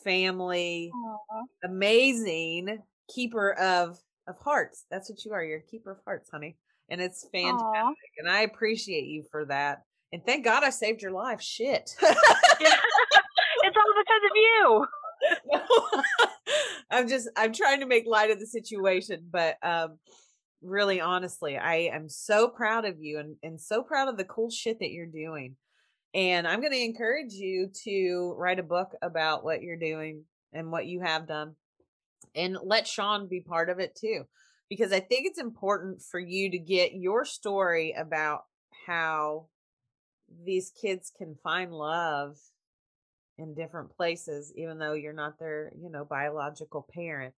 family 0.04 0.92
Aw. 0.94 1.44
amazing 1.64 2.80
keeper 3.08 3.54
of 3.54 4.00
of 4.32 4.38
hearts. 4.44 4.86
That's 4.90 5.10
what 5.10 5.24
you 5.24 5.34
are. 5.34 5.44
You're 5.44 5.60
a 5.60 5.64
keeper 5.64 5.92
of 5.92 6.00
hearts, 6.06 6.30
honey. 6.32 6.58
And 6.90 7.00
it's 7.00 7.28
fantastic. 7.32 7.66
Aw. 7.66 7.94
And 8.18 8.30
I 8.30 8.42
appreciate 8.42 9.06
you 9.06 9.24
for 9.32 9.46
that. 9.46 9.84
And 10.12 10.26
thank 10.26 10.44
God 10.44 10.64
I 10.64 10.72
saved 10.72 11.02
your 11.02 11.12
life. 11.12 11.42
Shit. 11.42 11.92
it's 12.02 13.78
all 13.78 13.94
because 14.00 14.24
of 14.26 14.36
you. 14.36 14.88
I'm 16.92 17.08
just 17.08 17.30
I'm 17.38 17.54
trying 17.54 17.80
to 17.82 17.86
make 17.86 18.06
light 18.08 18.32
of 18.32 18.40
the 18.40 18.48
situation, 18.48 19.28
but 19.32 19.56
um 19.64 20.00
really 20.62 21.00
honestly, 21.00 21.58
I 21.58 21.90
am 21.94 22.10
so 22.10 22.48
proud 22.48 22.86
of 22.86 23.00
you 23.00 23.20
and, 23.20 23.36
and 23.44 23.60
so 23.60 23.84
proud 23.84 24.10
of 24.10 24.18
the 24.18 24.26
cool 24.26 24.50
shit 24.50 24.80
that 24.80 24.92
you're 24.92 25.06
doing. 25.06 25.56
And 26.14 26.48
I'm 26.48 26.60
going 26.60 26.74
to 26.74 26.84
encourage 26.84 27.32
you 27.32 27.70
to 27.86 28.36
write 28.38 28.60
a 28.60 28.64
book 28.64 28.92
about 29.02 29.46
what 29.46 29.62
you're 29.62 29.78
doing 29.78 30.26
and 30.52 30.72
what 30.72 30.86
you 30.86 31.00
have 31.00 31.28
done. 31.28 31.56
And 32.36 32.58
let 32.64 32.88
Sean 32.88 33.28
be 33.28 33.42
part 33.42 33.70
of 33.70 33.80
it 33.80 33.96
too. 33.96 34.24
Because 34.70 34.94
I 34.94 35.00
think 35.02 35.28
it's 35.28 35.40
important 35.40 36.02
for 36.02 36.20
you 36.20 36.50
to 36.52 36.58
get 36.58 36.94
your 36.94 37.26
story 37.26 37.94
about 37.98 38.44
how 38.88 39.48
these 40.46 40.72
kids 40.72 41.12
can 41.16 41.36
find 41.44 41.74
love 41.74 42.38
in 43.38 43.54
different 43.54 43.96
places, 43.96 44.54
even 44.56 44.78
though 44.78 44.94
you're 44.94 45.14
not 45.14 45.40
their, 45.40 45.72
you 45.82 45.90
know, 45.90 46.06
biological 46.06 46.88
parent. 46.94 47.36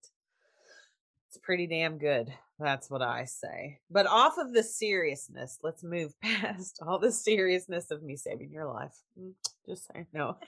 It's 1.29 1.37
pretty 1.39 1.65
damn 1.65 1.97
good. 1.97 2.31
That's 2.59 2.91
what 2.91 3.01
I 3.01 3.25
say. 3.25 3.79
But 3.89 4.05
off 4.05 4.37
of 4.37 4.53
the 4.53 4.61
seriousness, 4.61 5.57
let's 5.63 5.83
move 5.83 6.13
past 6.21 6.79
all 6.85 6.99
the 6.99 7.11
seriousness 7.11 7.89
of 7.89 8.03
me 8.03 8.15
saving 8.15 8.51
your 8.51 8.71
life. 8.71 8.93
Mm, 9.19 9.33
Just 9.67 9.87
saying, 9.91 10.07
no. 10.13 10.37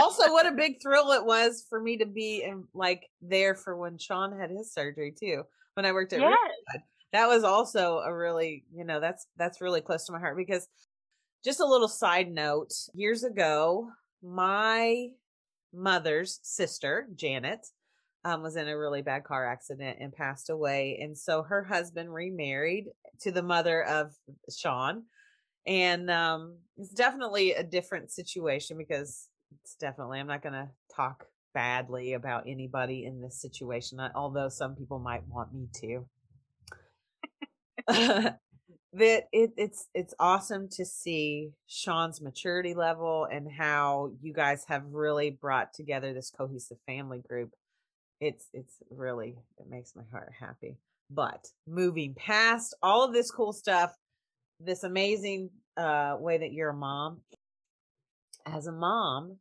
also, 0.00 0.32
what 0.32 0.46
a 0.46 0.52
big 0.52 0.80
thrill 0.82 1.12
it 1.12 1.24
was 1.24 1.64
for 1.68 1.80
me 1.80 1.96
to 1.98 2.06
be 2.06 2.42
in, 2.42 2.64
like 2.74 3.08
there 3.20 3.54
for 3.54 3.76
when 3.76 3.98
Sean 3.98 4.38
had 4.38 4.50
his 4.50 4.72
surgery 4.72 5.14
too. 5.18 5.42
When 5.74 5.86
I 5.86 5.92
worked 5.92 6.12
at 6.12 6.20
Yes. 6.20 6.36
Riverside. 6.68 6.86
that 7.12 7.28
was 7.28 7.44
also 7.44 7.98
a 7.98 8.14
really, 8.14 8.64
you 8.74 8.84
know, 8.84 9.00
that's 9.00 9.26
that's 9.36 9.60
really 9.60 9.80
close 9.80 10.06
to 10.06 10.12
my 10.12 10.18
heart 10.18 10.36
because 10.36 10.68
just 11.44 11.60
a 11.60 11.66
little 11.66 11.88
side 11.88 12.30
note, 12.30 12.72
years 12.92 13.24
ago, 13.24 13.90
my 14.22 15.08
mother's 15.72 16.40
sister, 16.42 17.08
Janet, 17.14 17.66
um, 18.24 18.42
was 18.42 18.56
in 18.56 18.68
a 18.68 18.78
really 18.78 19.02
bad 19.02 19.24
car 19.24 19.46
accident 19.46 19.98
and 20.00 20.12
passed 20.12 20.50
away. 20.50 20.98
And 21.02 21.16
so 21.16 21.42
her 21.42 21.64
husband 21.64 22.12
remarried 22.12 22.86
to 23.20 23.32
the 23.32 23.42
mother 23.42 23.82
of 23.84 24.12
Sean. 24.54 25.04
And 25.66 26.10
um, 26.10 26.58
it's 26.76 26.90
definitely 26.90 27.52
a 27.52 27.62
different 27.62 28.10
situation 28.10 28.76
because 28.76 29.28
it's 29.52 29.74
definitely, 29.74 30.20
I'm 30.20 30.26
not 30.26 30.42
going 30.42 30.52
to 30.54 30.68
talk 30.94 31.26
badly 31.54 32.12
about 32.14 32.44
anybody 32.46 33.04
in 33.04 33.20
this 33.20 33.40
situation, 33.40 34.00
uh, 34.00 34.10
although 34.14 34.48
some 34.48 34.76
people 34.76 34.98
might 34.98 35.26
want 35.28 35.52
me 35.52 35.68
to. 35.80 36.06
that 38.92 39.28
it, 39.32 39.52
it's 39.56 39.86
it's 39.94 40.14
awesome 40.18 40.68
to 40.68 40.84
see 40.84 41.50
Sean's 41.66 42.20
maturity 42.20 42.74
level 42.74 43.26
and 43.30 43.50
how 43.50 44.10
you 44.20 44.32
guys 44.32 44.64
have 44.68 44.82
really 44.90 45.30
brought 45.30 45.72
together 45.72 46.12
this 46.12 46.32
cohesive 46.36 46.78
family 46.86 47.22
group. 47.28 47.50
It's 48.20 48.46
it's 48.52 48.74
really 48.90 49.36
it 49.58 49.66
makes 49.68 49.94
my 49.94 50.02
heart 50.10 50.32
happy. 50.38 50.76
But 51.10 51.46
moving 51.66 52.14
past 52.14 52.74
all 52.82 53.04
of 53.04 53.12
this 53.12 53.30
cool 53.30 53.52
stuff, 53.52 53.94
this 54.58 54.82
amazing 54.82 55.50
uh 55.76 56.16
way 56.18 56.38
that 56.38 56.52
you're 56.52 56.70
a 56.70 56.74
mom. 56.74 57.20
As 58.46 58.66
a 58.66 58.72
mom, 58.72 59.38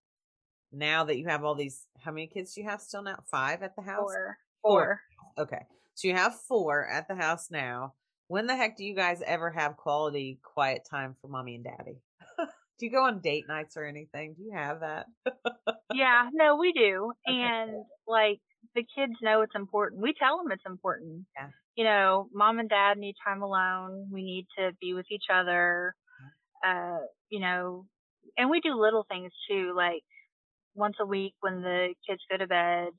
now 0.71 1.03
that 1.03 1.17
you 1.17 1.27
have 1.27 1.43
all 1.43 1.55
these 1.55 1.85
how 1.99 2.11
many 2.11 2.27
kids 2.27 2.53
do 2.53 2.61
you 2.61 2.69
have 2.69 2.81
still 2.81 3.03
now? 3.03 3.19
Five 3.29 3.63
at 3.63 3.75
the 3.75 3.81
house? 3.81 3.99
Four. 3.99 4.37
Four. 4.61 5.01
Four. 5.35 5.45
Okay. 5.45 5.65
So 5.95 6.07
you 6.07 6.15
have 6.15 6.35
four 6.47 6.87
at 6.87 7.07
the 7.07 7.15
house 7.15 7.49
now. 7.51 7.93
When 8.27 8.47
the 8.47 8.55
heck 8.55 8.77
do 8.77 8.85
you 8.85 8.95
guys 8.95 9.21
ever 9.25 9.49
have 9.49 9.75
quality 9.75 10.39
quiet 10.43 10.87
time 10.89 11.15
for 11.19 11.27
mommy 11.27 11.55
and 11.55 11.63
daddy? 11.63 11.97
do 12.79 12.85
you 12.85 12.91
go 12.91 13.03
on 13.03 13.21
date 13.21 13.45
nights 13.47 13.75
or 13.75 13.85
anything? 13.85 14.35
Do 14.37 14.43
you 14.43 14.51
have 14.53 14.81
that? 14.81 15.07
Yeah, 15.93 16.29
no, 16.33 16.57
we 16.57 16.71
do. 16.71 17.11
Okay, 17.29 17.37
And 17.37 17.71
like 18.07 18.39
the 18.75 18.85
kids 18.95 19.13
know 19.21 19.41
it's 19.41 19.55
important. 19.55 20.01
We 20.01 20.13
tell 20.13 20.37
them 20.37 20.51
it's 20.51 20.63
important. 20.65 21.25
Yeah. 21.35 21.49
You 21.75 21.83
know, 21.85 22.29
mom 22.33 22.59
and 22.59 22.69
dad 22.69 22.97
need 22.97 23.15
time 23.25 23.41
alone. 23.41 24.09
We 24.11 24.23
need 24.23 24.47
to 24.57 24.71
be 24.79 24.93
with 24.93 25.05
each 25.11 25.25
other. 25.33 25.95
Uh, 26.65 26.99
you 27.29 27.39
know, 27.39 27.85
and 28.39 28.49
we 28.51 28.61
do 28.61 28.75
little 28.75 29.05
things 29.09 29.33
too, 29.49 29.73
like 29.77 30.03
once 30.75 30.95
a 31.01 31.05
week 31.07 31.35
when 31.41 31.61
the 31.61 31.95
kids 32.09 32.21
go 32.31 32.37
to 32.37 32.47
bed, 32.47 32.89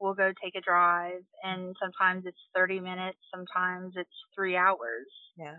we'll 0.00 0.14
go 0.14 0.32
take 0.42 0.54
a 0.56 0.62
drive 0.62 1.22
and 1.44 1.76
sometimes 1.82 2.24
it's 2.26 2.38
30 2.56 2.80
minutes, 2.80 3.18
sometimes 3.34 3.94
it's 3.96 4.10
3 4.36 4.56
hours. 4.56 5.08
Yeah. 5.36 5.56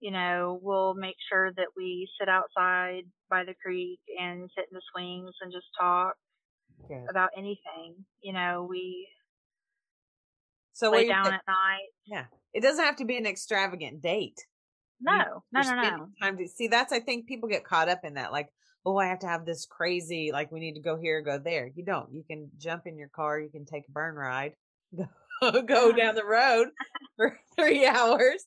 you 0.00 0.10
know, 0.12 0.60
we'll 0.62 0.94
make 0.94 1.16
sure 1.30 1.52
that 1.52 1.68
we 1.76 2.08
sit 2.20 2.28
outside 2.28 3.04
by 3.30 3.44
the 3.44 3.54
creek 3.62 4.00
and 4.20 4.50
sit 4.56 4.66
in 4.70 4.74
the 4.74 4.82
swings 4.92 5.34
and 5.42 5.52
just 5.52 5.66
talk 5.80 6.14
Good. 6.88 7.04
about 7.10 7.30
anything. 7.36 8.04
You 8.22 8.32
know, 8.32 8.66
we 8.68 9.08
so 10.72 10.90
lay 10.92 11.08
down 11.08 11.24
th- 11.24 11.34
at 11.34 11.42
night. 11.48 11.88
Yeah, 12.06 12.26
it 12.54 12.62
doesn't 12.62 12.84
have 12.84 12.96
to 12.96 13.04
be 13.04 13.16
an 13.16 13.26
extravagant 13.26 14.00
date. 14.00 14.46
No, 15.00 15.42
no, 15.52 15.60
no, 15.62 15.82
no. 15.82 16.08
Time 16.20 16.36
to 16.38 16.48
see. 16.48 16.68
That's 16.68 16.92
I 16.92 17.00
think 17.00 17.26
people 17.26 17.48
get 17.48 17.64
caught 17.64 17.88
up 17.88 18.00
in 18.04 18.14
that. 18.14 18.32
Like, 18.32 18.48
oh, 18.84 18.96
I 18.96 19.06
have 19.06 19.20
to 19.20 19.28
have 19.28 19.44
this 19.44 19.66
crazy. 19.66 20.30
Like, 20.32 20.50
we 20.50 20.60
need 20.60 20.74
to 20.74 20.80
go 20.80 20.96
here, 20.96 21.20
go 21.20 21.38
there. 21.38 21.70
You 21.74 21.84
don't. 21.84 22.12
You 22.12 22.24
can 22.28 22.50
jump 22.58 22.82
in 22.86 22.98
your 22.98 23.08
car. 23.08 23.38
You 23.38 23.48
can 23.48 23.64
take 23.64 23.84
a 23.88 23.92
burn 23.92 24.14
ride. 24.14 24.54
Go 25.40 25.92
down 25.92 26.16
the 26.16 26.24
road 26.24 26.68
for 27.16 27.38
three 27.56 27.86
hours 27.86 28.44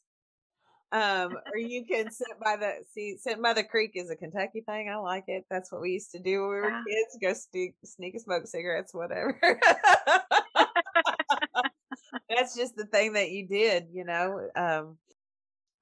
um, 0.91 1.37
or 1.51 1.57
you 1.57 1.85
can 1.85 2.11
sit 2.11 2.39
by 2.43 2.57
the 2.57 2.73
see 2.91 3.17
sitting 3.17 3.41
by 3.41 3.53
the 3.53 3.63
creek 3.63 3.91
is 3.95 4.09
a 4.09 4.15
Kentucky 4.15 4.61
thing. 4.61 4.89
I 4.89 4.97
like 4.97 5.25
it. 5.27 5.45
That's 5.49 5.71
what 5.71 5.81
we 5.81 5.91
used 5.91 6.11
to 6.11 6.19
do 6.19 6.41
when 6.41 6.49
we 6.49 6.55
were 6.55 6.81
kids. 6.87 7.17
Go 7.21 7.33
sneak 7.33 7.75
sneak 7.83 8.13
and 8.13 8.21
smoke 8.21 8.47
cigarettes, 8.47 8.93
whatever. 8.93 9.39
That's 12.29 12.55
just 12.55 12.75
the 12.75 12.85
thing 12.85 13.13
that 13.13 13.31
you 13.31 13.47
did, 13.47 13.87
you 13.93 14.03
know. 14.03 14.49
Um, 14.55 14.97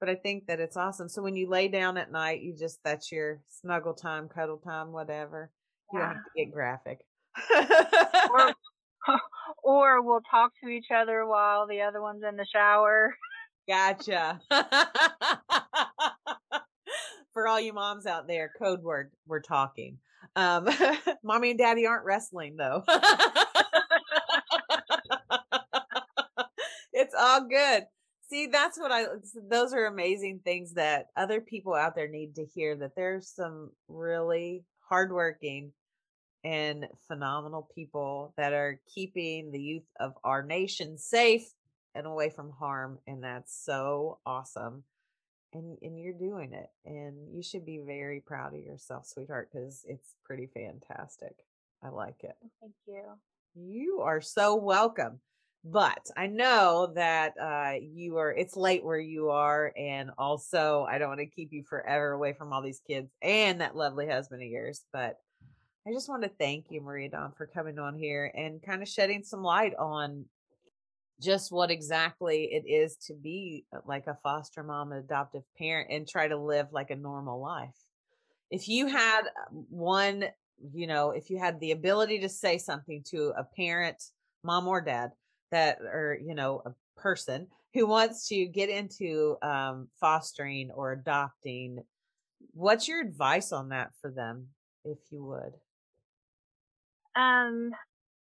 but 0.00 0.08
I 0.08 0.14
think 0.14 0.46
that 0.46 0.58
it's 0.58 0.76
awesome. 0.76 1.08
So 1.08 1.22
when 1.22 1.36
you 1.36 1.48
lay 1.48 1.68
down 1.68 1.98
at 1.98 2.10
night, 2.10 2.40
you 2.40 2.56
just 2.58 2.80
that's 2.82 3.12
your 3.12 3.40
snuggle 3.48 3.94
time, 3.94 4.28
cuddle 4.28 4.58
time, 4.58 4.92
whatever. 4.92 5.50
You 5.92 5.98
don't 5.98 6.08
have 6.08 6.16
to 6.16 6.30
get 6.36 6.52
graphic. 6.52 7.00
or, 8.32 8.54
or 9.62 10.02
we'll 10.02 10.22
talk 10.30 10.52
to 10.62 10.68
each 10.68 10.86
other 10.94 11.26
while 11.26 11.66
the 11.66 11.82
other 11.82 12.00
one's 12.00 12.22
in 12.28 12.36
the 12.36 12.46
shower. 12.50 13.14
Gotcha. 13.68 14.40
For 17.32 17.46
all 17.46 17.60
you 17.60 17.72
moms 17.72 18.06
out 18.06 18.26
there, 18.26 18.50
code 18.58 18.82
word, 18.82 19.12
we're 19.26 19.40
talking. 19.40 19.98
Um, 20.34 20.68
mommy 21.22 21.50
and 21.50 21.58
daddy 21.58 21.86
aren't 21.86 22.04
wrestling 22.04 22.56
though. 22.56 22.82
it's 26.92 27.14
all 27.18 27.46
good. 27.48 27.84
See, 28.30 28.46
that's 28.46 28.78
what 28.78 28.92
I, 28.92 29.06
those 29.50 29.72
are 29.72 29.86
amazing 29.86 30.40
things 30.44 30.74
that 30.74 31.06
other 31.16 31.40
people 31.40 31.74
out 31.74 31.96
there 31.96 32.08
need 32.08 32.36
to 32.36 32.44
hear 32.44 32.76
that 32.76 32.94
there's 32.94 33.28
some 33.28 33.72
really 33.88 34.64
hardworking 34.88 35.72
and 36.44 36.86
phenomenal 37.08 37.68
people 37.74 38.32
that 38.36 38.52
are 38.52 38.80
keeping 38.94 39.50
the 39.50 39.60
youth 39.60 39.82
of 39.98 40.12
our 40.22 40.44
nation 40.44 40.96
safe 40.96 41.42
and 41.96 42.06
away 42.06 42.30
from 42.30 42.52
harm 42.52 42.98
and 43.06 43.22
that's 43.22 43.64
so 43.64 44.20
awesome 44.24 44.84
and 45.52 45.76
and 45.82 45.98
you're 45.98 46.14
doing 46.14 46.52
it 46.52 46.68
and 46.86 47.34
you 47.34 47.42
should 47.42 47.66
be 47.66 47.80
very 47.84 48.20
proud 48.20 48.54
of 48.54 48.60
yourself 48.60 49.04
sweetheart 49.06 49.50
because 49.52 49.84
it's 49.88 50.14
pretty 50.24 50.48
fantastic. 50.54 51.34
I 51.82 51.88
like 51.88 52.22
it. 52.22 52.36
Thank 52.60 52.74
you. 52.86 53.02
You 53.54 54.00
are 54.02 54.20
so 54.20 54.54
welcome 54.54 55.18
but 55.64 56.06
i 56.16 56.26
know 56.26 56.90
that 56.94 57.34
uh 57.40 57.74
you 57.80 58.16
are 58.16 58.32
it's 58.32 58.56
late 58.56 58.84
where 58.84 58.98
you 58.98 59.28
are 59.28 59.72
and 59.76 60.10
also 60.16 60.86
i 60.88 60.96
don't 60.96 61.08
want 61.08 61.20
to 61.20 61.26
keep 61.26 61.52
you 61.52 61.62
forever 61.68 62.12
away 62.12 62.32
from 62.32 62.52
all 62.52 62.62
these 62.62 62.80
kids 62.86 63.10
and 63.20 63.60
that 63.60 63.76
lovely 63.76 64.06
husband 64.06 64.42
of 64.42 64.48
yours 64.48 64.84
but 64.92 65.16
I 65.88 65.92
just 65.92 66.10
want 66.10 66.22
to 66.24 66.28
thank 66.28 66.66
you, 66.68 66.82
Maria 66.82 67.08
Dawn, 67.08 67.32
for 67.36 67.46
coming 67.46 67.78
on 67.78 67.96
here 67.96 68.30
and 68.34 68.62
kind 68.62 68.82
of 68.82 68.88
shedding 68.88 69.24
some 69.24 69.42
light 69.42 69.74
on 69.78 70.26
just 71.20 71.52
what 71.52 71.70
exactly 71.70 72.44
it 72.52 72.68
is 72.68 72.96
to 73.06 73.14
be 73.14 73.64
uh, 73.74 73.80
like 73.86 74.06
a 74.06 74.18
foster 74.22 74.62
mom, 74.62 74.92
an 74.92 74.98
adoptive 74.98 75.42
parent, 75.58 75.88
and 75.90 76.08
try 76.08 76.28
to 76.28 76.36
live 76.36 76.66
like 76.72 76.90
a 76.90 76.96
normal 76.96 77.40
life. 77.40 77.74
If 78.50 78.68
you 78.68 78.86
had 78.86 79.22
uh, 79.22 79.50
one, 79.70 80.24
you 80.72 80.86
know, 80.86 81.10
if 81.10 81.30
you 81.30 81.38
had 81.38 81.60
the 81.60 81.72
ability 81.72 82.20
to 82.20 82.28
say 82.28 82.58
something 82.58 83.02
to 83.10 83.32
a 83.36 83.44
parent, 83.56 84.02
mom 84.42 84.68
or 84.68 84.80
dad, 84.80 85.10
that, 85.50 85.78
or, 85.80 86.18
you 86.20 86.34
know, 86.34 86.62
a 86.64 86.72
person 87.00 87.46
who 87.74 87.86
wants 87.86 88.28
to 88.28 88.46
get 88.46 88.68
into 88.68 89.36
um, 89.42 89.88
fostering 90.00 90.70
or 90.70 90.92
adopting, 90.92 91.82
what's 92.52 92.88
your 92.88 93.00
advice 93.00 93.52
on 93.52 93.68
that 93.70 93.90
for 94.00 94.10
them, 94.10 94.48
if 94.84 94.98
you 95.10 95.24
would? 95.24 95.52
Um, 97.16 97.72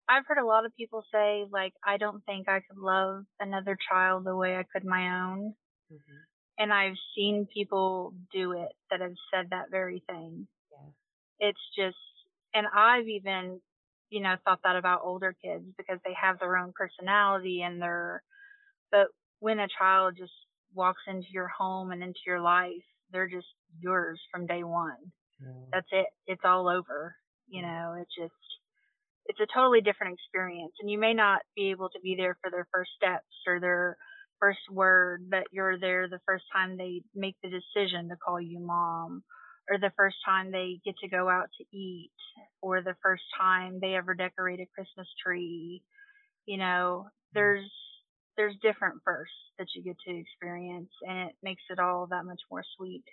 I've 0.10 0.26
heard 0.28 0.40
a 0.40 0.46
lot 0.46 0.66
of 0.66 0.76
people 0.76 1.04
say 1.14 1.46
like 1.52 1.74
I 1.86 1.98
don't 1.98 2.26
think 2.26 2.50
I 2.50 2.62
could 2.62 2.80
love 2.80 3.26
another 3.40 3.78
child 3.90 4.26
the 4.26 4.36
way 4.36 4.58
I 4.58 4.64
could 4.64 4.84
my 4.84 5.24
own. 5.24 5.54
Mm-hmm. 5.92 6.18
And 6.58 6.74
I've 6.74 6.98
seen 7.16 7.48
people 7.54 8.14
do 8.34 8.54
it 8.54 8.70
that 8.90 9.02
have 9.02 9.14
said 9.34 9.52
that 9.52 9.70
very 9.72 10.04
thing. 10.10 10.48
Yeah. 10.72 11.50
It's 11.50 11.60
just 11.78 11.96
and 12.56 12.66
I've 12.76 13.08
even 13.08 13.62
you 14.10 14.22
know 14.22 14.36
thought 14.44 14.60
that 14.64 14.76
about 14.76 15.02
older 15.04 15.36
kids 15.44 15.66
because 15.78 16.00
they 16.04 16.14
have 16.20 16.40
their 16.40 16.58
own 16.58 16.74
personality 16.76 17.62
and 17.62 17.82
their 17.82 18.24
but 18.92 19.08
when 19.40 19.60
a 19.60 19.68
child 19.78 20.16
just 20.18 20.34
walks 20.74 21.02
into 21.08 21.28
your 21.32 21.48
home 21.48 21.92
and 21.92 22.04
into 22.04 22.20
your 22.26 22.42
life, 22.42 22.72
they're 23.12 23.30
just 23.30 23.48
yours 23.80 24.20
from 24.32 24.46
day 24.46 24.64
one. 24.64 24.98
Yeah. 25.42 25.48
That's 25.72 25.88
it. 25.92 26.08
It's 26.28 26.42
all 26.44 26.68
over. 26.68 27.16
You 27.48 27.64
mm. 27.64 27.66
know, 27.66 27.96
it's 28.02 28.14
just 28.18 28.34
it's 29.26 29.40
a 29.40 29.48
totally 29.54 29.80
different 29.82 30.16
experience 30.16 30.74
and 30.82 30.90
you 30.90 30.98
may 30.98 31.14
not 31.14 31.42
be 31.56 31.70
able 31.70 31.88
to 31.90 32.00
be 32.02 32.16
there 32.18 32.36
for 32.42 32.50
their 32.50 32.68
first 32.74 32.90
steps 32.98 33.28
or 33.48 33.60
their 33.60 33.96
first 34.40 34.60
word 34.72 35.30
but 35.30 35.44
you're 35.52 35.78
there 35.80 36.10
the 36.10 36.20
first 36.26 36.46
time 36.52 36.76
they 36.76 37.04
make 37.14 37.36
the 37.44 37.50
decision 37.50 38.10
to 38.10 38.16
call 38.16 38.42
you 38.42 38.60
mom 38.60 39.22
or 39.70 39.78
the 39.78 39.92
first 39.96 40.18
time 40.26 40.52
they 40.52 40.80
get 40.84 40.96
to 41.02 41.10
go 41.10 41.30
out 41.30 41.50
to 41.58 41.78
eat 41.78 42.12
or 42.62 42.82
the 42.82 42.96
first 43.02 43.24
time 43.38 43.80
they 43.82 43.96
ever 43.96 44.14
decorate 44.14 44.60
a 44.60 44.68
christmas 44.74 45.08
tree 45.24 45.82
you 46.46 46.58
know 46.58 47.04
mm-hmm. 47.06 47.08
there's 47.34 47.72
there's 48.38 48.56
different 48.62 48.96
firsts 49.04 49.36
that 49.58 49.68
you 49.76 49.84
get 49.84 49.98
to 50.06 50.16
experience 50.16 50.92
and 51.04 51.30
it 51.30 51.36
makes 51.44 51.64
it 51.70 51.80
all 51.80 52.08
that 52.10 52.26
much 52.26 52.42
more 52.52 52.64
sweet 52.78 53.04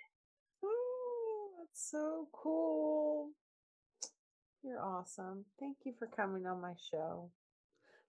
oh 0.63 1.49
that's 1.59 1.91
so 1.91 2.27
cool 2.31 3.29
you're 4.67 4.83
awesome. 4.83 5.45
Thank 5.61 5.77
you 5.85 5.93
for 5.97 6.07
coming 6.07 6.45
on 6.45 6.61
my 6.61 6.73
show. 6.91 7.29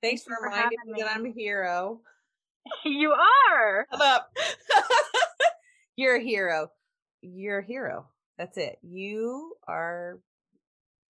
Thanks 0.03 0.25
for, 0.25 0.35
for 0.37 0.49
reminding 0.49 0.79
me, 0.87 1.03
that 1.03 1.11
I'm 1.15 1.27
a 1.27 1.31
hero. 1.31 2.01
You 2.85 3.13
are. 3.13 3.87
Up. 3.93 4.29
You're 5.97 6.17
a 6.17 6.23
hero. 6.23 6.69
You're 7.23 7.61
a 7.61 7.65
hero. 7.65 8.09
That's 8.39 8.57
it. 8.57 8.79
You 8.83 9.55
are 9.67 10.21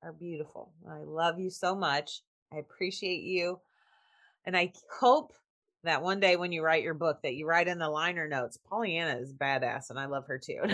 are 0.02 0.12
beautiful. 0.12 0.72
I 0.88 0.98
love 1.04 1.38
you 1.38 1.50
so 1.50 1.74
much. 1.74 2.22
I 2.52 2.56
appreciate 2.58 3.22
you. 3.22 3.60
And 4.46 4.56
I 4.56 4.72
hope 4.98 5.32
that 5.84 6.02
one 6.02 6.20
day 6.20 6.36
when 6.36 6.52
you 6.52 6.62
write 6.62 6.82
your 6.82 6.94
book 6.94 7.18
that 7.22 7.34
you 7.34 7.46
write 7.46 7.68
in 7.68 7.78
the 7.78 7.88
liner 7.88 8.26
notes, 8.28 8.58
Pollyanna 8.68 9.20
is 9.20 9.34
badass 9.34 9.90
and 9.90 9.98
I 9.98 10.06
love 10.06 10.26
her 10.26 10.38
too. 10.38 10.60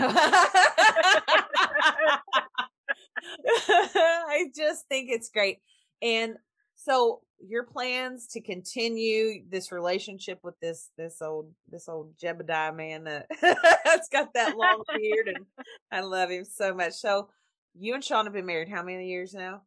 I 3.57 4.45
just 4.55 4.87
think 4.87 5.09
it's 5.11 5.29
great. 5.29 5.59
And 6.01 6.35
so 6.75 7.21
your 7.39 7.63
plans 7.63 8.27
to 8.27 8.41
continue 8.41 9.43
this 9.49 9.71
relationship 9.71 10.39
with 10.43 10.59
this 10.59 10.89
this 10.97 11.21
old 11.21 11.51
this 11.69 11.87
old 11.89 12.17
Jebediah 12.17 12.75
man 12.75 13.03
that 13.05 13.27
has 13.83 14.07
got 14.11 14.33
that 14.33 14.57
long 14.57 14.83
beard 14.95 15.27
and 15.27 15.45
I 15.91 16.01
love 16.01 16.29
him 16.29 16.45
so 16.45 16.73
much. 16.73 16.93
So 16.93 17.29
you 17.77 17.93
and 17.93 18.03
Sean 18.03 18.25
have 18.25 18.33
been 18.33 18.45
married 18.45 18.69
how 18.69 18.83
many 18.83 19.07
years 19.07 19.33
now? 19.33 19.61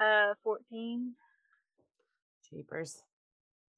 Uh 0.00 0.34
14. 0.42 1.12
Cheapers. 2.48 3.02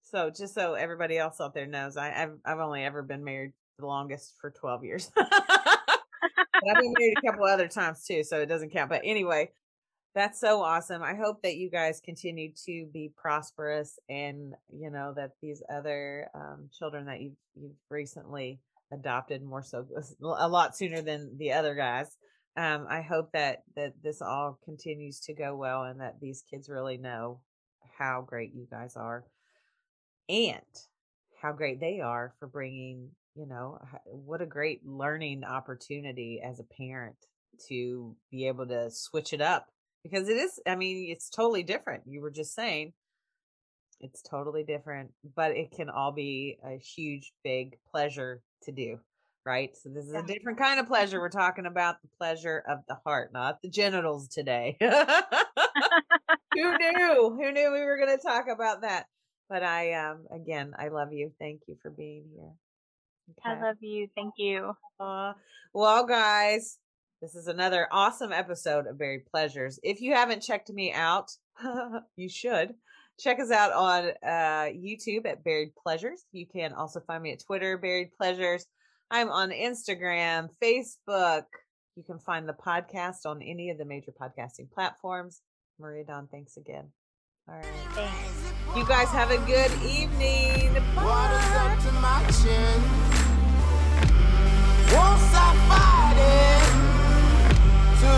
So 0.02 0.30
just 0.30 0.54
so 0.54 0.74
everybody 0.74 1.18
else 1.18 1.40
out 1.40 1.54
there 1.54 1.66
knows, 1.66 1.96
I, 1.96 2.12
I've 2.12 2.38
I've 2.44 2.60
only 2.60 2.84
ever 2.84 3.02
been 3.02 3.24
married 3.24 3.52
the 3.78 3.86
longest 3.86 4.34
for 4.40 4.50
twelve 4.50 4.84
years. 4.84 5.10
I've 5.16 6.80
been 6.80 6.94
married 6.98 7.16
a 7.18 7.26
couple 7.26 7.44
other 7.44 7.68
times 7.68 8.04
too, 8.04 8.22
so 8.22 8.40
it 8.40 8.46
doesn't 8.46 8.70
count. 8.70 8.90
But 8.90 9.02
anyway, 9.04 9.50
that's 10.14 10.40
so 10.40 10.62
awesome. 10.62 11.02
I 11.02 11.14
hope 11.14 11.42
that 11.42 11.56
you 11.56 11.68
guys 11.70 12.00
continue 12.00 12.52
to 12.66 12.86
be 12.92 13.12
prosperous 13.16 13.98
and 14.08 14.54
you 14.70 14.90
know 14.90 15.12
that 15.16 15.32
these 15.42 15.62
other 15.72 16.28
um, 16.34 16.68
children 16.76 17.06
that 17.06 17.20
you've 17.20 17.36
you've 17.54 17.76
recently 17.90 18.60
adopted 18.92 19.42
more 19.42 19.62
so 19.62 19.86
a 20.22 20.48
lot 20.48 20.76
sooner 20.76 21.02
than 21.02 21.36
the 21.36 21.52
other 21.52 21.74
guys. 21.74 22.16
Um, 22.56 22.86
I 22.88 23.02
hope 23.02 23.32
that 23.32 23.64
that 23.74 23.94
this 24.02 24.22
all 24.22 24.58
continues 24.64 25.18
to 25.20 25.34
go 25.34 25.56
well 25.56 25.82
and 25.82 26.00
that 26.00 26.20
these 26.20 26.44
kids 26.48 26.68
really 26.68 26.96
know 26.96 27.40
how 27.98 28.24
great 28.26 28.54
you 28.54 28.66
guys 28.70 28.96
are 28.96 29.24
and 30.28 30.60
how 31.42 31.52
great 31.52 31.80
they 31.80 32.00
are 32.00 32.34
for 32.38 32.46
bringing 32.46 33.10
you 33.34 33.46
know 33.46 33.78
what 34.04 34.40
a 34.40 34.46
great 34.46 34.86
learning 34.86 35.42
opportunity 35.44 36.40
as 36.44 36.60
a 36.60 36.82
parent 36.82 37.16
to 37.68 38.16
be 38.30 38.46
able 38.46 38.66
to 38.66 38.90
switch 38.90 39.32
it 39.32 39.40
up 39.40 39.68
because 40.04 40.28
it 40.28 40.36
is 40.36 40.60
i 40.66 40.76
mean 40.76 41.10
it's 41.10 41.28
totally 41.28 41.64
different 41.64 42.04
you 42.06 42.20
were 42.20 42.30
just 42.30 42.54
saying 42.54 42.92
it's 44.00 44.22
totally 44.22 44.62
different 44.62 45.10
but 45.34 45.50
it 45.52 45.72
can 45.72 45.90
all 45.90 46.12
be 46.12 46.58
a 46.64 46.76
huge 46.76 47.32
big 47.42 47.76
pleasure 47.90 48.40
to 48.62 48.70
do 48.70 49.00
right? 49.44 49.76
So 49.76 49.90
this 49.90 50.06
is 50.06 50.14
a 50.14 50.22
different 50.22 50.58
kind 50.58 50.80
of 50.80 50.86
pleasure. 50.86 51.20
We're 51.20 51.28
talking 51.28 51.66
about 51.66 52.00
the 52.02 52.08
pleasure 52.18 52.62
of 52.66 52.78
the 52.88 52.96
heart, 53.04 53.32
not 53.32 53.60
the 53.62 53.68
genitals 53.68 54.28
today. 54.28 54.76
Who 54.80 56.78
knew? 56.78 57.36
Who 57.36 57.52
knew 57.52 57.72
we 57.72 57.82
were 57.82 57.98
going 57.98 58.16
to 58.16 58.22
talk 58.22 58.46
about 58.48 58.82
that? 58.82 59.06
But 59.48 59.62
I 59.62 59.92
um 59.92 60.26
again, 60.30 60.72
I 60.78 60.88
love 60.88 61.12
you. 61.12 61.32
Thank 61.38 61.62
you 61.66 61.76
for 61.82 61.90
being 61.90 62.24
here. 62.34 62.52
Okay. 63.30 63.60
I 63.60 63.66
love 63.66 63.76
you. 63.80 64.08
Thank 64.14 64.34
you. 64.38 64.74
Uh, 64.98 65.34
well, 65.72 66.06
guys, 66.06 66.78
this 67.20 67.34
is 67.34 67.46
another 67.46 67.88
awesome 67.90 68.32
episode 68.32 68.86
of 68.86 68.98
Buried 68.98 69.26
Pleasures. 69.26 69.78
If 69.82 70.00
you 70.00 70.14
haven't 70.14 70.42
checked 70.42 70.70
me 70.70 70.92
out, 70.92 71.30
you 72.16 72.28
should. 72.28 72.74
Check 73.18 73.38
us 73.38 73.50
out 73.50 73.72
on 73.72 74.10
uh, 74.22 74.72
YouTube 74.72 75.24
at 75.26 75.44
Buried 75.44 75.72
Pleasures. 75.76 76.24
You 76.32 76.46
can 76.46 76.72
also 76.72 77.00
find 77.00 77.22
me 77.22 77.32
at 77.32 77.44
Twitter, 77.44 77.78
Buried 77.78 78.10
Pleasures. 78.16 78.66
I'm 79.10 79.30
on 79.30 79.50
Instagram, 79.50 80.48
Facebook. 80.62 81.44
You 81.96 82.02
can 82.04 82.18
find 82.18 82.48
the 82.48 82.54
podcast 82.54 83.24
on 83.24 83.40
any 83.40 83.70
of 83.70 83.78
the 83.78 83.84
major 83.84 84.12
podcasting 84.20 84.70
platforms. 84.72 85.42
Maria 85.78 86.04
Don, 86.04 86.26
thanks 86.26 86.56
again. 86.56 86.90
All 87.48 87.54
right. 87.54 87.66
Thanks. 87.92 88.52
You 88.76 88.86
guys 88.86 89.08
have 89.08 89.30
a 89.30 89.38
good 89.46 89.70
evening. 89.82 90.74
Water's 90.96 91.44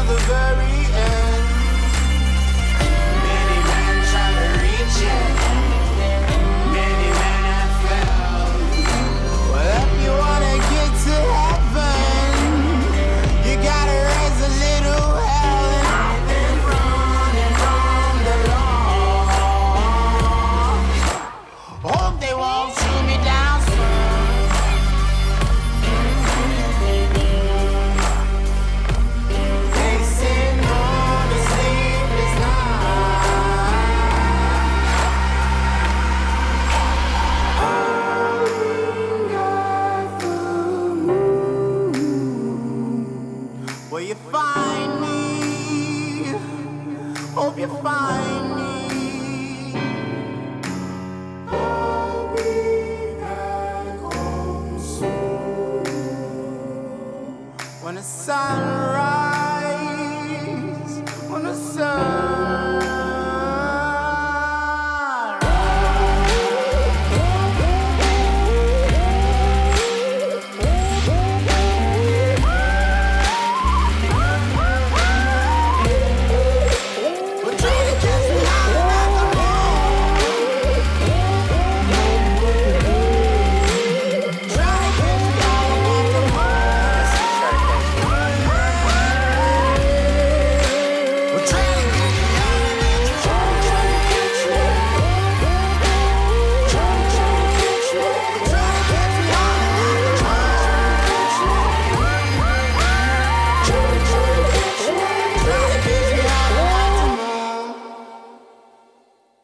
the 0.07 0.15
very 0.15 0.79
end. 1.05 1.47
Many 3.27 3.59
men 3.69 3.97
try 4.11 4.29
to 4.39 4.49
reach 4.63 5.03
it. 5.03 5.36